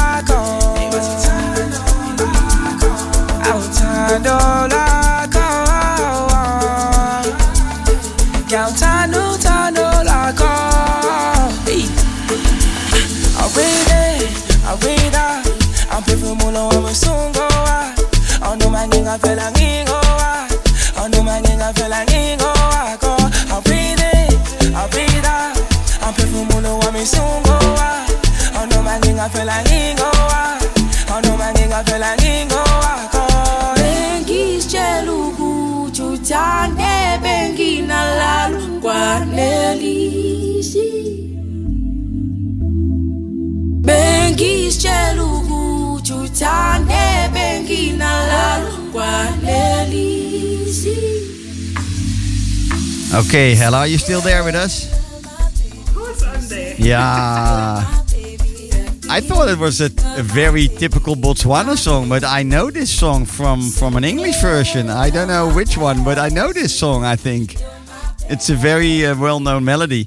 Okay, 53.36 53.54
Hella, 53.54 53.80
are 53.80 53.86
you 53.86 53.98
still 53.98 54.22
there 54.22 54.42
with 54.44 54.54
us? 54.54 54.90
Of 54.90 55.94
course 55.94 56.22
I'm 56.22 56.40
there. 56.48 56.74
Yeah. 56.78 57.84
I 59.10 59.20
thought 59.20 59.50
it 59.50 59.58
was 59.58 59.82
a, 59.82 59.90
a 60.18 60.22
very 60.22 60.68
typical 60.68 61.14
Botswana 61.14 61.76
song, 61.76 62.08
but 62.08 62.24
I 62.24 62.42
know 62.42 62.70
this 62.70 62.90
song 62.90 63.26
from, 63.26 63.60
from 63.60 63.96
an 63.96 64.04
English 64.04 64.40
version. 64.40 64.88
I 64.88 65.10
don't 65.10 65.28
know 65.28 65.52
which 65.52 65.76
one, 65.76 66.02
but 66.02 66.18
I 66.18 66.30
know 66.30 66.50
this 66.50 66.74
song, 66.74 67.04
I 67.04 67.14
think. 67.14 67.56
It's 68.30 68.48
a 68.48 68.54
very 68.54 69.04
uh, 69.04 69.14
well 69.18 69.38
known 69.38 69.66
melody. 69.66 70.06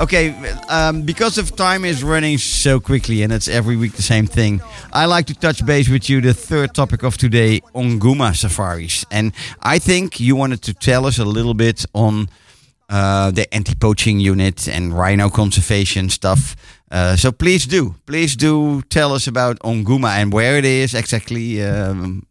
Okay, 0.00 0.30
um, 0.70 1.02
because 1.02 1.36
of 1.36 1.54
time 1.54 1.84
is 1.84 2.02
running 2.02 2.38
so 2.38 2.80
quickly 2.80 3.22
and 3.22 3.30
it's 3.30 3.46
every 3.46 3.76
week 3.76 3.92
the 3.92 4.00
same 4.00 4.26
thing, 4.26 4.62
I 4.90 5.04
like 5.04 5.26
to 5.26 5.34
touch 5.34 5.66
base 5.66 5.90
with 5.90 6.08
you 6.08 6.22
the 6.22 6.32
third 6.32 6.74
topic 6.74 7.02
of 7.02 7.18
today, 7.18 7.60
Onguma 7.74 8.34
safaris. 8.34 9.04
And 9.10 9.34
I 9.60 9.78
think 9.78 10.18
you 10.18 10.34
wanted 10.34 10.62
to 10.62 10.72
tell 10.72 11.04
us 11.04 11.18
a 11.18 11.26
little 11.26 11.52
bit 11.52 11.84
on 11.92 12.30
uh, 12.90 13.30
the 13.30 13.46
anti-poaching 13.54 14.20
unit 14.20 14.68
and 14.68 14.92
rhino 14.92 15.30
conservation 15.30 16.10
stuff. 16.10 16.56
Uh, 16.90 17.16
so 17.16 17.30
please 17.32 17.66
do, 17.66 17.94
please 18.04 18.34
do 18.36 18.82
tell 18.90 19.12
us 19.14 19.26
about 19.28 19.58
Onguma 19.60 20.10
and 20.20 20.32
where 20.32 20.58
it 20.58 20.64
is 20.64 20.94
exactly. 20.94 21.62
Um, 21.62 22.26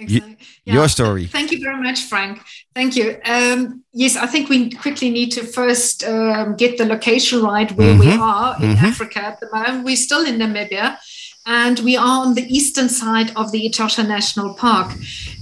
Exactly. 0.00 0.36
your 0.64 0.86
story. 0.88 1.26
Thank 1.26 1.50
you 1.50 1.60
very 1.60 1.82
much, 1.82 2.02
Frank. 2.04 2.40
Thank 2.72 2.94
you. 2.94 3.18
Um, 3.24 3.82
yes, 3.92 4.14
I 4.16 4.26
think 4.26 4.48
we 4.48 4.70
quickly 4.70 5.10
need 5.10 5.30
to 5.32 5.42
first 5.42 6.04
um, 6.04 6.54
get 6.54 6.78
the 6.78 6.84
location 6.84 7.42
right 7.42 7.68
where 7.72 7.98
we 7.98 8.06
Mhm. 8.06 8.20
are 8.20 8.56
in 8.62 8.76
Mhm. 8.76 8.82
Africa 8.84 9.18
at 9.24 9.40
the 9.40 9.48
moment. 9.52 9.84
We're 9.84 9.96
still 9.96 10.24
in 10.24 10.38
Namibia. 10.38 10.96
And 11.50 11.78
we 11.80 11.96
are 11.96 12.26
on 12.26 12.34
the 12.34 12.46
eastern 12.54 12.90
side 12.90 13.32
of 13.34 13.52
the 13.52 13.60
Etosha 13.66 14.06
National 14.06 14.52
Park. 14.52 14.92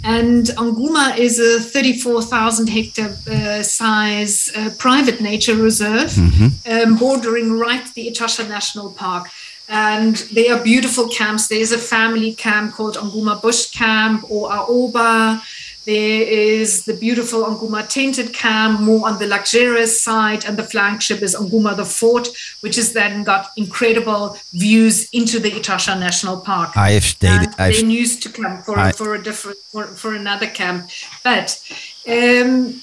And 0.04 0.46
Onguma 0.56 1.18
is 1.18 1.40
a 1.40 1.58
34,000 1.58 2.68
hectare 2.68 3.16
uh, 3.28 3.64
size 3.64 4.52
uh, 4.54 4.70
private 4.78 5.20
nature 5.20 5.56
reserve 5.56 6.10
mhm. 6.12 6.52
um, 6.70 6.96
bordering 6.96 7.58
right 7.58 7.84
the 7.94 8.08
Etosha 8.08 8.48
National 8.48 8.92
Park. 8.92 9.26
And 9.68 10.14
there 10.32 10.54
are 10.54 10.62
beautiful 10.62 11.08
camps. 11.08 11.48
There's 11.48 11.72
a 11.72 11.78
family 11.78 12.34
camp 12.34 12.74
called 12.74 12.96
Onguma 12.96 13.42
Bush 13.42 13.72
Camp 13.72 14.30
or 14.30 14.48
Aoba. 14.48 15.42
There 15.86 16.22
is 16.22 16.84
the 16.84 16.94
beautiful 16.94 17.44
Onguma 17.44 17.88
Tented 17.88 18.34
Camp, 18.34 18.80
more 18.80 19.08
on 19.08 19.20
the 19.20 19.26
luxurious 19.28 20.02
side. 20.02 20.44
And 20.44 20.56
the 20.56 20.64
flagship 20.64 21.22
is 21.22 21.36
Onguma 21.36 21.76
the 21.76 21.84
Fort, 21.84 22.26
which 22.60 22.74
has 22.74 22.92
then 22.92 23.22
got 23.22 23.50
incredible 23.56 24.36
views 24.52 25.08
into 25.12 25.38
the 25.38 25.50
Etosha 25.52 25.98
National 25.98 26.40
Park. 26.40 26.76
I 26.76 26.90
have 26.90 27.04
stayed. 27.04 27.28
And 27.30 27.54
I've, 27.58 27.74
then 27.76 27.90
used 27.90 28.20
to 28.24 28.28
come 28.30 28.62
for, 28.62 28.76
I- 28.76 28.90
for 28.92 29.14
a 29.14 29.22
different 29.22 29.58
for, 29.58 29.84
for 29.84 30.14
another 30.14 30.48
camp. 30.48 30.90
But 31.22 31.62
um, 32.08 32.82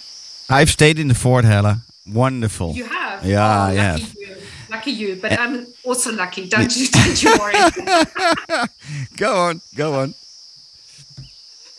I've 0.50 0.70
stayed 0.70 0.98
in 0.98 1.10
the 1.10 1.16
fort, 1.16 1.44
Hella. 1.44 1.82
Wonderful. 2.08 2.72
you 2.74 2.86
have. 2.86 3.26
Yeah, 3.26 3.46
oh, 3.46 3.64
I 3.72 3.76
lucky. 3.76 4.20
You. 4.20 4.36
Lucky 4.70 4.92
you, 4.92 5.16
but 5.22 5.38
I'm 5.40 5.68
also 5.84 6.12
lucky. 6.14 6.48
Don't 6.48 6.76
you? 6.76 6.88
Don't 6.88 7.22
you 7.24 7.36
worry. 7.38 7.54
Go 9.18 9.36
on, 9.36 9.62
go 9.76 9.94
on. 9.94 10.14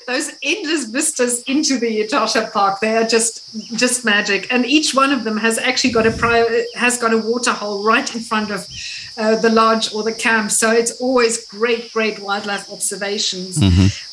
Those 0.06 0.32
endless 0.42 0.84
vistas 0.84 1.42
into 1.44 1.78
the 1.78 2.02
Etosha 2.02 2.52
Park, 2.52 2.80
they 2.80 2.96
are 2.96 3.06
just 3.06 3.42
just 3.76 4.04
magic. 4.04 4.52
And 4.52 4.66
each 4.66 4.94
one 4.94 5.12
of 5.12 5.24
them 5.24 5.36
has 5.38 5.58
actually 5.58 5.92
got 5.92 6.06
a 6.06 6.10
pri- 6.10 6.66
has 6.74 6.98
got 6.98 7.12
a 7.12 7.18
water 7.18 7.52
hole 7.52 7.84
right 7.84 8.14
in 8.14 8.20
front 8.20 8.50
of 8.50 8.68
uh, 9.16 9.36
the 9.36 9.50
lodge 9.50 9.94
or 9.94 10.02
the 10.02 10.12
camp. 10.12 10.50
So 10.50 10.70
it's 10.72 10.90
always 11.00 11.46
great, 11.46 11.92
great 11.92 12.18
wildlife 12.18 12.70
observations. 12.70 13.58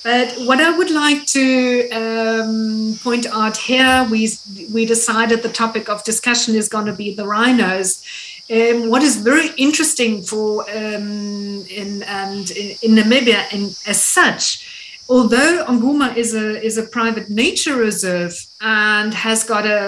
But 0.03 0.33
what 0.47 0.59
I 0.61 0.75
would 0.77 0.91
like 0.91 1.25
to 1.27 1.89
um, 1.91 2.99
point 3.03 3.25
out 3.27 3.57
here, 3.57 4.07
we 4.09 4.29
we 4.71 4.85
decided 4.85 5.41
the 5.43 5.49
topic 5.49 5.89
of 5.89 6.03
discussion 6.03 6.55
is 6.55 6.69
going 6.69 6.85
to 6.85 6.93
be 6.93 7.13
the 7.15 7.27
rhinos. 7.27 8.03
Um, 8.49 8.89
what 8.89 9.01
is 9.01 9.15
very 9.17 9.49
interesting 9.57 10.23
for 10.23 10.69
um, 10.69 11.65
in 11.69 12.03
and 12.03 12.51
in, 12.51 12.75
in 12.81 12.91
Namibia, 12.95 13.45
and 13.53 13.77
as 13.87 14.03
such, 14.03 14.67
although 15.11 15.65
Onguma 15.71 16.07
is 16.15 16.33
a 16.33 16.47
is 16.67 16.77
a 16.77 16.85
private 16.97 17.27
nature 17.43 17.75
reserve 17.87 18.35
and 18.61 19.13
has 19.13 19.39
got 19.53 19.65
a 19.65 19.81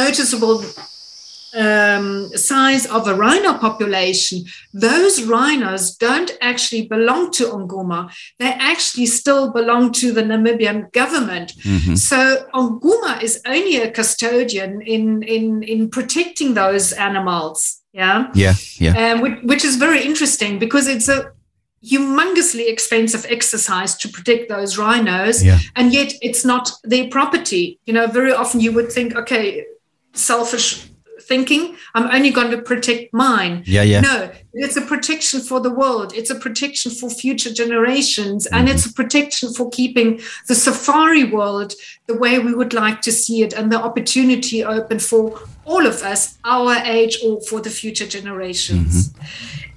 noticeable 0.00 0.64
um, 1.54 2.08
size 2.50 2.86
of 2.86 3.06
a 3.06 3.14
rhino 3.14 3.52
population, 3.66 4.38
those 4.72 5.22
rhinos 5.22 5.94
don't 6.06 6.30
actually 6.40 6.84
belong 6.88 7.30
to 7.38 7.44
Onguma. 7.44 8.00
They 8.38 8.52
actually 8.72 9.06
still 9.06 9.52
belong 9.52 9.92
to 10.00 10.06
the 10.16 10.22
Namibian 10.22 10.78
government. 11.00 11.48
Mhm. 11.62 11.96
So 12.10 12.18
Onguma 12.54 13.22
is 13.22 13.40
only 13.54 13.76
a 13.86 13.90
custodian 13.98 14.80
in 14.94 15.22
in 15.36 15.62
in 15.62 15.80
protecting 15.96 16.54
those 16.54 16.86
animals. 17.08 17.58
Yeah 18.02 18.18
Yeah, 18.44 18.54
yeah. 18.84 18.94
um, 19.02 19.16
which, 19.22 19.38
which 19.50 19.64
is 19.68 19.74
very 19.76 20.00
interesting 20.10 20.58
because 20.58 20.86
it's 20.94 21.08
a 21.16 21.18
humongously 21.84 22.68
expensive 22.68 23.26
exercise 23.28 23.96
to 23.96 24.08
protect 24.08 24.48
those 24.48 24.78
rhinos 24.78 25.42
Yeah. 25.44 25.58
and 25.76 25.92
yet 25.92 26.12
it's 26.22 26.44
not 26.44 26.70
their 26.84 27.08
property 27.08 27.78
you 27.86 27.92
know 27.92 28.06
very 28.06 28.32
often 28.32 28.60
you 28.60 28.72
would 28.72 28.90
think 28.92 29.16
okay 29.16 29.64
selfish 30.12 30.86
thinking 31.22 31.76
i'm 31.94 32.08
only 32.14 32.30
going 32.30 32.50
to 32.50 32.60
protect 32.60 33.12
mine. 33.12 33.62
Yeah, 33.66 33.82
yeah. 33.82 34.00
no 34.00 34.30
it's 34.54 34.76
a 34.76 34.82
protection 34.82 35.40
for 35.40 35.60
the 35.60 35.72
world. 35.72 36.12
It's 36.14 36.28
a 36.28 36.34
protection 36.34 36.92
for 36.92 37.08
future 37.08 37.52
generations. 37.52 38.46
And 38.46 38.68
it's 38.68 38.84
a 38.84 38.92
protection 38.92 39.52
for 39.52 39.70
keeping 39.70 40.20
the 40.46 40.54
safari 40.54 41.24
world 41.24 41.72
the 42.06 42.16
way 42.16 42.38
we 42.38 42.54
would 42.54 42.74
like 42.74 43.00
to 43.02 43.12
see 43.12 43.42
it 43.42 43.54
and 43.54 43.72
the 43.72 43.80
opportunity 43.80 44.62
open 44.62 44.98
for 44.98 45.40
all 45.64 45.86
of 45.86 46.02
us 46.02 46.38
our 46.44 46.74
age 46.84 47.18
or 47.24 47.40
for 47.42 47.60
the 47.60 47.70
future 47.70 48.06
generations. 48.06 49.14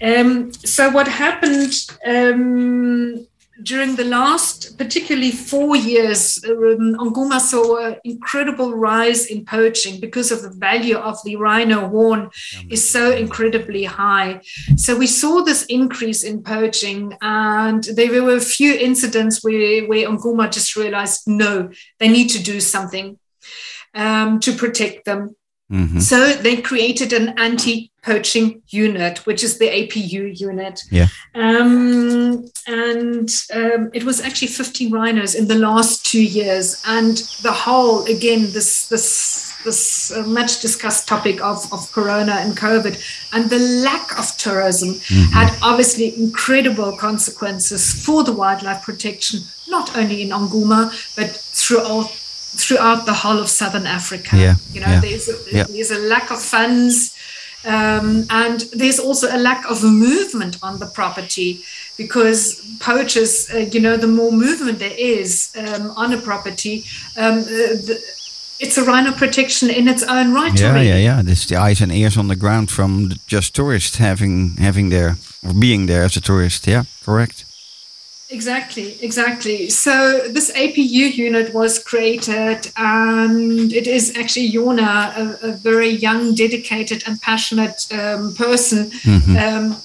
Um, 0.02 0.52
so 0.52 0.90
what 0.90 1.08
happened 1.08 1.74
um, 2.06 3.26
during 3.64 3.96
the 3.96 4.04
last, 4.04 4.78
particularly 4.78 5.32
four 5.32 5.76
years, 5.76 6.44
um, 6.46 6.96
Onguma 6.96 7.40
saw 7.40 7.78
an 7.78 7.96
incredible 8.04 8.74
rise 8.76 9.28
in 9.28 9.46
poaching 9.46 10.00
because 10.00 10.32
of 10.32 10.42
the 10.42 10.50
value 10.50 10.98
of 10.98 11.18
the 11.24 11.38
rhino 11.38 11.88
horn 11.88 12.30
is 12.70 12.88
so 12.88 13.12
incredibly 13.12 13.86
high. 13.86 14.42
So 14.76 14.98
we 14.98 15.08
saw 15.08 15.42
this 15.42 15.66
increase 15.66 16.24
in 16.24 16.44
poaching, 16.44 17.18
and 17.22 17.84
there 17.84 18.24
were 18.24 18.36
a 18.36 18.42
few 18.42 18.74
incidents 18.74 19.44
where, 19.44 19.88
where 19.88 20.08
Onguma 20.10 20.52
just 20.52 20.76
realized 20.76 21.22
no, 21.28 21.70
they 22.00 22.10
need 22.10 22.30
to 22.30 22.44
do 22.44 22.60
something 22.60 23.18
um, 23.94 24.40
to 24.42 24.52
protect 24.52 25.06
them. 25.06 25.36
Mhm. 25.72 26.02
So 26.02 26.34
they 26.34 26.58
created 26.58 27.12
an 27.12 27.30
anti-poaching 27.40 28.62
unit, 28.68 29.26
which 29.26 29.44
is 29.44 29.58
the 29.58 29.68
APU 29.68 30.40
unit. 30.40 30.82
Yeah. 30.92 31.08
Um, 31.34 32.46
and 32.68 33.30
um, 33.52 33.90
it 33.94 34.04
was 34.04 34.22
actually 34.22 34.50
15 34.50 34.92
rhinos 34.92 35.34
in 35.34 35.48
the 35.48 35.56
last 35.56 36.06
two 36.06 36.22
years. 36.24 36.82
And 36.86 37.18
the 37.42 37.52
whole, 37.52 38.06
again, 38.06 38.52
this 38.52 38.88
this 38.90 39.54
this 39.64 40.12
uh, 40.12 40.22
much 40.28 40.62
discussed 40.62 41.08
topic 41.08 41.42
of, 41.42 41.74
of 41.74 41.92
Corona 41.92 42.34
and 42.34 42.56
COVID 42.56 43.02
and 43.34 43.50
the 43.50 43.58
lack 43.58 44.18
of 44.20 44.38
tourism 44.38 45.00
had 45.34 45.52
obviously 45.64 46.16
incredible 46.16 46.96
consequences 46.96 48.06
for 48.06 48.24
the 48.24 48.32
wildlife 48.32 48.84
protection, 48.84 49.40
not 49.68 49.98
only 49.98 50.22
in 50.22 50.30
Onguma, 50.30 50.92
but 51.16 51.32
throughout 51.32 52.12
throughout 52.56 53.06
the 53.06 53.14
whole 53.14 53.40
of 53.40 53.50
southern 53.50 53.86
Africa. 53.86 54.38
Yeah, 54.38 54.56
You 54.72 54.82
know, 54.82 54.88
yeah, 54.88 55.00
there's 55.02 55.28
a, 55.30 55.36
yeah. 55.52 55.64
there's 55.70 55.92
a 55.92 56.00
lack 56.00 56.32
of 56.32 56.42
funds. 56.42 57.16
Um, 57.66 58.28
and 58.30 58.62
there's 58.74 59.00
also 59.00 59.28
a 59.36 59.40
lack 59.40 59.66
of 59.66 59.84
movement 59.84 60.58
on 60.62 60.78
the 60.78 60.86
property 60.86 61.64
because 61.98 62.62
poachers, 62.80 63.50
uh, 63.52 63.58
you 63.58 63.80
know, 63.80 63.98
the 63.98 64.08
more 64.08 64.32
movement 64.32 64.78
there 64.78 64.94
is 64.96 65.52
um, 65.58 65.90
on 65.92 66.14
a 66.14 66.22
property, 66.22 66.86
um, 67.18 67.40
uh, 67.40 67.44
the, 67.44 68.00
it's 68.60 68.78
a 68.78 68.84
rhino 68.84 69.12
protection 69.12 69.70
in 69.70 69.88
its 69.88 70.04
own 70.04 70.34
right. 70.34 70.60
Yeah, 70.60 70.70
already. 70.70 70.90
yeah, 70.90 70.98
yeah. 70.98 71.22
This 71.22 71.46
the 71.46 71.58
eyes 71.58 71.82
and 71.82 71.92
ears 71.92 72.18
on 72.18 72.28
the 72.28 72.36
ground 72.36 72.72
from 72.72 73.12
just 73.28 73.54
tourists 73.56 73.98
having 73.98 74.58
having 74.58 74.90
there 74.90 75.18
or 75.46 75.54
being 75.54 75.88
there 75.88 76.04
as 76.04 76.16
a 76.16 76.22
tourist. 76.22 76.68
Yeah, 76.68 76.84
correct. 77.04 77.45
Exactly, 78.36 78.98
exactly. 79.02 79.70
So 79.70 80.28
this 80.28 80.52
APU 80.52 81.06
unit 81.26 81.54
was 81.54 81.80
created, 81.80 82.60
and 82.76 83.72
it 83.72 83.88
is 83.88 84.14
actually 84.18 84.50
Jona, 84.50 85.14
a, 85.22 85.48
a 85.50 85.52
very 85.54 85.90
young, 85.90 86.36
dedicated, 86.36 87.00
and 87.08 87.22
passionate 87.22 87.80
um, 87.94 88.36
person 88.36 88.92
um, 89.40 89.78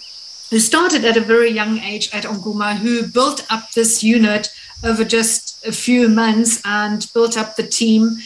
who 0.50 0.58
started 0.58 1.04
at 1.04 1.16
a 1.16 1.20
very 1.20 1.50
young 1.60 1.78
age 1.78 2.06
at 2.12 2.24
Onguma, 2.24 2.70
who 2.76 3.06
built 3.06 3.46
up 3.54 3.70
this 3.70 4.02
unit 4.02 4.48
over 4.82 5.04
just 5.04 5.64
a 5.64 5.70
few 5.70 6.08
months 6.08 6.60
and 6.64 7.06
built 7.14 7.36
up 7.36 7.54
the 7.54 7.68
team. 7.80 8.18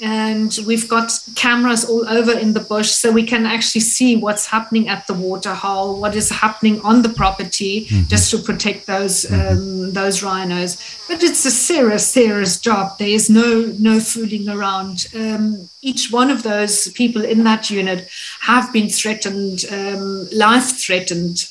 And 0.00 0.58
we've 0.66 0.88
got 0.88 1.12
cameras 1.36 1.84
all 1.84 2.08
over 2.08 2.32
in 2.32 2.52
the 2.52 2.60
bush, 2.60 2.90
so 2.90 3.12
we 3.12 3.24
can 3.24 3.46
actually 3.46 3.82
see 3.82 4.16
what's 4.16 4.46
happening 4.46 4.88
at 4.88 5.06
the 5.06 5.14
water 5.14 5.54
hole, 5.54 6.00
what 6.00 6.14
is 6.16 6.30
happening 6.30 6.80
on 6.82 7.02
the 7.02 7.08
property, 7.08 7.86
just 8.08 8.30
to 8.30 8.38
protect 8.38 8.86
those 8.86 9.30
um, 9.30 9.92
those 9.92 10.22
rhinos. 10.22 10.76
But 11.08 11.22
it's 11.22 11.44
a 11.44 11.50
serious, 11.50 12.08
serious 12.08 12.58
job. 12.58 12.98
There 12.98 13.08
is 13.08 13.30
no 13.30 13.72
no 13.78 14.00
fooling 14.00 14.48
around. 14.48 15.06
Um, 15.14 15.68
each 15.82 16.10
one 16.10 16.30
of 16.30 16.42
those 16.42 16.88
people 16.92 17.24
in 17.24 17.44
that 17.44 17.70
unit 17.70 18.08
have 18.40 18.72
been 18.72 18.88
threatened, 18.88 19.64
um, 19.70 20.28
life 20.32 20.78
threatened. 20.78 21.46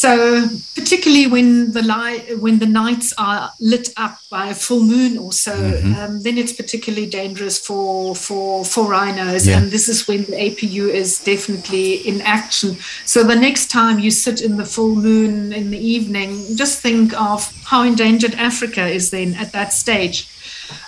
So 0.00 0.48
particularly 0.74 1.26
when 1.26 1.72
the 1.72 1.82
light, 1.82 2.38
when 2.38 2.58
the 2.58 2.64
nights 2.64 3.12
are 3.18 3.52
lit 3.60 3.90
up 3.98 4.16
by 4.30 4.46
a 4.46 4.54
full 4.54 4.82
moon 4.82 5.18
or 5.18 5.30
so, 5.30 5.52
um, 5.98 6.22
then 6.22 6.38
it's 6.38 6.54
particularly 6.54 7.06
dangerous 7.06 7.58
for 7.58 8.16
for 8.16 8.64
for 8.64 8.84
rhinos. 8.88 9.46
Yeah. 9.46 9.58
And 9.58 9.70
this 9.70 9.90
is 9.90 10.08
when 10.08 10.24
the 10.24 10.38
APU 10.46 10.88
is 10.88 11.18
definitely 11.22 11.96
in 12.08 12.22
action. 12.22 12.78
So 13.04 13.22
the 13.22 13.36
next 13.36 13.70
time 13.70 13.98
you 13.98 14.10
sit 14.10 14.40
in 14.40 14.56
the 14.56 14.64
full 14.64 14.94
moon 14.94 15.52
in 15.52 15.70
the 15.70 15.82
evening, 15.94 16.56
just 16.56 16.80
think 16.80 17.12
of 17.20 17.52
how 17.64 17.82
endangered 17.82 18.34
Africa 18.36 18.86
is 18.86 19.10
then 19.10 19.34
at 19.34 19.52
that 19.52 19.74
stage. 19.74 20.28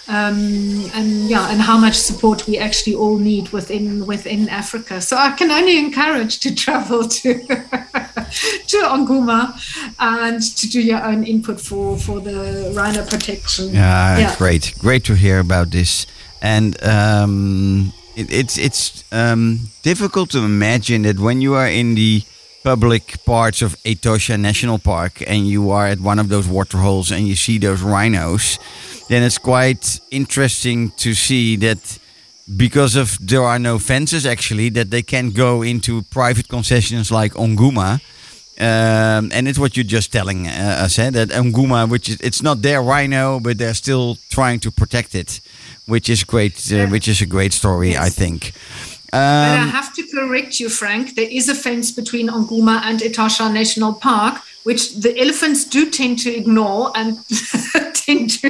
um, 0.08 0.90
and 0.94 1.28
yeah, 1.28 1.50
and 1.50 1.60
how 1.60 1.76
much 1.76 1.94
support 1.94 2.46
we 2.46 2.56
actually 2.58 2.94
all 2.94 3.18
need 3.18 3.50
within 3.50 4.06
within 4.06 4.48
Africa. 4.48 5.00
So 5.00 5.16
I 5.16 5.32
can 5.32 5.50
only 5.50 5.78
encourage 5.78 6.40
to 6.40 6.54
travel 6.64 7.08
to 7.08 7.28
to 8.66 8.76
Onguma 8.78 9.40
and 9.98 10.40
to 10.56 10.68
do 10.68 10.80
your 10.80 11.02
own 11.04 11.24
input 11.24 11.60
for 11.60 11.98
for 11.98 12.20
the 12.20 12.72
rhino 12.76 13.04
protection. 13.04 13.74
Yeah, 13.74 14.18
Yeah. 14.18 14.34
great, 14.36 14.74
great 14.78 15.04
to 15.04 15.14
hear 15.14 15.38
about 15.40 15.70
this. 15.70 16.06
And 16.40 16.76
um, 16.82 17.92
it, 18.16 18.32
it's 18.32 18.58
it's 18.58 19.04
um, 19.12 19.60
difficult 19.82 20.30
to 20.30 20.38
imagine 20.38 21.02
that 21.02 21.18
when 21.18 21.40
you 21.40 21.54
are 21.54 21.68
in 21.68 21.94
the 21.94 22.22
public 22.64 23.24
parts 23.24 23.60
of 23.62 23.76
Etosha 23.84 24.36
National 24.38 24.78
Park 24.78 25.22
and 25.26 25.48
you 25.48 25.70
are 25.70 25.86
at 25.88 25.98
one 26.00 26.18
of 26.20 26.28
those 26.28 26.46
waterholes 26.48 27.10
and 27.10 27.26
you 27.26 27.34
see 27.36 27.58
those 27.58 27.82
rhinos, 27.82 28.58
then 29.08 29.22
it's 29.22 29.38
quite 29.38 30.00
interesting 30.10 30.90
to 30.96 31.12
see 31.14 31.56
that 31.56 31.98
because 32.56 32.96
of 32.96 33.18
there 33.20 33.42
are 33.42 33.58
no 33.58 33.78
fences 33.78 34.26
actually 34.26 34.68
that 34.70 34.90
they 34.90 35.02
can 35.02 35.30
go 35.30 35.62
into 35.62 36.02
private 36.02 36.48
concessions 36.48 37.10
like 37.10 37.32
Onguma. 37.34 38.00
Um, 38.58 39.30
and 39.32 39.48
it's 39.48 39.58
what 39.58 39.76
you're 39.76 39.84
just 39.98 40.12
telling 40.12 40.46
uh, 40.46 40.84
us, 40.84 40.98
eh? 40.98 41.10
that 41.10 41.28
Onguma, 41.30 41.88
which 41.88 42.08
is 42.08 42.20
it's 42.20 42.42
not 42.42 42.62
their 42.62 42.82
rhino, 42.82 43.40
but 43.40 43.56
they're 43.58 43.74
still 43.74 44.18
trying 44.30 44.60
to 44.60 44.70
protect 44.70 45.14
it, 45.14 45.40
which 45.86 46.08
is 46.08 46.22
great. 46.24 46.70
Uh, 46.72 46.86
which 46.88 47.08
is 47.08 47.20
a 47.22 47.26
great 47.26 47.52
story, 47.52 47.96
I 47.96 48.10
think. 48.10 48.52
But 49.10 49.18
I 49.18 49.62
Um, 49.62 49.68
have 49.70 49.92
to 49.94 50.02
correct 50.14 50.58
you, 50.60 50.68
Frank. 50.70 51.14
There 51.16 51.28
is 51.30 51.48
a 51.48 51.54
fence 51.54 51.90
between 51.90 52.28
Onguma 52.28 52.80
and 52.84 53.00
Etosha 53.00 53.52
National 53.52 53.92
Park, 53.94 54.40
which 54.64 54.94
the 55.00 55.12
elephants 55.18 55.64
do 55.64 55.90
tend 55.90 56.18
to 56.20 56.30
ignore 56.30 56.92
and 56.94 57.16
tend 57.94 58.30
to 58.40 58.48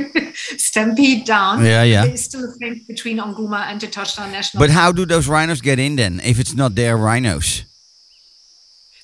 stampede 0.58 1.24
down. 1.24 1.64
Yeah, 1.64 1.82
yeah. 1.84 2.04
There 2.04 2.14
is 2.14 2.24
still 2.24 2.44
a 2.44 2.52
fence 2.60 2.80
between 2.86 3.18
Onguma 3.18 3.60
and 3.70 3.80
Etosha 3.80 4.30
National 4.30 4.60
but 4.60 4.70
Park. 4.70 4.80
how 4.80 4.92
do 4.92 5.04
those 5.06 5.26
rhinos 5.28 5.60
get 5.60 5.78
in 5.78 5.96
then, 5.96 6.20
if 6.24 6.38
it's 6.38 6.54
not 6.54 6.74
their 6.74 6.96
rhinos? 6.96 7.64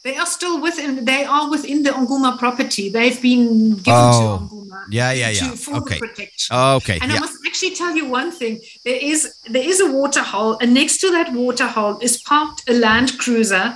They 0.08 0.16
are 0.16 0.24
still 0.38 0.56
within. 0.66 1.04
They 1.04 1.22
are 1.24 1.50
within 1.50 1.82
the 1.82 1.90
Onguma 1.90 2.38
property. 2.38 2.88
They've 2.88 3.20
been 3.20 3.74
given 3.86 4.04
Oh. 4.10 4.38
to 4.38 4.54
Onguma. 4.54 4.78
Yeah, 4.90 5.12
yeah, 5.12 5.32
to- 5.32 5.44
yeah. 5.44 5.50
for 5.64 5.74
Okay. 5.80 5.98
protection. 5.98 6.56
Okay, 6.78 6.98
And 7.02 7.12
I 7.12 7.18
must 7.18 7.34
actually 7.46 7.74
tell 7.74 7.94
you 7.94 8.06
one 8.18 8.30
thing. 8.40 8.54
There 8.86 9.00
is 9.12 9.18
there 9.54 9.66
is 9.72 9.80
a 9.80 9.88
water 10.00 10.22
hole, 10.32 10.56
and 10.62 10.72
next 10.72 10.96
to 11.02 11.10
that 11.16 11.28
water 11.34 11.66
hole 11.76 11.98
is 12.06 12.14
parked 12.30 12.60
a 12.72 12.74
Land 12.84 13.18
Cruiser, 13.18 13.66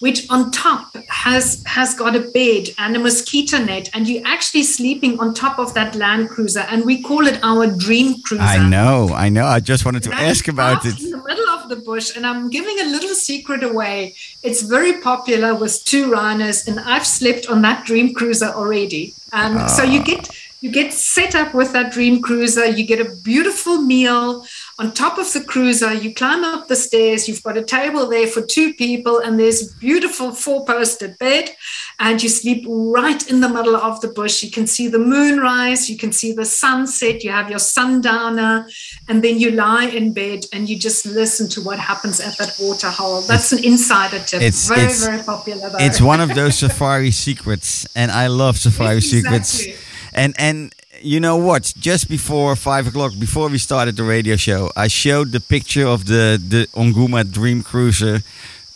which 0.00 0.28
on 0.30 0.50
top 0.50 0.94
has 1.08 1.62
has 1.66 1.94
got 1.94 2.16
a 2.16 2.20
bed 2.20 2.64
and 2.78 2.96
a 2.96 2.98
mosquito 2.98 3.58
net, 3.58 3.88
and 3.94 4.08
you're 4.08 4.26
actually 4.26 4.62
sleeping 4.62 5.18
on 5.20 5.32
top 5.34 5.58
of 5.58 5.72
that 5.74 5.94
Land 5.94 6.28
Cruiser, 6.30 6.64
and 6.70 6.84
we 6.84 7.00
call 7.02 7.26
it 7.26 7.38
our 7.42 7.66
dream 7.86 8.20
cruiser. 8.22 8.42
I 8.42 8.68
know, 8.68 9.10
I 9.14 9.28
know. 9.28 9.46
I 9.46 9.60
just 9.60 9.84
wanted 9.84 10.02
to 10.04 10.10
That 10.10 10.22
ask 10.22 10.48
about 10.48 10.84
it. 10.84 10.98
in 11.00 11.10
the 11.10 11.22
middle 11.28 11.48
of 11.56 11.68
the 11.68 11.76
bush, 11.76 12.16
and 12.16 12.26
I'm 12.26 12.48
giving 12.50 12.76
a 12.80 12.84
little 12.94 13.14
secret 13.14 13.62
away. 13.62 14.14
It's 14.42 14.62
very 14.62 14.94
popular 15.00 15.54
with 15.54 15.84
two 15.84 16.10
rhinos, 16.10 16.66
and 16.66 16.80
I've 16.80 17.06
slept 17.06 17.46
on 17.48 17.62
that 17.62 17.84
dream 17.84 18.14
cruiser 18.14 18.50
already. 18.60 19.14
And 19.32 19.70
so 19.70 19.82
Ah. 19.84 19.86
you 19.94 20.02
get 20.02 20.28
you 20.62 20.70
get 20.70 20.92
set 20.92 21.34
up 21.34 21.54
with 21.54 21.72
that 21.72 21.90
dream 21.90 22.20
cruiser. 22.20 22.66
You 22.66 22.84
get 22.84 23.00
a 23.00 23.08
beautiful 23.30 23.76
meal 23.80 24.44
on 24.80 24.92
top 24.92 25.18
of 25.18 25.30
the 25.34 25.44
cruiser. 25.44 25.92
You 25.92 26.14
climb 26.14 26.42
up 26.42 26.68
the 26.68 26.74
stairs. 26.76 27.28
You've 27.28 27.42
got 27.42 27.58
a 27.58 27.62
table 27.62 28.08
there 28.08 28.26
for 28.26 28.40
two 28.40 28.72
people, 28.74 29.18
and 29.18 29.38
there's 29.38 29.60
a 29.62 29.76
beautiful 29.76 30.32
four-posted 30.32 31.18
bed, 31.18 31.50
and 31.98 32.22
you 32.22 32.30
sleep 32.30 32.64
right 32.66 33.22
in 33.30 33.40
the 33.40 33.48
middle 33.48 33.76
of 33.76 34.00
the 34.00 34.08
bush. 34.08 34.42
You 34.42 34.50
can 34.50 34.66
see 34.66 34.88
the 34.88 34.98
moon 34.98 35.38
rise. 35.38 35.90
You 35.90 35.98
can 35.98 36.12
see 36.12 36.32
the 36.32 36.46
sunset. 36.46 37.22
You 37.22 37.30
have 37.30 37.50
your 37.50 37.58
sundowner, 37.58 38.66
and 39.08 39.22
then 39.22 39.38
you 39.38 39.50
lie 39.50 39.84
in 39.84 40.14
bed 40.14 40.46
and 40.52 40.68
you 40.68 40.78
just 40.78 41.04
listen 41.04 41.46
to 41.50 41.60
what 41.60 41.78
happens 41.78 42.18
at 42.18 42.38
that 42.38 42.56
water 42.58 42.88
hole. 42.88 43.20
That's 43.22 43.52
an 43.52 43.62
insider 43.62 44.18
tip. 44.20 44.40
It's- 44.40 44.66
very, 44.68 44.80
it's- 44.82 45.04
very 45.04 45.22
popular. 45.22 45.68
Though. 45.70 45.78
It's 45.78 46.00
one 46.00 46.20
of 46.20 46.34
those 46.34 46.56
safari 46.64 47.10
secrets, 47.10 47.86
and 47.94 48.10
I 48.10 48.28
love 48.28 48.56
safari 48.56 48.94
Yes, 48.96 49.04
secrets. 49.04 49.66
And 50.12 50.34
and 50.38 50.74
you 51.02 51.20
know 51.20 51.36
what? 51.36 51.72
Just 51.78 52.08
before 52.08 52.56
five 52.56 52.86
o'clock, 52.86 53.12
before 53.18 53.48
we 53.48 53.58
started 53.58 53.96
the 53.96 54.04
radio 54.04 54.36
show, 54.36 54.70
I 54.76 54.88
showed 54.88 55.32
the 55.32 55.40
picture 55.40 55.86
of 55.86 56.06
the 56.06 56.40
the 56.40 56.66
Onguma 56.74 57.30
Dream 57.30 57.62
Cruiser 57.62 58.22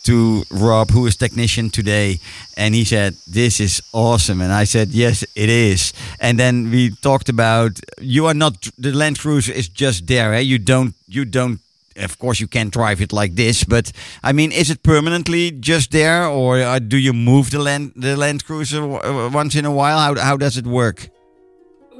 to 0.03 0.43
Rob, 0.51 0.91
who 0.91 1.07
is 1.07 1.15
technician 1.15 1.69
today, 1.69 2.19
and 2.57 2.75
he 2.75 2.85
said, 2.85 3.15
"This 3.27 3.59
is 3.59 3.81
awesome," 3.93 4.41
and 4.41 4.51
I 4.51 4.65
said, 4.65 4.89
"Yes, 4.89 5.23
it 5.35 5.49
is." 5.49 5.93
And 6.19 6.39
then 6.39 6.71
we 6.71 6.91
talked 7.01 7.29
about 7.29 7.79
you 7.99 8.25
are 8.27 8.33
not 8.33 8.69
the 8.77 8.91
Land 8.91 9.19
Cruiser 9.19 9.53
is 9.53 9.67
just 9.67 10.07
there. 10.07 10.33
Eh? 10.33 10.39
You 10.39 10.59
don't 10.59 10.93
you 11.07 11.25
don't 11.25 11.59
of 11.97 12.19
course 12.19 12.41
you 12.41 12.47
can't 12.47 12.73
drive 12.73 12.99
it 12.99 13.13
like 13.13 13.35
this 13.35 13.63
but 13.63 13.89
i 14.21 14.33
mean 14.33 14.51
is 14.51 14.69
it 14.69 14.83
permanently 14.83 15.49
just 15.51 15.91
there 15.91 16.25
or 16.25 16.59
uh, 16.59 16.77
do 16.77 16.97
you 16.97 17.13
move 17.13 17.51
the 17.51 17.59
land 17.59 17.93
the 17.95 18.17
land 18.17 18.43
cruiser 18.43 18.85
once 18.85 19.55
in 19.55 19.63
a 19.63 19.71
while 19.71 19.97
how, 19.97 20.13
how 20.21 20.35
does 20.35 20.57
it 20.57 20.67
work 20.67 21.07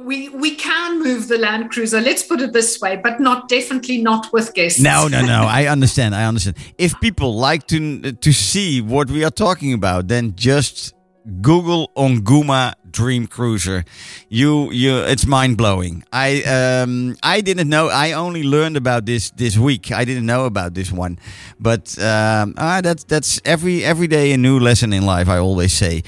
we 0.06 0.28
we 0.28 0.54
can 0.54 1.02
move 1.02 1.26
the 1.26 1.36
Land 1.36 1.70
Cruiser. 1.72 2.00
Let's 2.00 2.22
put 2.22 2.40
it 2.40 2.52
this 2.52 2.80
way, 2.80 2.94
but 2.96 3.18
not 3.18 3.48
definitely 3.48 4.00
not 4.00 4.32
with 4.32 4.54
guests. 4.54 4.80
no 4.80 5.08
no 5.08 5.20
no 5.34 5.42
i 5.60 5.66
understand 5.66 6.14
i 6.14 6.24
understand. 6.24 6.56
If 6.78 6.98
people 7.00 7.30
like 7.48 7.66
to 7.72 7.78
to 8.12 8.32
see 8.32 8.80
what 8.80 9.10
we 9.10 9.24
are 9.24 9.34
talking 9.46 9.72
about 9.72 10.08
then 10.08 10.34
just 10.36 10.94
google 11.42 11.90
onguma 11.96 12.74
dream 12.90 13.26
cruiser. 13.26 13.84
You 14.28 14.70
you 14.70 14.92
it's 15.12 15.26
mind-blowing. 15.26 16.04
I 16.12 16.28
um 16.56 17.16
i 17.22 17.40
didn't 17.40 17.68
know 17.68 17.88
i 17.88 18.12
only 18.12 18.44
learned 18.44 18.76
about 18.76 19.06
this 19.06 19.30
this 19.30 19.58
week. 19.58 19.90
I 19.90 20.04
didn't 20.04 20.26
know 20.32 20.46
about 20.46 20.74
this 20.74 20.90
one. 20.92 21.18
But 21.58 21.84
um 21.98 22.54
ah, 22.56 22.80
that's 22.80 23.04
that's 23.04 23.40
every 23.44 23.84
every 23.84 24.06
day 24.06 24.32
a 24.32 24.36
new 24.36 24.58
lesson 24.60 24.92
in 24.92 25.02
life 25.04 25.28
i 25.28 25.38
always 25.38 25.72
say. 25.72 26.02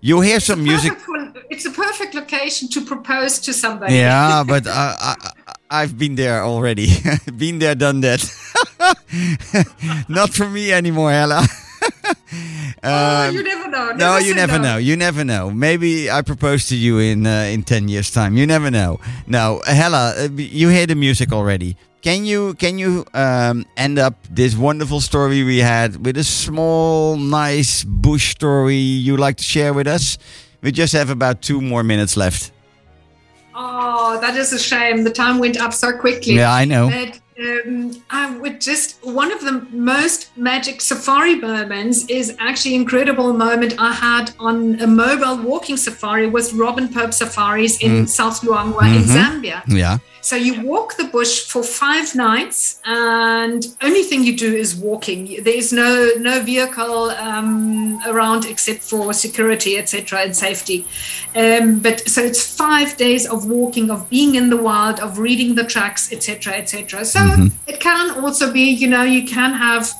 You 0.00 0.20
hear 0.20 0.40
some 0.40 0.62
music 0.62 0.92
It's 1.50 1.64
a 1.64 1.70
perfect 2.14 2.32
location 2.32 2.68
to 2.70 2.80
propose 2.84 3.38
to 3.40 3.52
somebody. 3.52 3.94
yeah, 3.94 4.42
but 4.46 4.66
uh, 4.66 4.70
I, 4.72 5.14
I, 5.20 5.52
I've 5.82 5.98
been 5.98 6.14
there 6.14 6.42
already. 6.42 6.88
been 7.36 7.58
there, 7.58 7.74
done 7.74 8.00
that. 8.00 8.22
Not 10.08 10.30
for 10.34 10.48
me 10.48 10.72
anymore, 10.72 11.10
Hella. 11.10 11.46
Oh, 12.86 13.28
Um, 13.28 13.34
you 13.34 13.42
never 13.42 13.68
know. 13.70 13.92
no, 13.92 14.16
you 14.18 14.34
never 14.34 14.58
no. 14.58 14.62
know. 14.62 14.76
You 14.76 14.96
never 14.96 15.24
know. 15.24 15.50
Maybe 15.50 16.10
I 16.10 16.20
propose 16.22 16.66
to 16.68 16.76
you 16.76 16.98
in 16.98 17.26
uh, 17.26 17.48
in 17.52 17.62
ten 17.62 17.88
years' 17.88 18.10
time. 18.10 18.36
You 18.36 18.46
never 18.46 18.70
know. 18.70 19.00
No, 19.26 19.62
Hella, 19.66 20.14
uh, 20.16 20.28
you 20.36 20.68
hear 20.68 20.86
the 20.86 20.94
music 20.94 21.32
already. 21.32 21.76
Can 22.02 22.26
you 22.26 22.54
can 22.54 22.78
you 22.78 23.04
um, 23.14 23.64
end 23.76 23.98
up 23.98 24.14
this 24.30 24.54
wonderful 24.56 25.00
story 25.00 25.44
we 25.44 25.58
had 25.60 26.04
with 26.04 26.18
a 26.18 26.24
small, 26.24 27.16
nice 27.16 27.84
bush 27.84 28.32
story 28.32 28.76
you 28.76 29.16
like 29.16 29.36
to 29.38 29.44
share 29.44 29.72
with 29.72 29.86
us? 29.86 30.18
We 30.64 30.72
just 30.72 30.94
have 30.94 31.10
about 31.10 31.42
two 31.42 31.60
more 31.60 31.82
minutes 31.82 32.16
left. 32.16 32.50
Oh, 33.54 34.18
that 34.22 34.34
is 34.34 34.52
a 34.54 34.58
shame. 34.58 35.04
The 35.04 35.10
time 35.10 35.38
went 35.38 35.60
up 35.60 35.74
so 35.74 35.92
quickly. 35.96 36.36
Yeah, 36.36 36.52
I 36.52 36.64
know. 36.64 36.88
But 36.88 37.20
um, 37.38 38.02
I 38.08 38.36
would 38.38 38.62
just 38.62 39.04
one 39.04 39.30
of 39.30 39.42
the 39.42 39.66
most 39.72 40.34
magic 40.38 40.80
safari 40.80 41.34
moments 41.34 42.06
is 42.08 42.34
actually 42.38 42.76
incredible 42.76 43.34
moment 43.34 43.74
I 43.78 43.92
had 43.92 44.32
on 44.38 44.80
a 44.80 44.86
mobile 44.86 45.36
walking 45.42 45.76
safari 45.76 46.28
with 46.28 46.54
Robin 46.54 46.88
Pope 46.88 47.12
Safaris 47.12 47.82
in 47.82 48.06
South 48.06 48.40
Luangwa 48.40 48.86
in 48.96 49.02
Zambia. 49.02 49.62
Yeah. 49.68 49.98
So 50.24 50.36
you 50.36 50.62
walk 50.62 50.96
the 50.96 51.04
bush 51.04 51.44
for 51.46 51.62
five 51.62 52.14
nights, 52.14 52.80
and 52.86 53.62
only 53.82 54.04
thing 54.04 54.24
you 54.24 54.34
do 54.34 54.54
is 54.54 54.74
walking. 54.74 55.44
There 55.44 55.58
is 55.62 55.70
no 55.70 56.12
no 56.18 56.40
vehicle 56.42 57.10
um, 57.10 58.00
around 58.06 58.46
except 58.46 58.80
for 58.80 59.12
security, 59.12 59.76
etc., 59.76 60.20
and 60.20 60.34
safety. 60.34 60.86
Um, 61.36 61.78
but 61.80 62.08
so 62.08 62.22
it's 62.22 62.42
five 62.56 62.96
days 62.96 63.26
of 63.26 63.44
walking, 63.44 63.90
of 63.90 64.08
being 64.08 64.36
in 64.36 64.48
the 64.48 64.56
wild, 64.56 64.98
of 64.98 65.18
reading 65.18 65.56
the 65.56 65.64
tracks, 65.64 66.10
etc., 66.10 66.54
etc. 66.54 67.04
So 67.04 67.20
it 67.66 67.80
can 67.80 68.24
also 68.24 68.50
be, 68.50 68.70
you 68.70 68.88
know, 68.88 69.02
you 69.02 69.26
can 69.26 69.52
have. 69.52 69.92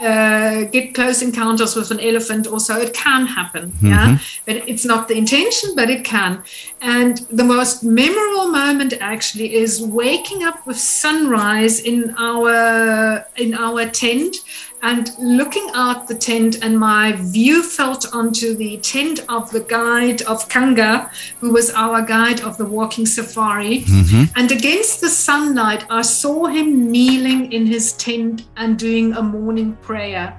Uh, 0.00 0.62
get 0.64 0.94
close 0.94 1.22
encounters 1.22 1.74
with 1.74 1.90
an 1.90 1.98
elephant 1.98 2.46
also 2.46 2.76
it 2.76 2.94
can 2.94 3.26
happen 3.26 3.72
yeah? 3.82 4.18
But 4.46 4.56
it's 4.68 4.84
not 4.84 5.08
the 5.08 5.16
intention 5.16 5.74
but 5.74 5.90
it 5.90 6.04
can. 6.04 6.42
And 6.80 7.18
the 7.30 7.44
most 7.44 7.82
memorable 7.82 8.48
moment 8.48 8.94
actually 9.00 9.54
is 9.54 9.82
waking 9.82 10.44
up 10.44 10.66
with 10.66 10.78
sunrise 10.78 11.80
in 11.80 12.14
our 12.16 13.24
in 13.36 13.54
our 13.54 13.86
tent 13.86 14.36
and 14.82 15.10
looking 15.18 15.68
out 15.74 16.06
the 16.08 16.14
tent 16.14 16.58
and 16.62 16.78
my 16.78 17.12
view 17.12 17.62
felt 17.62 18.14
onto 18.14 18.54
the 18.54 18.76
tent 18.78 19.20
of 19.28 19.50
the 19.50 19.60
guide 19.60 20.22
of 20.22 20.48
Kanga 20.48 21.10
who 21.40 21.52
was 21.52 21.70
our 21.70 22.02
guide 22.02 22.40
of 22.42 22.56
the 22.58 22.64
walking 22.64 23.06
safari 23.06 23.80
mm-hmm. 23.80 24.24
and 24.36 24.52
against 24.52 25.00
the 25.00 25.08
sunlight 25.08 25.84
I 25.90 26.02
saw 26.02 26.46
him 26.46 26.90
kneeling 26.90 27.52
in 27.52 27.66
his 27.66 27.92
tent 27.94 28.44
and 28.56 28.78
doing 28.78 29.14
a 29.14 29.22
morning 29.22 29.76
prayer 29.82 30.38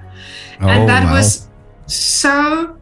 Oh, 0.62 0.68
and 0.68 0.88
that 0.88 1.04
wow. 1.04 1.14
was 1.14 1.48
so 1.86 2.76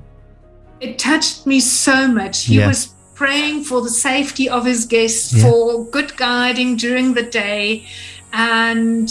it 0.81 0.99
touched 0.99 1.47
me 1.47 1.61
so 1.61 2.09
much 2.09 2.45
he 2.45 2.57
Yeah. 2.59 2.69
was 2.69 2.95
praying 3.15 3.65
for 3.65 3.83
the 3.83 3.91
safety 3.91 4.49
of 4.49 4.65
his 4.65 4.85
guests, 4.87 5.33
Yeah. 5.33 5.43
for 5.43 5.85
good 5.87 6.17
guiding 6.17 6.77
during 6.77 7.15
the 7.15 7.23
day, 7.23 7.85
and 8.33 9.11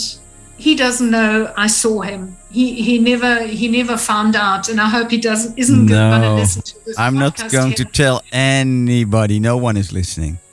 he 0.57 0.75
doesn't 0.75 1.09
know 1.11 1.53
I 1.55 1.67
saw 1.67 2.01
him. 2.01 2.37
He 2.51 2.81
he 2.81 2.99
never 2.99 3.43
he 3.45 3.67
never 3.67 3.97
found 3.97 4.35
out, 4.35 4.69
and 4.69 4.79
I 4.79 4.89
hope 4.89 5.11
he 5.11 5.17
doesn't 5.17 5.57
isn't 5.57 5.85
going 5.87 6.21
to 6.21 6.27
No, 6.29 6.35
listen 6.35 6.61
to 6.63 6.85
this. 6.85 6.97
I'm 6.97 7.15
not 7.15 7.35
going 7.51 7.73
to 7.73 7.85
tell 7.85 8.21
anybody. 8.31 9.39
No 9.39 9.57
one 9.57 9.77
is 9.77 9.91
listening. 9.91 10.37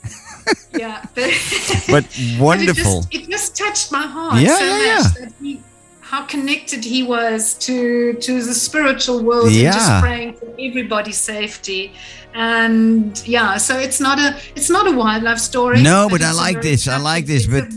Yeah, 0.77 1.01
But 1.15 1.31
But 1.89 2.05
wonderful. 2.37 2.99
It 2.99 3.11
just, 3.11 3.15
it 3.15 3.29
just 3.31 3.57
touched 3.57 3.91
my 3.91 4.05
heart 4.05 4.41
Yeah, 4.41 4.57
so 4.57 4.65
yeah, 4.65 4.73
much 4.75 4.87
yeah. 4.87 5.25
that 5.25 5.33
he, 5.41 5.61
how 6.01 6.21
connected 6.25 6.83
he 6.83 7.01
was 7.01 7.55
to 7.65 8.13
to 8.25 8.43
the 8.43 8.53
spiritual 8.53 9.23
world 9.23 9.47
and 9.47 9.55
Yeah. 9.55 9.71
just 9.71 10.01
praying 10.03 10.33
for 10.35 10.47
everybody's 10.59 11.17
safety. 11.17 11.93
And 12.35 13.19
yeah, 13.25 13.57
so 13.57 13.73
it's 13.79 13.99
not 13.99 14.19
a 14.19 14.35
it's 14.55 14.69
not 14.69 14.85
a 14.85 14.91
wildlife 14.91 15.39
story. 15.39 15.81
No, 15.81 16.07
but 16.11 16.21
I 16.21 16.31
like 16.33 16.61
this, 16.61 16.87
I 16.87 16.97
like 16.97 17.25
this, 17.25 17.47
but- 17.47 17.71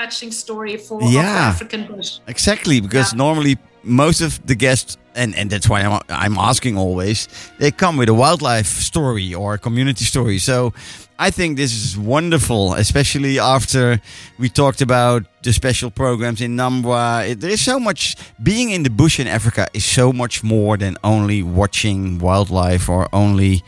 touching 0.00 0.30
story 0.32 0.76
for 0.86 0.98
Yeah. 1.02 1.48
African 1.54 1.82
bush. 1.90 2.10
Exactly, 2.26 2.80
because 2.86 3.08
Yeah. 3.12 3.24
normally 3.24 3.54
most 3.82 4.20
of 4.20 4.30
the 4.46 4.54
guests, 4.54 4.96
and, 5.14 5.34
and 5.38 5.48
that's 5.50 5.68
why 5.70 5.80
I'm, 5.86 6.00
I'm 6.24 6.36
asking 6.50 6.76
always, 6.76 7.28
they 7.60 7.70
come 7.70 7.94
with 8.00 8.08
a 8.08 8.14
wildlife 8.22 8.66
story 8.90 9.28
or 9.34 9.54
a 9.54 9.58
community 9.58 10.04
story. 10.04 10.38
So 10.38 10.72
I 11.18 11.30
think 11.30 11.56
this 11.56 11.72
is 11.72 11.96
wonderful, 11.96 12.74
especially 12.74 13.38
after 13.38 14.00
we 14.38 14.48
talked 14.50 14.80
about 14.82 15.22
the 15.42 15.52
special 15.52 15.90
programs 15.90 16.40
in 16.40 16.56
Nambwa. 16.56 17.28
It, 17.30 17.40
there 17.40 17.52
is 17.58 17.62
so 17.64 17.78
much, 17.80 18.16
being 18.42 18.68
in 18.76 18.82
the 18.82 18.90
bush 18.90 19.18
in 19.20 19.26
Africa 19.28 19.66
is 19.72 19.84
so 19.84 20.12
much 20.12 20.42
more 20.42 20.76
than 20.76 20.96
only 21.02 21.42
watching 21.42 22.18
wildlife 22.18 22.84
or 22.90 23.08
only 23.12 23.62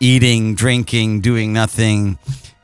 eating, 0.00 0.54
drinking, 0.56 1.22
doing 1.22 1.52
nothing 1.52 2.18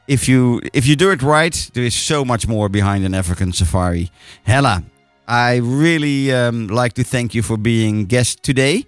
if 0.08 0.28
you 0.28 0.60
if 0.72 0.86
you 0.86 0.96
do 0.96 1.10
it 1.10 1.22
right, 1.22 1.70
there 1.74 1.84
is 1.84 1.94
so 1.94 2.24
much 2.24 2.46
more 2.46 2.68
behind 2.68 3.04
an 3.04 3.14
African 3.14 3.52
safari. 3.52 4.10
Hella, 4.44 4.84
I 5.26 5.56
really 5.56 6.32
um, 6.32 6.68
like 6.68 6.92
to 6.94 7.04
thank 7.04 7.34
you 7.34 7.42
for 7.42 7.56
being 7.56 8.06
guest 8.06 8.42
today. 8.42 8.86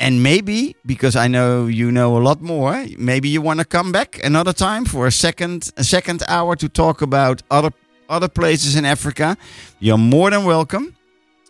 And 0.00 0.22
maybe 0.22 0.74
because 0.84 1.14
I 1.14 1.28
know 1.28 1.66
you 1.66 1.92
know 1.92 2.16
a 2.16 2.22
lot 2.22 2.40
more, 2.40 2.84
maybe 2.98 3.28
you 3.28 3.40
want 3.40 3.60
to 3.60 3.64
come 3.64 3.92
back 3.92 4.18
another 4.24 4.52
time 4.52 4.84
for 4.84 5.06
a 5.06 5.12
second 5.12 5.70
a 5.76 5.84
second 5.84 6.22
hour 6.28 6.56
to 6.56 6.68
talk 6.68 7.02
about 7.02 7.42
other 7.50 7.70
other 8.08 8.28
places 8.28 8.76
in 8.76 8.84
Africa. 8.84 9.36
You're 9.78 9.98
more 9.98 10.30
than 10.30 10.44
welcome. 10.44 10.96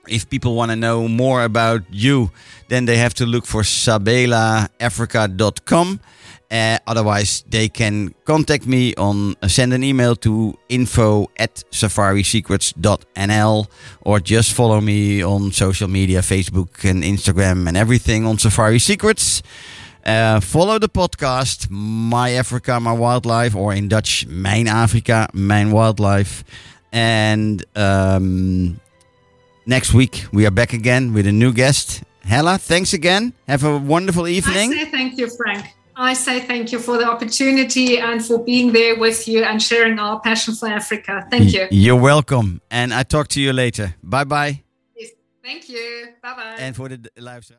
If 0.07 0.29
people 0.29 0.55
want 0.55 0.71
to 0.71 0.77
know 0.77 1.09
more 1.09 1.45
about 1.45 1.81
you, 1.91 2.31
then 2.69 2.85
they 2.85 2.99
have 2.99 3.15
to 3.15 3.25
look 3.25 3.47
for 3.47 3.63
sabelaafrica.com. 3.63 6.01
Uh, 6.51 6.79
otherwise, 6.87 7.45
they 7.49 7.69
can 7.69 8.15
contact 8.25 8.67
me 8.67 8.95
on 8.97 9.35
uh, 9.43 9.49
send 9.49 9.73
an 9.73 9.83
email 9.83 10.15
to 10.17 10.57
info 10.69 11.29
at 11.37 11.65
safarisecrets.nl 11.71 13.67
or 14.03 14.21
just 14.21 14.53
follow 14.53 14.81
me 14.81 15.23
on 15.23 15.51
social 15.53 15.89
media, 15.89 16.21
Facebook 16.21 16.89
and 16.89 17.03
Instagram 17.03 17.67
and 17.67 17.77
everything 17.77 18.25
on 18.27 18.39
Safari 18.39 18.79
Secrets. 18.79 19.43
Uh, 20.05 20.39
follow 20.41 20.79
the 20.79 20.89
podcast, 20.89 21.71
My 21.71 22.33
Africa, 22.33 22.79
My 22.79 22.93
Wildlife, 22.93 23.57
or 23.57 23.73
in 23.73 23.89
Dutch, 23.89 24.27
Mijn 24.27 24.69
Afrika, 24.69 25.29
Mijn 25.33 25.73
Wildlife. 25.73 26.45
And 26.93 27.65
um, 27.75 28.81
next 29.65 29.95
week, 29.95 30.27
we 30.31 30.45
are 30.47 30.51
back 30.51 30.75
again 30.75 31.15
with 31.15 31.27
a 31.27 31.33
new 31.33 31.53
guest. 31.53 32.03
Hella, 32.21 32.59
thanks 32.59 32.93
again. 32.93 33.33
Have 33.49 33.65
a 33.65 33.79
wonderful 33.79 34.29
evening. 34.29 34.73
Thank 34.91 35.19
you, 35.19 35.29
Frank. 35.29 35.75
I 35.97 36.15
say 36.15 36.41
thank 36.41 36.73
you 36.73 36.79
for 36.79 36.99
the 36.99 37.05
opportunity 37.05 37.99
and 37.99 38.25
for 38.25 38.43
being 38.43 38.73
there 38.73 38.99
with 38.99 39.29
you 39.29 39.45
and 39.45 39.63
sharing 39.63 39.99
our 39.99 40.21
passion 40.21 40.55
for 40.55 40.69
Africa. 40.69 41.27
Thank 41.31 41.53
you. 41.53 41.69
You're 41.71 42.01
welcome. 42.01 42.61
And 42.71 42.93
I 42.93 43.05
talk 43.05 43.29
to 43.29 43.41
you 43.41 43.53
later. 43.53 43.95
Bye 44.03 44.25
bye. 44.25 44.63
Yes. 44.97 45.11
Thank 45.43 45.69
you. 45.69 46.09
Bye 46.23 46.35
bye. 46.35 46.57
And 46.59 46.75
for 46.75 46.89
the 46.89 46.99
live. 47.17 47.45
luisteraar. 47.45 47.53